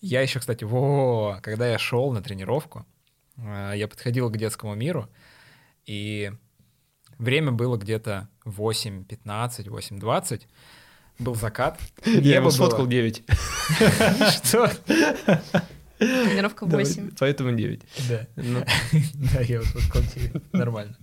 Я 0.00 0.22
еще, 0.22 0.40
кстати, 0.40 0.64
во, 0.64 1.38
когда 1.42 1.68
я 1.68 1.78
шел 1.78 2.12
на 2.12 2.22
тренировку, 2.22 2.86
а, 3.36 3.72
я 3.74 3.86
подходил 3.86 4.30
к 4.30 4.36
детскому 4.36 4.74
миру, 4.74 5.08
и 5.84 6.32
время 7.18 7.52
было 7.52 7.76
где-то 7.76 8.28
8.15, 8.44 9.66
8.20, 9.66 10.42
был 11.18 11.34
закат. 11.34 11.78
Я 12.04 12.36
его 12.36 12.50
сфоткал 12.50 12.86
9. 12.86 13.24
Что? 14.42 14.70
Тренировка 15.98 16.64
8. 16.64 17.10
Поэтому 17.18 17.52
9. 17.54 17.82
Да. 18.08 18.26
Ну, 18.36 18.64
Да, 19.34 19.40
я 19.42 19.58
вот 19.58 19.66
сфоткал 19.68 20.02
тебе. 20.02 20.40
Нормально. 20.52 20.96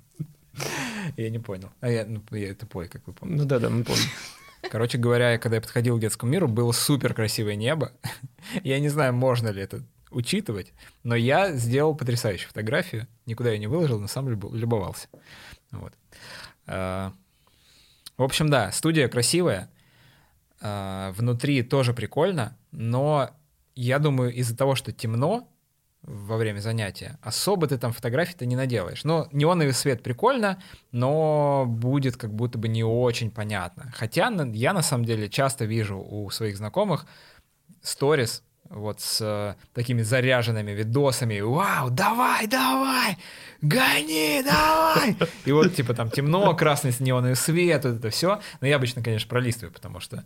Я 1.17 1.29
не 1.29 1.37
понял. 1.37 1.69
А 1.81 1.89
я, 1.89 2.05
ну, 2.05 2.23
я 2.31 2.55
тупой, 2.55 2.87
как 2.87 3.05
вы 3.05 3.13
помните. 3.13 3.41
ну 3.43 3.47
да, 3.47 3.59
да, 3.59 3.69
мы 3.69 3.83
помним. 3.83 4.05
Короче 4.69 4.97
говоря, 4.97 5.37
когда 5.37 5.55
я 5.57 5.61
подходил 5.61 5.97
к 5.97 6.01
детскому 6.01 6.31
миру, 6.31 6.47
было 6.47 6.71
супер 6.71 7.13
красивое 7.13 7.55
небо. 7.55 7.91
Я 8.63 8.79
не 8.79 8.89
знаю, 8.89 9.13
можно 9.13 9.49
ли 9.49 9.61
это 9.61 9.83
учитывать, 10.09 10.73
но 11.03 11.15
я 11.15 11.51
сделал 11.53 11.93
потрясающую 11.93 12.47
фотографию. 12.47 13.07
Никуда 13.25 13.51
ее 13.51 13.59
не 13.59 13.67
выложил, 13.67 13.99
но 13.99 14.07
сам 14.07 14.29
любо- 14.29 14.55
любовался. 14.55 15.09
Вот. 15.71 15.93
А, 16.65 17.11
В 18.17 18.23
общем, 18.23 18.49
да, 18.49 18.71
студия 18.71 19.09
красивая. 19.09 19.69
А, 20.61 21.11
Внутри 21.11 21.61
тоже 21.61 21.93
прикольно, 21.93 22.57
но 22.71 23.31
я 23.75 23.99
думаю, 23.99 24.33
из-за 24.33 24.55
того, 24.55 24.75
что 24.75 24.91
темно 24.91 25.47
во 26.07 26.37
время 26.37 26.59
занятия, 26.59 27.19
особо 27.21 27.67
ты 27.67 27.77
там 27.77 27.91
фотографий-то 27.91 28.45
не 28.45 28.55
наделаешь. 28.55 29.03
Ну, 29.03 29.27
неоновый 29.33 29.73
свет 29.73 30.01
прикольно, 30.01 30.57
но 30.91 31.65
будет 31.67 32.15
как 32.15 32.33
будто 32.33 32.57
бы 32.57 32.69
не 32.69 32.83
очень 32.83 33.29
понятно. 33.29 33.91
Хотя 33.93 34.31
я 34.53 34.73
на 34.73 34.81
самом 34.81 35.03
деле 35.03 35.29
часто 35.29 35.65
вижу 35.65 35.99
у 35.99 36.29
своих 36.29 36.57
знакомых 36.57 37.05
сторис 37.81 38.41
вот 38.69 39.01
с 39.01 39.19
э, 39.21 39.55
такими 39.73 40.01
заряженными 40.01 40.71
видосами. 40.71 41.41
Вау, 41.41 41.89
давай, 41.89 42.47
давай, 42.47 43.17
гони, 43.61 44.41
давай! 44.43 45.17
И 45.45 45.51
вот 45.51 45.75
типа 45.75 45.93
там 45.93 46.09
темно, 46.09 46.55
красный 46.55 46.93
неоновый 46.99 47.35
свет, 47.35 47.83
вот 47.83 47.95
это 47.95 48.09
все. 48.09 48.39
Но 48.61 48.67
я 48.67 48.77
обычно, 48.77 49.03
конечно, 49.03 49.29
пролистываю, 49.29 49.73
потому 49.73 49.99
что... 49.99 50.23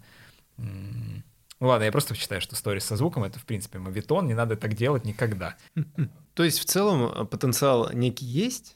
Ну 1.61 1.67
ладно, 1.67 1.83
я 1.83 1.91
просто 1.91 2.15
считаю, 2.15 2.41
что 2.41 2.55
сторис 2.55 2.85
со 2.85 2.97
звуком— 2.97 3.23
это, 3.25 3.37
в 3.37 3.45
принципе, 3.45 3.77
мовитон, 3.77 4.25
не 4.27 4.33
надо 4.33 4.55
так 4.55 4.73
делать 4.73 5.05
никогда. 5.05 5.55
То 6.33 6.43
есть 6.43 6.59
в 6.59 6.65
целом 6.65 7.05
э, 7.05 7.23
потенциал 7.25 7.91
некий 7.93 8.25
есть, 8.25 8.75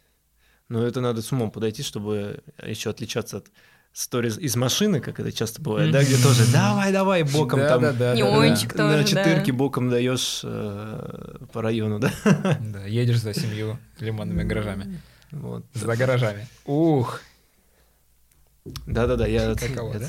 но 0.69 0.85
это 0.85 1.01
надо 1.01 1.23
с 1.23 1.31
умом 1.31 1.49
подойти, 1.49 1.81
чтобы 1.81 2.43
еще 2.63 2.91
отличаться 2.91 3.37
от 3.37 3.47
сториз 3.91 4.37
из 4.37 4.55
машины, 4.55 4.99
как 4.99 5.19
это 5.19 5.31
часто 5.31 5.63
бывает, 5.63 5.91
да, 5.91 6.03
где 6.03 6.21
тоже 6.21 6.45
давай, 6.51 6.91
давай, 6.91 7.23
боком 7.23 7.59
там 7.61 7.81
Неончик 7.81 8.75
на 8.75 8.91
тоже, 8.91 9.07
четырке 9.07 9.51
да. 9.51 9.57
боком 9.57 9.89
даешь 9.89 10.41
э, 10.43 11.37
по 11.51 11.63
району, 11.63 11.97
да. 11.97 12.11
Да, 12.61 12.85
едешь 12.85 13.21
за 13.21 13.33
семью 13.33 13.79
лимонными 13.99 14.43
гаражами. 14.43 15.01
Вот. 15.31 15.65
За 15.73 15.95
гаражами. 15.95 16.47
Ух! 16.65 17.21
Да-да-да, 18.85 19.25
я 19.25 19.51
оценил, 19.51 19.91
да? 19.91 20.07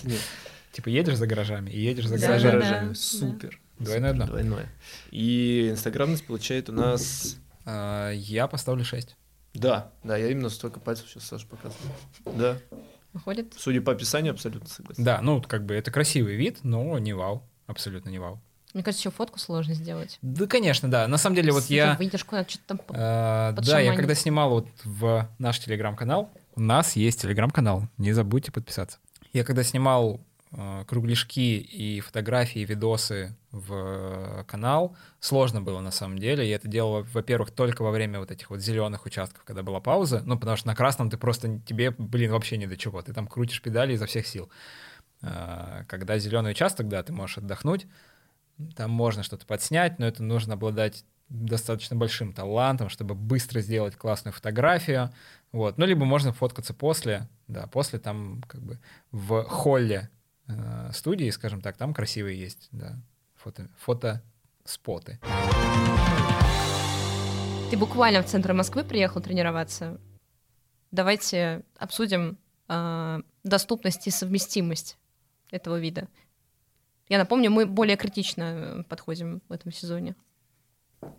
Типа 0.76 0.90
едешь 0.90 1.16
за 1.16 1.26
гаражами 1.26 1.70
и 1.70 1.80
едешь 1.80 2.04
за 2.06 2.16
Да, 2.16 2.20
За 2.20 2.26
гаражами. 2.26 2.52
да. 2.52 2.58
гаражами. 2.66 2.88
да. 2.90 2.94
Супер. 2.96 3.60
Двойное 3.78 4.12
дно. 4.12 4.26
Двойное. 4.26 4.66
И 5.10 5.68
инстаграмность 5.70 6.26
получает 6.26 6.68
у 6.68 6.72
нас... 6.72 7.38
А, 7.64 8.10
Я 8.10 8.46
поставлю 8.46 8.84
6. 8.84 9.16
Да, 9.54 9.90
да, 10.04 10.18
я 10.18 10.28
именно 10.28 10.50
столько 10.50 10.78
пальцев 10.78 11.08
сейчас 11.08 11.24
Саша 11.24 11.46
показываю. 11.46 11.90
Да, 12.26 12.58
Выходит. 13.14 13.54
судя 13.56 13.80
по 13.80 13.92
описанию, 13.92 14.34
абсолютно 14.34 14.68
согласен. 14.68 15.02
Да, 15.02 15.22
ну, 15.22 15.40
как 15.40 15.64
бы 15.64 15.72
это 15.72 15.90
красивый 15.90 16.36
вид, 16.36 16.58
но 16.62 16.98
не 16.98 17.14
вау. 17.14 17.42
Абсолютно 17.66 18.10
не 18.10 18.18
вау. 18.18 18.38
Мне 18.74 18.82
кажется, 18.82 19.08
еще 19.08 19.16
фотку 19.16 19.38
сложно 19.38 19.72
сделать. 19.72 20.18
Да, 20.20 20.46
конечно, 20.46 20.90
да. 20.90 21.08
На 21.08 21.16
самом 21.16 21.36
деле, 21.36 21.52
вот 21.52 21.64
я... 21.70 21.94
Выйдешь 21.94 22.22
куда-то, 22.24 22.50
что-то 22.50 22.76
там... 22.76 22.80
э, 22.90 23.54
под 23.56 23.64
Да, 23.64 23.80
я 23.80 23.94
когда 23.96 24.14
снимал 24.14 24.50
вот 24.50 24.68
в 24.84 25.26
наш 25.38 25.58
телеграм-канал, 25.58 26.30
у 26.54 26.60
нас 26.60 26.96
есть 26.96 27.22
телеграм-канал, 27.22 27.88
не 27.96 28.12
забудьте 28.12 28.52
подписаться. 28.52 28.98
Я 29.32 29.42
когда 29.42 29.62
снимал 29.62 30.20
кругляшки 30.86 31.58
и 31.58 32.00
фотографии, 32.00 32.60
и 32.60 32.64
видосы 32.64 33.36
в 33.50 33.72
э, 33.72 34.44
канал, 34.44 34.96
сложно 35.20 35.60
было 35.60 35.80
на 35.80 35.90
самом 35.90 36.18
деле. 36.18 36.48
Я 36.48 36.56
это 36.56 36.68
делал, 36.68 37.02
во-первых, 37.12 37.50
только 37.50 37.82
во 37.82 37.90
время 37.90 38.20
вот 38.20 38.30
этих 38.30 38.50
вот 38.50 38.60
зеленых 38.60 39.06
участков, 39.06 39.44
когда 39.44 39.62
была 39.62 39.80
пауза, 39.80 40.22
ну, 40.24 40.38
потому 40.38 40.56
что 40.56 40.68
на 40.68 40.76
красном 40.76 41.10
ты 41.10 41.18
просто, 41.18 41.60
тебе, 41.66 41.90
блин, 41.90 42.30
вообще 42.30 42.56
не 42.56 42.66
до 42.66 42.76
чего. 42.76 43.02
Ты 43.02 43.12
там 43.12 43.26
крутишь 43.26 43.60
педали 43.60 43.94
изо 43.94 44.06
всех 44.06 44.26
сил. 44.26 44.50
Э, 45.22 45.84
Когда 45.88 46.18
зеленый 46.18 46.52
участок, 46.52 46.88
да, 46.88 47.02
ты 47.02 47.12
можешь 47.12 47.38
отдохнуть, 47.38 47.86
там 48.76 48.90
можно 48.90 49.22
что-то 49.22 49.46
подснять, 49.46 49.98
но 49.98 50.06
это 50.06 50.22
нужно 50.22 50.54
обладать 50.54 51.04
достаточно 51.28 51.96
большим 51.96 52.32
талантом, 52.32 52.88
чтобы 52.88 53.14
быстро 53.14 53.60
сделать 53.60 53.96
классную 53.96 54.32
фотографию. 54.32 55.10
Вот. 55.52 55.76
Ну, 55.76 55.86
либо 55.86 56.04
можно 56.04 56.32
фоткаться 56.32 56.72
после, 56.72 57.28
да, 57.48 57.66
после 57.66 57.98
там 57.98 58.42
как 58.46 58.62
бы 58.62 58.78
в 59.10 59.42
холле 59.44 60.08
э, 60.48 60.90
студии, 60.92 61.30
скажем 61.30 61.60
так, 61.60 61.76
там 61.76 61.94
красивые 61.94 62.38
есть, 62.38 62.68
да, 62.72 62.96
фото, 63.34 63.68
фотоспоты. 63.78 65.18
Ты 67.70 67.76
буквально 67.76 68.22
в 68.22 68.26
центр 68.26 68.52
Москвы 68.52 68.84
приехал 68.84 69.20
тренироваться. 69.20 70.00
Давайте 70.92 71.64
обсудим 71.78 72.38
э, 72.68 73.22
доступность 73.42 74.06
и 74.06 74.10
совместимость 74.10 74.98
этого 75.50 75.78
вида. 75.78 76.08
Я 77.08 77.18
напомню, 77.18 77.50
мы 77.50 77.66
более 77.66 77.96
критично 77.96 78.42
э, 78.42 78.82
подходим 78.84 79.42
в 79.48 79.52
этом 79.52 79.72
сезоне 79.72 80.16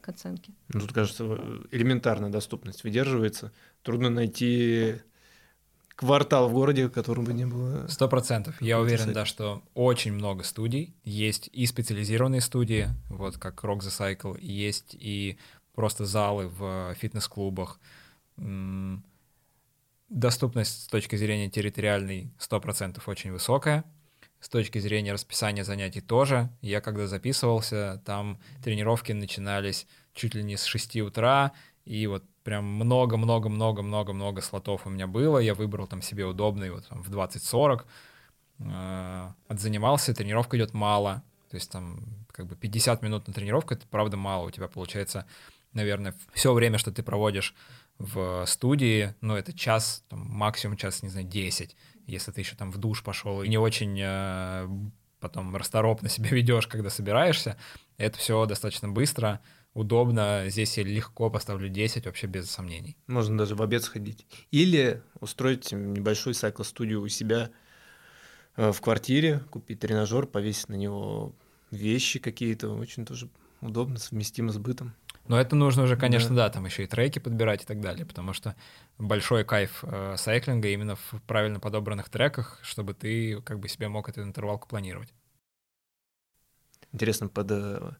к 0.01 0.09
оценке. 0.09 0.53
Ну, 0.69 0.81
тут, 0.81 0.93
кажется, 0.93 1.23
элементарная 1.71 2.29
доступность 2.29 2.83
выдерживается. 2.83 3.51
Трудно 3.83 4.09
найти 4.09 4.95
квартал 5.97 6.47
в 6.47 6.53
городе, 6.53 6.87
в 6.87 6.91
котором 6.91 7.25
бы 7.25 7.33
не 7.33 7.45
было. 7.45 7.87
Сто 7.87 8.07
процентов. 8.07 8.61
Я 8.61 8.79
уверен, 8.79 9.05
сайт. 9.05 9.15
да, 9.15 9.25
что 9.25 9.63
очень 9.73 10.13
много 10.13 10.43
студий. 10.43 10.95
Есть 11.03 11.49
и 11.51 11.65
специализированные 11.65 12.39
студии, 12.39 12.87
вот 13.09 13.37
как 13.37 13.63
Rock 13.63 13.79
the 13.79 13.89
Cycle, 13.89 14.39
есть 14.39 14.95
и 14.97 15.37
просто 15.73 16.05
залы 16.05 16.47
в 16.47 16.93
фитнес-клубах. 16.93 17.79
Доступность 20.07 20.83
с 20.83 20.87
точки 20.87 21.15
зрения 21.15 21.49
территориальной 21.49 22.31
100% 22.39 23.01
очень 23.07 23.31
высокая. 23.31 23.83
С 24.39 24.49
точки 24.49 24.77
зрения 24.77 25.13
расписания 25.13 25.63
занятий 25.63 26.01
тоже. 26.01 26.49
Я 26.61 26.79
когда 26.79 27.07
записывался, 27.07 28.03
там 28.05 28.39
тренировки 28.63 29.13
начинались 29.13 29.87
чуть 30.13 30.35
ли 30.35 30.43
не 30.43 30.57
с 30.57 30.65
6 30.65 30.97
утра, 30.97 31.53
и 31.85 32.05
вот 32.05 32.23
прям 32.47 32.63
много-много-много-много-много 32.63 34.39
слотов 34.39 34.87
у 34.87 34.89
меня 34.89 35.05
было. 35.05 35.39
Я 35.39 35.53
выбрал 35.53 35.85
там 35.85 36.01
себе 36.01 36.23
удобный 36.23 36.69
вот 36.71 36.87
там 36.87 37.03
в 37.03 37.11
20-40. 37.11 37.81
Э, 38.59 39.31
Отзанимался, 39.49 40.13
тренировка 40.13 40.55
идет 40.55 40.73
мало. 40.73 41.23
То 41.49 41.57
есть 41.57 41.69
там 41.69 41.99
как 42.31 42.45
бы 42.45 42.55
50 42.55 43.01
минут 43.01 43.27
на 43.27 43.33
тренировку, 43.33 43.73
это 43.73 43.85
правда 43.87 44.15
мало. 44.15 44.47
У 44.47 44.51
тебя 44.51 44.69
получается, 44.69 45.25
наверное, 45.73 46.15
все 46.31 46.53
время, 46.53 46.77
что 46.77 46.89
ты 46.93 47.03
проводишь 47.03 47.53
в 47.97 48.45
студии, 48.45 49.13
ну, 49.19 49.35
это 49.35 49.51
час, 49.51 50.05
там, 50.07 50.19
максимум 50.19 50.77
час, 50.77 51.03
не 51.03 51.09
знаю, 51.09 51.27
10, 51.27 51.75
если 52.05 52.31
ты 52.31 52.39
еще 52.39 52.55
там 52.55 52.71
в 52.71 52.77
душ 52.77 53.03
пошел 53.03 53.43
и 53.43 53.49
не 53.49 53.57
очень 53.57 53.99
э, 54.01 54.69
потом 55.19 55.53
расторопно 55.53 56.07
себя 56.09 56.29
ведешь, 56.29 56.67
когда 56.67 56.89
собираешься, 56.89 57.57
это 57.97 58.17
все 58.17 58.45
достаточно 58.45 58.87
быстро, 58.87 59.41
удобно, 59.77 60.45
здесь 60.47 60.77
я 60.77 60.83
легко 60.83 61.29
поставлю 61.29 61.69
10 61.69 62.05
вообще 62.07 62.27
без 62.27 62.49
сомнений. 62.49 62.97
Можно 63.05 63.37
даже 63.37 63.55
в 63.55 63.61
обед 63.61 63.83
сходить. 63.83 64.25
Или 64.49 65.03
устроить 65.19 65.71
небольшую 65.71 66.33
сайкл-студию 66.33 67.01
у 67.01 67.07
себя 67.07 67.51
э, 68.55 68.71
в 68.71 68.81
квартире, 68.81 69.39
купить 69.51 69.79
тренажер, 69.79 70.25
повесить 70.25 70.69
на 70.69 70.73
него 70.75 71.35
вещи 71.69 72.19
какие-то. 72.19 72.69
Очень 72.69 73.05
тоже 73.05 73.29
удобно, 73.61 73.99
совместимо 73.99 74.51
с 74.51 74.57
бытом. 74.57 74.93
Но 75.27 75.39
это 75.39 75.55
нужно 75.55 75.83
уже, 75.83 75.95
конечно, 75.95 76.35
Да. 76.35 76.47
да, 76.47 76.53
там 76.53 76.65
еще 76.65 76.83
и 76.85 76.87
треки 76.87 77.19
подбирать 77.19 77.63
и 77.63 77.65
так 77.65 77.79
далее, 77.81 78.05
потому 78.05 78.33
что 78.33 78.55
большой 78.97 79.43
кайф 79.43 79.83
э, 79.83 80.15
сайклинга 80.17 80.69
именно 80.69 80.95
в 80.95 81.21
правильно 81.27 81.59
подобранных 81.59 82.09
треках, 82.09 82.59
чтобы 82.63 82.93
ты 82.93 83.41
как 83.41 83.59
бы 83.59 83.67
себе 83.67 83.89
мог 83.89 84.09
эту 84.09 84.23
интервалку 84.23 84.67
планировать. 84.67 85.13
Интересно, 86.93 87.27
под 87.27 87.51
э, 87.51 87.91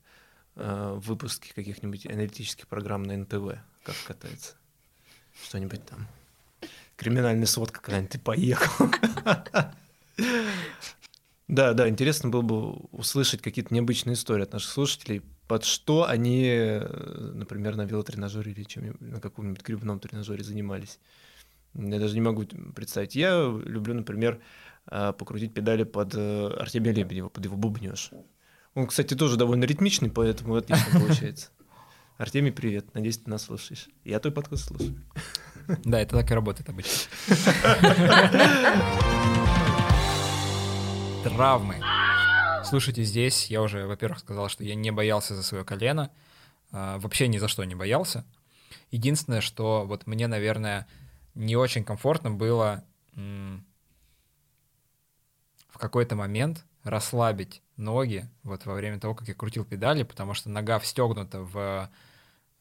э, 0.58 1.00
выпуски 1.04 1.54
каких-нибудь 1.54 2.06
аналитических 2.06 2.68
программ 2.68 3.04
на 3.04 3.16
НТВ, 3.18 3.60
как 3.84 3.96
катается. 4.06 4.56
Что-нибудь 5.44 5.86
там. 5.86 6.08
Криминальная 6.96 7.46
сводка, 7.46 7.82
когда-нибудь 7.82 8.12
ты 8.12 8.20
поехал. 8.20 8.90
Да, 11.48 11.72
да, 11.74 11.88
интересно 11.88 12.30
было 12.30 12.42
бы 12.42 12.72
услышать 12.92 13.42
какие-то 13.42 13.74
необычные 13.74 14.16
истории 14.16 14.44
от 14.44 14.52
наших 14.52 14.70
слушателей 14.70 15.22
под 15.48 15.64
что 15.64 16.06
они, 16.06 16.82
например, 17.34 17.78
на 17.78 17.86
велотренажере 17.86 18.52
или 18.52 18.64
чем, 18.64 18.98
на 19.00 19.22
каком-нибудь 19.22 19.64
грибном 19.64 20.00
тренажере 20.00 20.44
занимались. 20.44 21.00
Я 21.74 22.00
даже 22.00 22.16
не 22.16 22.22
могу 22.22 22.46
представить. 22.76 23.16
Я 23.16 23.44
люблю, 23.66 23.94
например, 23.94 24.42
э, 24.90 25.14
покрутить 25.14 25.54
педали 25.54 25.84
под 25.84 26.16
э, 26.16 26.48
Артемия 26.60 26.92
Лебедева, 26.92 27.30
под 27.30 27.46
его 27.46 27.56
бубнеж. 27.56 28.12
Он, 28.78 28.86
кстати, 28.86 29.16
тоже 29.16 29.38
довольно 29.38 29.64
ритмичный, 29.64 30.12
поэтому 30.12 30.54
отлично 30.54 30.86
получается. 31.00 31.50
Артемий, 32.20 32.52
привет. 32.52 32.94
Надеюсь, 32.94 33.18
ты 33.18 33.28
нас 33.28 33.42
слушаешь. 33.42 33.90
Я 34.04 34.20
твой 34.20 34.32
подкаст 34.32 34.68
слушаю. 34.68 35.04
Да, 35.84 36.00
это 36.00 36.16
так 36.16 36.30
и 36.30 36.34
работает 36.36 36.70
обычно. 36.70 37.10
Травмы. 41.24 41.82
Слушайте, 42.66 43.02
здесь 43.02 43.48
я 43.48 43.64
уже, 43.64 43.88
во-первых, 43.88 44.20
сказал, 44.20 44.48
что 44.48 44.64
я 44.64 44.76
не 44.76 44.92
боялся 44.92 45.36
за 45.36 45.42
свое 45.42 45.66
колено. 45.66 46.12
А, 46.72 47.00
вообще 47.00 47.28
ни 47.28 47.40
за 47.40 47.48
что 47.48 47.64
не 47.64 47.74
боялся. 47.74 48.26
Единственное, 48.92 49.42
что 49.42 49.86
вот 49.88 50.06
мне, 50.06 50.28
наверное, 50.28 50.88
не 51.34 51.56
очень 51.56 51.84
комфортно 51.84 52.30
было 52.30 52.84
в 53.16 53.64
какой-то 55.80 56.16
момент 56.16 56.64
расслабить 56.88 57.62
ноги 57.76 58.30
вот 58.44 58.66
во 58.66 58.74
время 58.74 59.00
того, 59.00 59.16
как 59.16 59.28
я 59.28 59.34
крутил 59.34 59.66
педали, 59.66 60.04
потому 60.04 60.34
что 60.34 60.50
нога 60.50 60.80
встегнута 60.80 61.42
в 61.42 61.90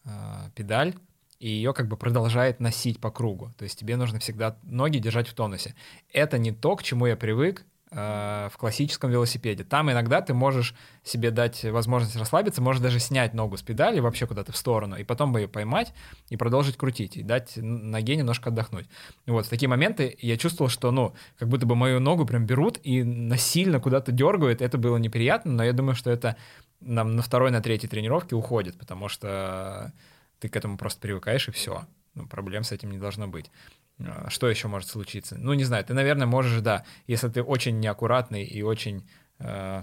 э, 0.05 0.11
педаль, 0.55 0.95
и 1.39 1.49
ее 1.49 1.73
как 1.75 1.89
бы 1.89 1.97
продолжает 1.97 2.61
носить 2.61 3.01
по 3.01 3.11
кругу. 3.11 3.53
То 3.59 3.65
есть 3.65 3.79
тебе 3.79 3.97
нужно 3.97 4.19
всегда 4.19 4.57
ноги 4.63 4.99
держать 4.99 5.29
в 5.29 5.35
тонусе. 5.35 5.75
Это 6.13 6.39
не 6.39 6.53
то, 6.53 6.77
к 6.77 6.83
чему 6.83 7.07
я 7.07 7.17
привык 7.17 7.65
в 7.97 8.53
классическом 8.59 9.11
велосипеде. 9.11 9.65
Там 9.65 9.91
иногда 9.91 10.21
ты 10.21 10.35
можешь 10.35 10.75
себе 11.03 11.31
дать 11.31 11.65
возможность 11.65 12.15
расслабиться, 12.17 12.61
можешь 12.61 12.83
даже 12.83 13.01
снять 13.01 13.33
ногу 13.33 13.57
с 13.57 13.63
педали 13.63 14.01
вообще 14.01 14.27
куда-то 14.27 14.53
в 14.53 14.57
сторону, 14.57 14.97
и 14.97 15.05
потом 15.05 15.35
ее 15.37 15.49
поймать 15.49 15.95
и 16.29 16.37
продолжить 16.37 16.77
крутить, 16.77 17.17
и 17.17 17.23
дать 17.23 17.53
ноге 17.57 18.17
немножко 18.17 18.51
отдохнуть. 18.51 18.87
Вот 19.27 19.47
в 19.47 19.49
такие 19.49 19.69
моменты 19.69 20.15
я 20.21 20.37
чувствовал, 20.37 20.69
что, 20.69 20.91
ну, 20.91 21.15
как 21.39 21.49
будто 21.49 21.65
бы 21.65 21.75
мою 21.75 21.99
ногу 21.99 22.27
прям 22.27 22.45
берут 22.45 22.79
и 22.83 23.03
насильно 23.03 23.81
куда-то 23.81 24.13
дергают. 24.13 24.61
Это 24.61 24.77
было 24.77 24.99
неприятно, 24.99 25.53
но 25.53 25.65
я 25.65 25.73
думаю, 25.73 25.95
что 25.95 26.11
это 26.11 26.37
нам 26.81 27.17
на 27.17 27.23
второй, 27.23 27.51
на 27.51 27.63
третьей 27.63 27.89
тренировке 27.89 28.37
уходит, 28.37 28.79
потому 28.79 29.09
что 29.09 29.93
ты 30.39 30.51
к 30.51 30.57
этому 30.57 30.77
просто 30.77 31.01
привыкаешь, 31.01 31.49
и 31.49 31.51
все. 31.51 31.87
Ну, 32.15 32.27
проблем 32.27 32.63
с 32.65 32.73
этим 32.73 32.91
не 32.91 32.99
должно 32.99 33.27
быть. 33.27 33.51
А, 33.99 34.29
что 34.29 34.49
еще 34.49 34.69
может 34.69 34.89
случиться? 34.89 35.37
Ну, 35.39 35.53
не 35.55 35.65
знаю, 35.65 35.85
ты, 35.85 35.95
наверное, 35.95 36.27
можешь, 36.27 36.61
да, 36.61 36.85
если 37.07 37.29
ты 37.29 37.43
очень 37.43 37.81
неаккуратный 37.81 38.45
и 38.45 38.63
очень 38.63 39.09
э, 39.39 39.83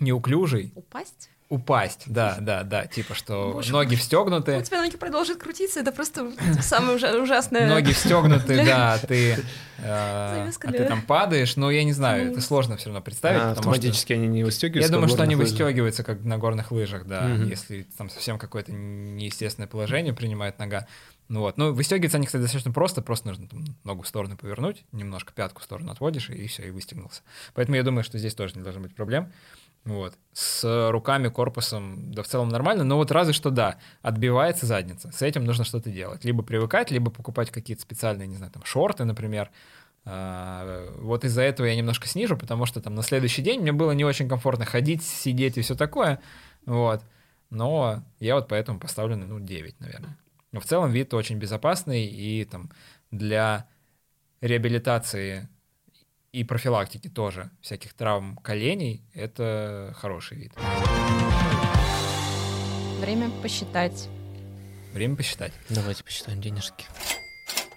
неуклюжий. 0.00 0.72
Упасть? 0.74 1.30
Упасть, 1.50 2.02
да, 2.06 2.36
да, 2.42 2.62
да, 2.62 2.84
типа 2.86 3.14
что 3.14 3.52
Боже 3.54 3.72
ноги 3.72 3.96
встегнуты. 3.96 4.58
У 4.58 4.62
тебя 4.62 4.82
ноги 4.82 4.98
продолжат 4.98 5.38
крутиться, 5.38 5.80
это 5.80 5.92
просто 5.92 6.30
самое 6.60 6.96
ужа- 6.96 7.18
ужасное. 7.22 7.66
Ноги 7.66 7.92
встегнуты, 7.92 8.52
для- 8.52 8.64
да, 8.66 8.98
ты, 8.98 9.32
э, 9.32 9.36
а 9.82 10.44
ты 10.70 10.84
там 10.84 11.00
падаешь, 11.00 11.56
но 11.56 11.70
я 11.70 11.84
не 11.84 11.94
знаю, 11.94 12.32
это 12.32 12.42
сложно 12.42 12.76
все 12.76 12.88
равно 12.90 13.00
представить, 13.00 13.40
А, 13.40 13.52
автоматически 13.52 14.12
они 14.12 14.26
не 14.26 14.44
выстегиваются. 14.44 14.90
Я 14.90 14.94
думаю, 14.94 15.08
что 15.08 15.22
они 15.22 15.36
выстегиваются, 15.36 16.04
как 16.04 16.22
на 16.22 16.36
горных 16.36 16.70
лыжах, 16.70 17.06
да, 17.06 17.26
если 17.48 17.84
там 17.96 18.10
совсем 18.10 18.38
какое-то 18.38 18.72
неестественное 18.72 19.68
положение 19.68 20.12
принимает 20.12 20.58
нога. 20.58 20.86
Ну 21.28 21.40
вот, 21.40 21.58
ну 21.58 21.72
выстегиваются 21.72 22.16
они, 22.16 22.26
кстати, 22.26 22.42
достаточно 22.42 22.72
просто, 22.72 23.02
просто 23.02 23.28
нужно 23.28 23.48
там, 23.48 23.64
ногу 23.84 24.02
в 24.02 24.08
сторону 24.08 24.36
повернуть, 24.38 24.84
немножко 24.92 25.32
пятку 25.34 25.60
в 25.60 25.64
сторону 25.64 25.92
отводишь, 25.92 26.30
и 26.30 26.46
все, 26.46 26.66
и 26.66 26.70
выстегнулся. 26.70 27.22
Поэтому 27.54 27.76
я 27.76 27.82
думаю, 27.82 28.02
что 28.02 28.18
здесь 28.18 28.34
тоже 28.34 28.54
не 28.56 28.62
должно 28.62 28.80
быть 28.80 28.94
проблем. 28.94 29.30
Вот. 29.84 30.14
С 30.32 30.90
руками, 30.90 31.28
корпусом, 31.28 32.12
да 32.12 32.22
в 32.22 32.26
целом 32.26 32.48
нормально, 32.48 32.84
но 32.84 32.96
вот 32.96 33.10
разве 33.10 33.34
что 33.34 33.50
да, 33.50 33.78
отбивается 34.02 34.66
задница. 34.66 35.12
С 35.12 35.22
этим 35.22 35.44
нужно 35.44 35.64
что-то 35.64 35.90
делать. 35.90 36.24
Либо 36.24 36.42
привыкать, 36.42 36.90
либо 36.90 37.10
покупать 37.10 37.50
какие-то 37.50 37.82
специальные, 37.82 38.26
не 38.26 38.36
знаю, 38.36 38.52
там, 38.52 38.64
шорты, 38.64 39.04
например. 39.04 39.50
А, 40.04 40.90
Вот 40.98 41.24
из-за 41.24 41.42
этого 41.42 41.66
я 41.66 41.76
немножко 41.76 42.08
снижу, 42.08 42.36
потому 42.36 42.64
что 42.66 42.80
там 42.80 42.94
на 42.94 43.02
следующий 43.02 43.42
день 43.42 43.60
мне 43.60 43.72
было 43.72 43.92
не 43.92 44.04
очень 44.04 44.28
комфортно 44.28 44.64
ходить, 44.64 45.02
сидеть 45.02 45.58
и 45.58 45.62
все 45.62 45.74
такое. 45.74 46.20
Вот. 46.64 47.02
Но 47.50 48.02
я 48.18 48.34
вот 48.34 48.48
поэтому 48.48 48.78
поставлю, 48.78 49.16
ну, 49.16 49.40
9, 49.40 49.80
наверное. 49.80 50.16
Но 50.52 50.60
в 50.60 50.64
целом 50.64 50.90
вид 50.90 51.12
очень 51.14 51.36
безопасный, 51.38 52.06
и 52.06 52.44
там 52.44 52.70
для 53.10 53.68
реабилитации 54.40 55.48
и 56.32 56.44
профилактики 56.44 57.08
тоже 57.08 57.50
всяких 57.60 57.94
травм 57.94 58.36
коленей 58.36 59.02
это 59.14 59.94
хороший 59.96 60.38
вид. 60.38 60.52
Время 63.00 63.30
посчитать. 63.42 64.08
Время 64.92 65.16
посчитать. 65.16 65.52
Давайте 65.68 66.04
посчитаем 66.04 66.40
денежки. 66.40 66.86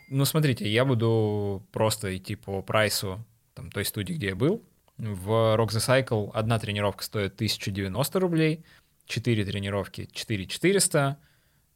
Ну, 0.10 0.26
смотрите, 0.26 0.68
я 0.70 0.84
буду 0.84 1.66
просто 1.72 2.16
идти 2.18 2.36
по 2.36 2.62
прайсу 2.62 3.26
там, 3.54 3.72
той 3.72 3.86
студии, 3.86 4.14
где 4.14 4.28
я 4.28 4.36
был. 4.36 4.62
В 4.98 5.56
Rock 5.58 5.70
the 5.70 5.80
Cycle 5.80 6.32
одна 6.34 6.60
тренировка 6.60 7.04
стоит 7.04 7.36
1090 7.36 8.20
рублей, 8.20 8.66
4 9.06 9.46
тренировки 9.46 10.10
4400, 10.12 11.18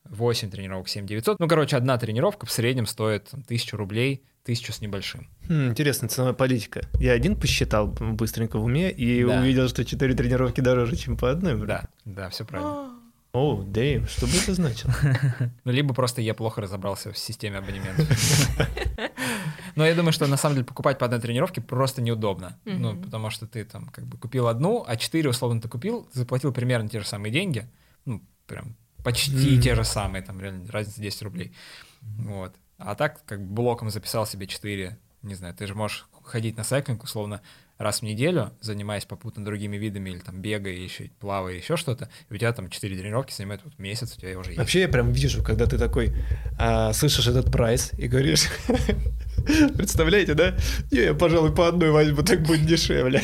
8 0.10 0.50
тренировок 0.50 0.88
7900. 0.88 1.40
Ну, 1.40 1.48
короче, 1.48 1.78
одна 1.78 1.98
тренировка 1.98 2.46
в 2.46 2.52
среднем 2.52 2.86
стоит 2.86 3.30
там, 3.30 3.42
1000 3.42 3.78
рублей, 3.78 4.24
1000 4.44 4.74
с 4.74 4.82
небольшим. 4.82 5.28
Хм, 5.50 5.70
интересная 5.70 6.10
ценовая 6.10 6.34
политика. 6.34 6.82
Я 7.00 7.14
один 7.14 7.36
посчитал 7.40 7.88
быстренько 7.88 8.60
в 8.60 8.64
уме 8.66 8.92
и 8.92 9.24
Да. 9.24 9.40
увидел, 9.42 9.68
что 9.68 9.84
4 9.84 10.14
тренировки 10.14 10.62
дороже, 10.62 10.96
чем 10.96 11.18
по 11.18 11.32
одной. 11.32 11.56
блин. 11.56 11.68
Да, 11.68 11.88
да, 12.06 12.30
все 12.30 12.46
правильно. 12.46 12.92
О, 13.34 13.62
Дэйв, 13.64 14.10
что 14.10 14.28
бы 14.28 14.32
это 14.42 14.54
значило? 14.54 14.94
Ну, 15.66 15.72
либо 15.74 15.94
просто 15.94 16.22
я 16.22 16.34
плохо 16.34 16.62
разобрался 16.62 17.12
в 17.12 17.18
системе 17.18 17.58
абонементов. 17.58 18.08
Но 19.76 19.86
я 19.86 19.94
думаю, 19.94 20.14
что 20.14 20.26
на 20.28 20.38
самом 20.38 20.56
деле 20.56 20.66
покупать 20.66 20.98
по 21.00 21.06
одной 21.06 21.20
тренировке 21.20 21.60
просто 21.60 22.02
неудобно. 22.02 22.58
Ну, 22.64 22.96
потому 22.96 23.30
что 23.32 23.46
ты 23.46 23.66
там 23.66 23.88
как 23.90 24.06
бы 24.06 24.18
купил 24.18 24.48
одну, 24.48 24.86
а 24.88 24.96
четыре 24.96 25.30
условно 25.30 25.60
ты 25.62 25.68
купил, 25.68 26.08
заплатил 26.14 26.54
примерно 26.54 26.88
те 26.88 27.02
же 27.02 27.06
самые 27.08 27.32
деньги. 27.34 27.68
Ну, 28.06 28.22
прям 28.48 28.78
почти 29.06 29.32
Мгм. 29.54 29.62
те 29.62 29.76
же 29.76 29.84
самые, 29.86 30.22
там 30.24 30.42
реально 30.42 30.70
разница 30.70 31.00
10 31.00 31.22
рублей. 31.22 31.54
Вот. 32.02 32.54
А 32.78 32.96
так, 32.96 33.24
как 33.26 33.40
блоком 33.46 33.90
записал 33.90 34.26
себе 34.28 34.48
4, 34.48 34.98
не 35.22 35.36
знаю, 35.36 35.54
ты 35.54 35.66
же 35.68 35.76
можешь 35.76 36.08
ходить 36.24 36.58
на 36.58 36.64
сайклинг 36.64 37.04
условно 37.04 37.42
раз 37.78 38.00
в 38.00 38.04
неделю, 38.04 38.52
занимаясь 38.62 39.06
попутно 39.06 39.44
другими 39.44 39.76
видами, 39.78 40.10
или 40.10 40.20
там 40.20 40.42
бегая, 40.42 40.74
еще 40.74 41.12
плавая, 41.20 41.56
еще 41.56 41.76
что-то, 41.78 42.10
и 42.30 42.34
у 42.34 42.38
тебя 42.38 42.52
там 42.54 42.70
4 42.70 42.98
тренировки 42.98 43.34
занимают 43.34 43.62
вот 43.66 43.78
месяц, 43.78 44.16
у 44.18 44.22
тебя 44.22 44.38
уже 44.40 44.52
есть. 44.52 44.58
Вообще 44.58 44.82
я 44.82 44.88
прям 44.88 45.12
вижу, 45.12 45.44
когда 45.44 45.66
ты 45.68 45.78
такой 45.78 46.14
а, 46.58 46.94
слышишь 46.94 47.28
этот 47.28 47.52
прайс 47.52 47.92
и 47.98 48.08
говоришь, 48.08 48.46
представляете, 49.78 50.34
да? 50.34 50.56
Не, 50.92 51.00
я, 51.02 51.14
пожалуй, 51.14 51.54
по 51.54 51.68
одной 51.68 51.92
возьму, 51.92 52.24
так 52.24 52.42
будет 52.44 52.66
дешевле. 52.66 53.22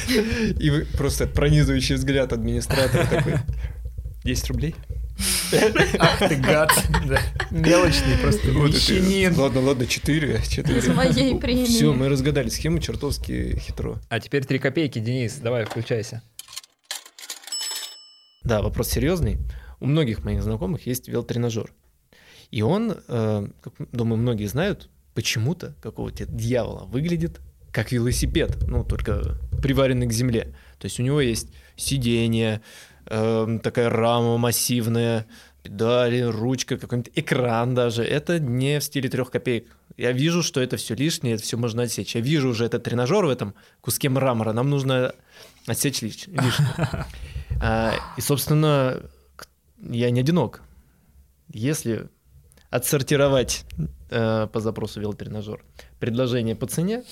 И 0.59 0.86
просто 0.97 1.27
пронизывающий 1.27 1.95
взгляд 1.95 2.34
администратора 2.34 3.05
такой, 3.07 3.36
10 4.23 4.47
рублей? 4.49 4.75
Ах 5.99 6.19
ты 6.19 6.36
гад, 6.36 6.72
да. 7.05 7.22
Мелочный 7.51 8.17
просто 8.17 8.47
мещанин. 8.51 9.36
Ладно, 9.38 9.61
ладно, 9.61 9.86
4, 9.86 10.41
4. 10.47 10.78
Из 10.78 10.88
моей 10.88 11.39
премии. 11.39 11.65
Все, 11.65 11.93
мы 11.93 12.09
разгадали 12.09 12.49
схему 12.49 12.80
чертовски 12.80 13.59
хитро. 13.59 13.99
А 14.09 14.19
теперь 14.19 14.45
три 14.45 14.59
копейки, 14.59 14.99
Денис, 14.99 15.36
давай, 15.36 15.65
включайся. 15.65 16.22
Да, 18.43 18.61
вопрос 18.61 18.89
серьезный. 18.89 19.38
У 19.80 19.86
многих 19.86 20.24
моих 20.24 20.41
знакомых 20.41 20.86
есть 20.88 21.07
велотренажер. 21.07 21.74
И 22.49 22.61
он, 22.61 22.97
э, 23.07 23.47
как, 23.61 23.74
думаю, 23.91 24.19
многие 24.19 24.45
знают, 24.45 24.89
почему-то 25.13 25.76
какого-то 25.82 26.26
дьявола 26.26 26.86
выглядит 26.86 27.39
как 27.72 27.91
велосипед, 27.91 28.57
ну, 28.67 28.84
только 28.84 29.38
приваренный 29.61 30.07
к 30.07 30.11
земле. 30.11 30.53
То 30.78 30.86
есть 30.86 30.99
у 30.99 31.03
него 31.03 31.22
есть 31.22 31.49
сиденье, 31.78 32.61
э, 33.06 33.60
такая 33.64 33.89
рама 33.89 34.38
массивная, 34.38 35.26
педали, 35.64 36.22
ручка, 36.22 36.78
какой-нибудь 36.78 37.12
экран 37.16 37.76
даже. 37.76 38.04
Это 38.04 38.39
не 38.39 38.80
в 38.80 38.84
стиле 38.84 39.10
трех 39.10 39.32
копеек. 39.32 39.68
Я 39.97 40.12
вижу, 40.12 40.41
что 40.41 40.62
это 40.62 40.78
все 40.78 40.95
лишнее, 40.95 41.36
это 41.36 41.43
все 41.43 41.58
можно 41.58 41.84
отсечь. 41.84 42.16
Я 42.16 42.22
вижу 42.22 42.49
уже 42.49 42.66
этот 42.66 42.84
тренажер 42.84 43.26
в 43.26 43.30
этом 43.30 43.54
куске 43.82 44.10
мрамора. 44.10 44.54
Нам 44.54 44.70
нужно 44.70 45.14
отсечь 45.68 46.02
лиш- 46.02 46.28
лишнее. 46.28 47.06
А, 47.64 47.93
И, 48.18 48.22
собственно, 48.22 49.04
я 49.88 50.10
не 50.10 50.22
одинок. 50.22 50.64
Если 51.54 52.08
отсортировать 52.72 53.66
э, 54.10 54.47
по 54.52 54.60
запросу 54.60 54.99
велотренажер 54.99 55.64
предложение 55.99 56.56
по 56.56 56.66
цене, 56.66 57.04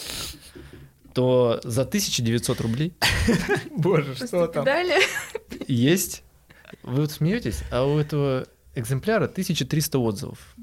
то 1.20 1.59
за 1.65 1.82
1900 1.82 2.61
рублей 2.61 2.93
Боже, 3.76 4.15
Просто 4.15 4.47
педали. 4.47 5.01
есть... 5.67 6.24
Вы 6.84 7.01
вот 7.01 7.11
смеетесь, 7.11 7.59
а 7.72 7.84
у 7.86 7.97
этого 7.99 8.45
экземпляра 8.74 9.26
1300 9.26 9.99
отзывов. 9.99 10.55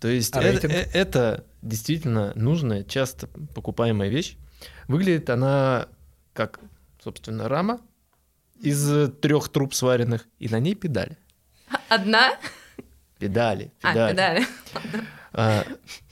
То 0.00 0.08
есть 0.08 0.34
А 0.34 0.42
э- 0.42 0.50
рейтинг? 0.52 0.72
э- 0.72 0.88
это 0.94 1.44
действительно 1.60 2.32
нужная, 2.36 2.84
часто 2.84 3.26
покупаемая 3.54 4.08
вещь. 4.08 4.38
Выглядит 4.88 5.28
она 5.28 5.88
как, 6.32 6.58
собственно, 7.02 7.46
рама 7.46 7.80
из 8.62 9.10
трех 9.20 9.50
труб 9.50 9.74
сваренных, 9.74 10.26
и 10.38 10.48
на 10.48 10.58
ней 10.58 10.74
педали. 10.74 11.18
Одна? 11.90 12.38
Педали, 13.18 13.72
А, 13.82 13.92
педали. 13.92 14.10
педали. 14.12 14.46
А, 15.34 15.66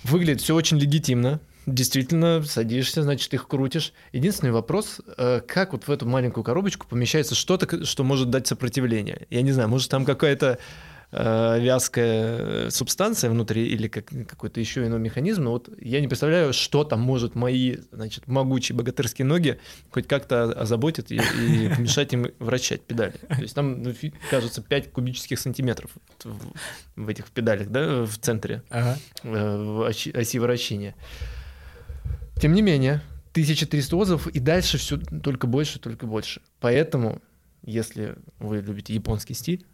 Выглядит 0.05 0.43
все 0.43 0.55
очень 0.55 0.79
легитимно. 0.79 1.41
Действительно, 1.67 2.43
садишься, 2.43 3.03
значит, 3.03 3.33
их 3.35 3.47
крутишь. 3.47 3.93
Единственный 4.13 4.51
вопрос, 4.51 5.01
э, 5.17 5.41
как 5.47 5.73
вот 5.73 5.87
в 5.87 5.91
эту 5.91 6.07
маленькую 6.07 6.43
коробочку 6.43 6.89
помещается 6.89 7.35
что-то, 7.35 7.85
что 7.85 8.03
может 8.03 8.31
дать 8.31 8.47
сопротивление. 8.49 9.27
Я 9.31 9.43
не 9.43 9.53
знаю, 9.53 9.69
может 9.69 9.89
там 9.89 10.05
какая-то 10.05 10.59
э, 11.13 11.61
вязкая 11.61 12.71
субстанция 12.71 13.31
внутри 13.31 13.67
или 13.69 13.87
как, 13.87 14.07
какой-то 14.07 14.59
еще 14.59 14.85
иной 14.87 14.99
механизм, 14.99 15.45
но 15.45 15.53
вот 15.53 15.69
я 15.81 16.01
не 16.01 16.09
представляю, 16.09 16.53
что 16.53 16.83
там 16.83 17.01
может 17.01 17.35
мои, 17.37 17.77
значит, 17.93 18.27
могучие 18.27 18.77
богатырские 18.77 19.27
ноги 19.27 19.61
хоть 19.91 20.09
как-то 20.09 20.45
озаботить 20.45 21.13
и, 21.13 21.17
и 21.17 21.69
помешать 21.77 22.13
им 22.13 22.33
вращать 22.41 22.83
педали. 22.83 23.15
То 23.29 23.43
есть 23.43 23.55
там, 23.55 23.83
ну, 23.83 23.95
кажется, 24.31 24.63
5 24.63 24.91
кубических 24.91 25.39
сантиметров 25.39 25.91
в, 26.25 26.53
в 26.97 27.09
этих 27.09 27.31
педалях, 27.31 27.69
да, 27.69 28.05
в 28.05 28.19
центре 28.19 28.63
Ага. 28.71 28.99
э, 29.23 29.57
в 29.65 29.87
оси 29.87 30.39
вращения. 30.39 30.97
Тем 32.43 32.55
не 32.55 32.63
менее, 32.63 33.03
1300 33.35 33.97
отзывов 33.97 34.27
и 34.27 34.41
дальше 34.41 34.77
все 34.77 34.97
только 34.99 35.47
больше, 35.47 35.79
только 35.79 36.09
больше. 36.09 36.43
Поэтому, 36.59 37.23
если 37.63 38.17
вы 38.41 38.61
любите 38.61 38.93
японский 38.95 39.35
стиль, 39.35 39.65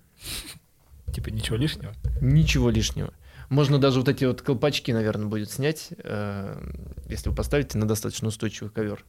Типа 1.15 1.31
ничего 1.31 1.57
лишнего. 1.57 1.95
ничего 2.21 2.69
лишнего. 2.69 3.15
Можно 3.49 3.79
даже 3.79 4.01
вот 4.01 4.11
эти 4.11 4.27
вот 4.27 4.43
колпачки, 4.43 4.93
наверное, 4.93 5.29
будет 5.29 5.51
снять, 5.51 5.89
э, 5.97 6.61
если 7.09 7.31
вы 7.31 7.35
поставите 7.35 7.79
на 7.79 7.89
достаточно 7.89 8.29
устойчивый 8.29 8.71
ковер. 8.71 9.03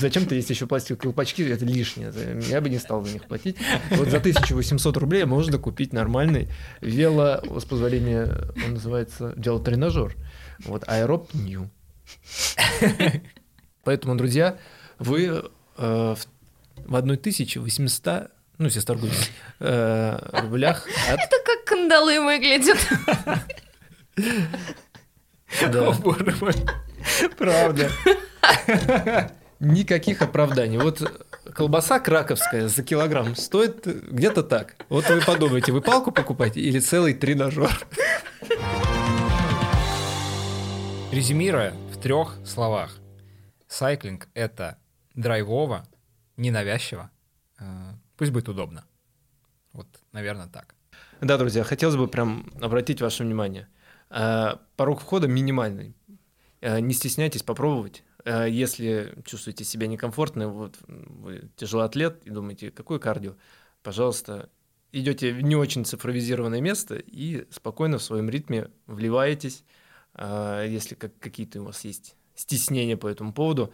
Зачем-то 0.00 0.34
есть 0.34 0.50
еще 0.50 0.66
пластиковые 0.66 1.00
колпачки, 1.00 1.42
это 1.42 1.64
лишнее. 1.64 2.12
Я 2.50 2.60
бы 2.60 2.68
не 2.68 2.78
стал 2.78 3.02
за 3.02 3.14
них 3.14 3.24
платить. 3.24 3.56
Вот 3.92 4.08
за 4.08 4.18
1800 4.18 4.94
рублей 4.98 5.24
можно 5.24 5.56
купить 5.56 5.94
нормальный 5.94 6.48
вело, 6.82 7.40
с 7.58 7.64
позволения, 7.64 8.28
он 8.66 8.74
называется 8.74 9.32
велотренажер. 9.36 10.16
Вот, 10.60 10.84
Аэроб 10.88 11.32
Нью. 11.34 11.70
Поэтому, 13.84 14.16
друзья, 14.16 14.58
вы 14.98 15.26
э, 15.26 15.42
в, 15.76 16.18
в 16.76 16.94
1800, 16.94 18.30
ну, 18.58 18.64
если 18.66 18.80
торгуете, 18.80 19.16
э, 19.60 20.18
рублях 20.40 20.86
от 21.08 21.20
Это 21.20 21.36
как 21.44 21.64
кандалы 21.64 22.20
выглядят. 22.20 22.78
Да. 25.72 25.88
О, 25.88 25.92
боже 25.92 26.34
мой. 26.40 26.54
Правда. 27.38 27.90
Никаких 29.60 30.20
оправданий. 30.22 30.78
Вот 30.78 31.00
колбаса 31.54 32.00
краковская 32.00 32.68
за 32.68 32.82
килограмм 32.82 33.36
стоит 33.36 33.86
где-то 33.86 34.42
так. 34.42 34.74
Вот 34.88 35.08
вы 35.08 35.20
подумайте, 35.20 35.72
вы 35.72 35.80
палку 35.80 36.10
покупаете 36.10 36.60
или 36.60 36.80
целый 36.80 37.14
тренажер? 37.14 37.86
Резюмируя 41.14 41.72
в 41.92 42.00
трех 42.00 42.36
словах. 42.44 42.98
Сайклинг— 43.68 44.26
это 44.34 44.78
драйвово, 45.14 45.86
ненавязчиво, 46.36 47.08
э, 47.60 47.64
пусть 48.16 48.32
будет 48.32 48.48
удобно. 48.48 48.84
Вот, 49.72 49.86
наверное, 50.10 50.48
так. 50.48 50.74
Да, 51.20 51.38
друзья, 51.38 51.62
хотелось 51.62 51.94
бы 51.94 52.08
прям 52.08 52.50
обратить 52.60 53.00
ваше 53.00 53.22
внимание. 53.22 53.68
Э, 54.10 54.56
Порог 54.74 55.00
входа 55.00 55.28
минимальный. 55.28 55.94
Э, 56.60 56.80
Не 56.80 56.92
стесняйтесь 56.92 57.44
попробовать. 57.44 58.02
Если 58.24 59.14
чувствуете 59.24 59.62
себя 59.62 59.86
некомфортно, 59.86 60.48
вот 60.48 60.78
вы 60.88 61.48
тяжелоатлет 61.54 62.26
и 62.26 62.30
думаете, 62.30 62.72
какое 62.72 62.98
кардио, 62.98 63.34
пожалуйста, 63.84 64.48
идете 64.90 65.32
в 65.32 65.42
не 65.42 65.54
очень 65.54 65.84
цифровизированное 65.84 66.60
место 66.60 66.96
и 66.96 67.46
спокойно 67.52 67.98
в 67.98 68.02
своем 68.02 68.28
ритме 68.28 68.68
вливаетесь. 68.88 69.62
Э, 70.14 70.66
Если 70.68 70.94
как- 70.94 71.18
какие-то 71.18 71.60
у 71.60 71.64
вас 71.64 71.84
есть 71.84 72.16
стеснения 72.34 72.96
по 72.96 73.06
этому 73.08 73.32
поводу, 73.32 73.72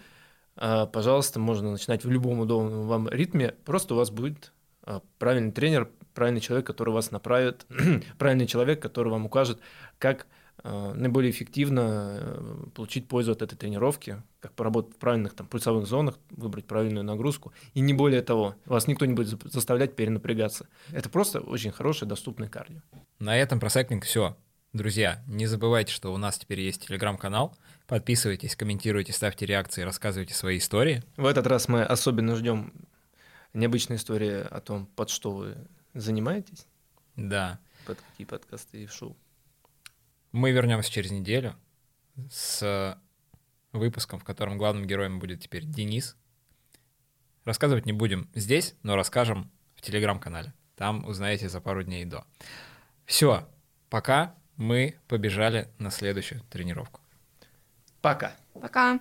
э, 0.56 0.86
пожалуйста, 0.92 1.40
можно 1.40 1.70
начинать 1.72 2.04
в 2.04 2.10
любом 2.10 2.40
удобном 2.40 2.86
вам 2.86 3.08
ритме. 3.08 3.54
Просто 3.64 3.94
у 3.94 3.96
вас 3.96 4.10
будет 4.10 4.52
э, 4.86 5.00
правильный 5.18 5.52
тренер, 5.52 5.90
правильный 6.14 6.40
человек, 6.40 6.66
который 6.66 6.92
вас 6.94 7.10
направит, 7.10 7.66
правильный 8.18 8.46
человек, 8.46 8.80
который 8.82 9.08
вам 9.10 9.26
укажет, 9.26 9.60
как 9.98 10.26
наиболее 10.62 11.30
эффективно 11.30 12.18
э, 12.20 12.54
получить 12.74 13.08
пользу 13.08 13.32
от 13.32 13.40
этой 13.40 13.56
тренировки, 13.56 14.22
как 14.40 14.52
поработать 14.52 14.94
в 14.94 14.98
правильных 14.98 15.32
там, 15.34 15.46
пульсовых 15.46 15.86
зонах, 15.86 16.18
выбрать 16.30 16.66
правильную 16.66 17.02
нагрузку. 17.02 17.54
И 17.72 17.80
не 17.80 17.94
более 17.94 18.20
того, 18.20 18.56
вас 18.66 18.86
никто 18.86 19.06
не 19.06 19.14
будет 19.14 19.28
за- 19.28 19.38
заставлять 19.44 19.96
перенапрягаться. 19.96 20.66
Это 20.92 21.08
просто 21.08 21.40
очень 21.40 21.70
хороший, 21.70 22.06
доступный 22.06 22.48
кардио. 22.48 22.80
На 23.18 23.38
этом 23.38 23.58
про 23.58 23.70
сайклинг 23.70 24.04
все. 24.04 24.36
Друзья, 24.72 25.20
не 25.26 25.46
забывайте, 25.46 25.92
что 25.92 26.14
у 26.14 26.16
нас 26.16 26.38
теперь 26.38 26.60
есть 26.60 26.86
телеграм-канал. 26.86 27.56
Подписывайтесь, 27.88 28.54
комментируйте, 28.54 29.12
ставьте 29.12 29.44
реакции, 29.44 29.82
рассказывайте 29.82 30.32
свои 30.32 30.58
истории. 30.58 31.02
В 31.16 31.26
этот 31.26 31.48
раз 31.48 31.66
мы 31.66 31.82
особенно 31.82 32.36
ждем 32.36 32.72
необычной 33.52 33.96
истории 33.96 34.46
о 34.48 34.60
том, 34.60 34.86
под 34.86 35.10
что 35.10 35.32
вы 35.32 35.56
занимаетесь, 35.94 36.68
Да. 37.16 37.58
под 37.84 38.00
какие 38.00 38.24
подкасты 38.24 38.84
и 38.84 38.86
шоу. 38.86 39.16
Мы 40.30 40.52
вернемся 40.52 40.92
через 40.92 41.10
неделю 41.10 41.56
с 42.30 42.96
выпуском, 43.72 44.20
в 44.20 44.24
котором 44.24 44.56
главным 44.56 44.86
героем 44.86 45.18
будет 45.18 45.40
теперь 45.40 45.64
Денис. 45.64 46.16
Рассказывать 47.44 47.86
не 47.86 47.92
будем 47.92 48.30
здесь, 48.36 48.76
но 48.84 48.94
расскажем 48.94 49.50
в 49.74 49.82
телеграм-канале. 49.82 50.54
Там 50.76 51.04
узнаете 51.06 51.48
за 51.48 51.60
пару 51.60 51.82
дней 51.82 52.04
до. 52.04 52.24
Все, 53.04 53.48
пока 53.88 54.36
мы 54.60 54.94
побежали 55.08 55.68
на 55.78 55.90
следующую 55.90 56.42
тренировку. 56.50 57.00
Пока! 58.02 58.32
Пока. 58.52 59.00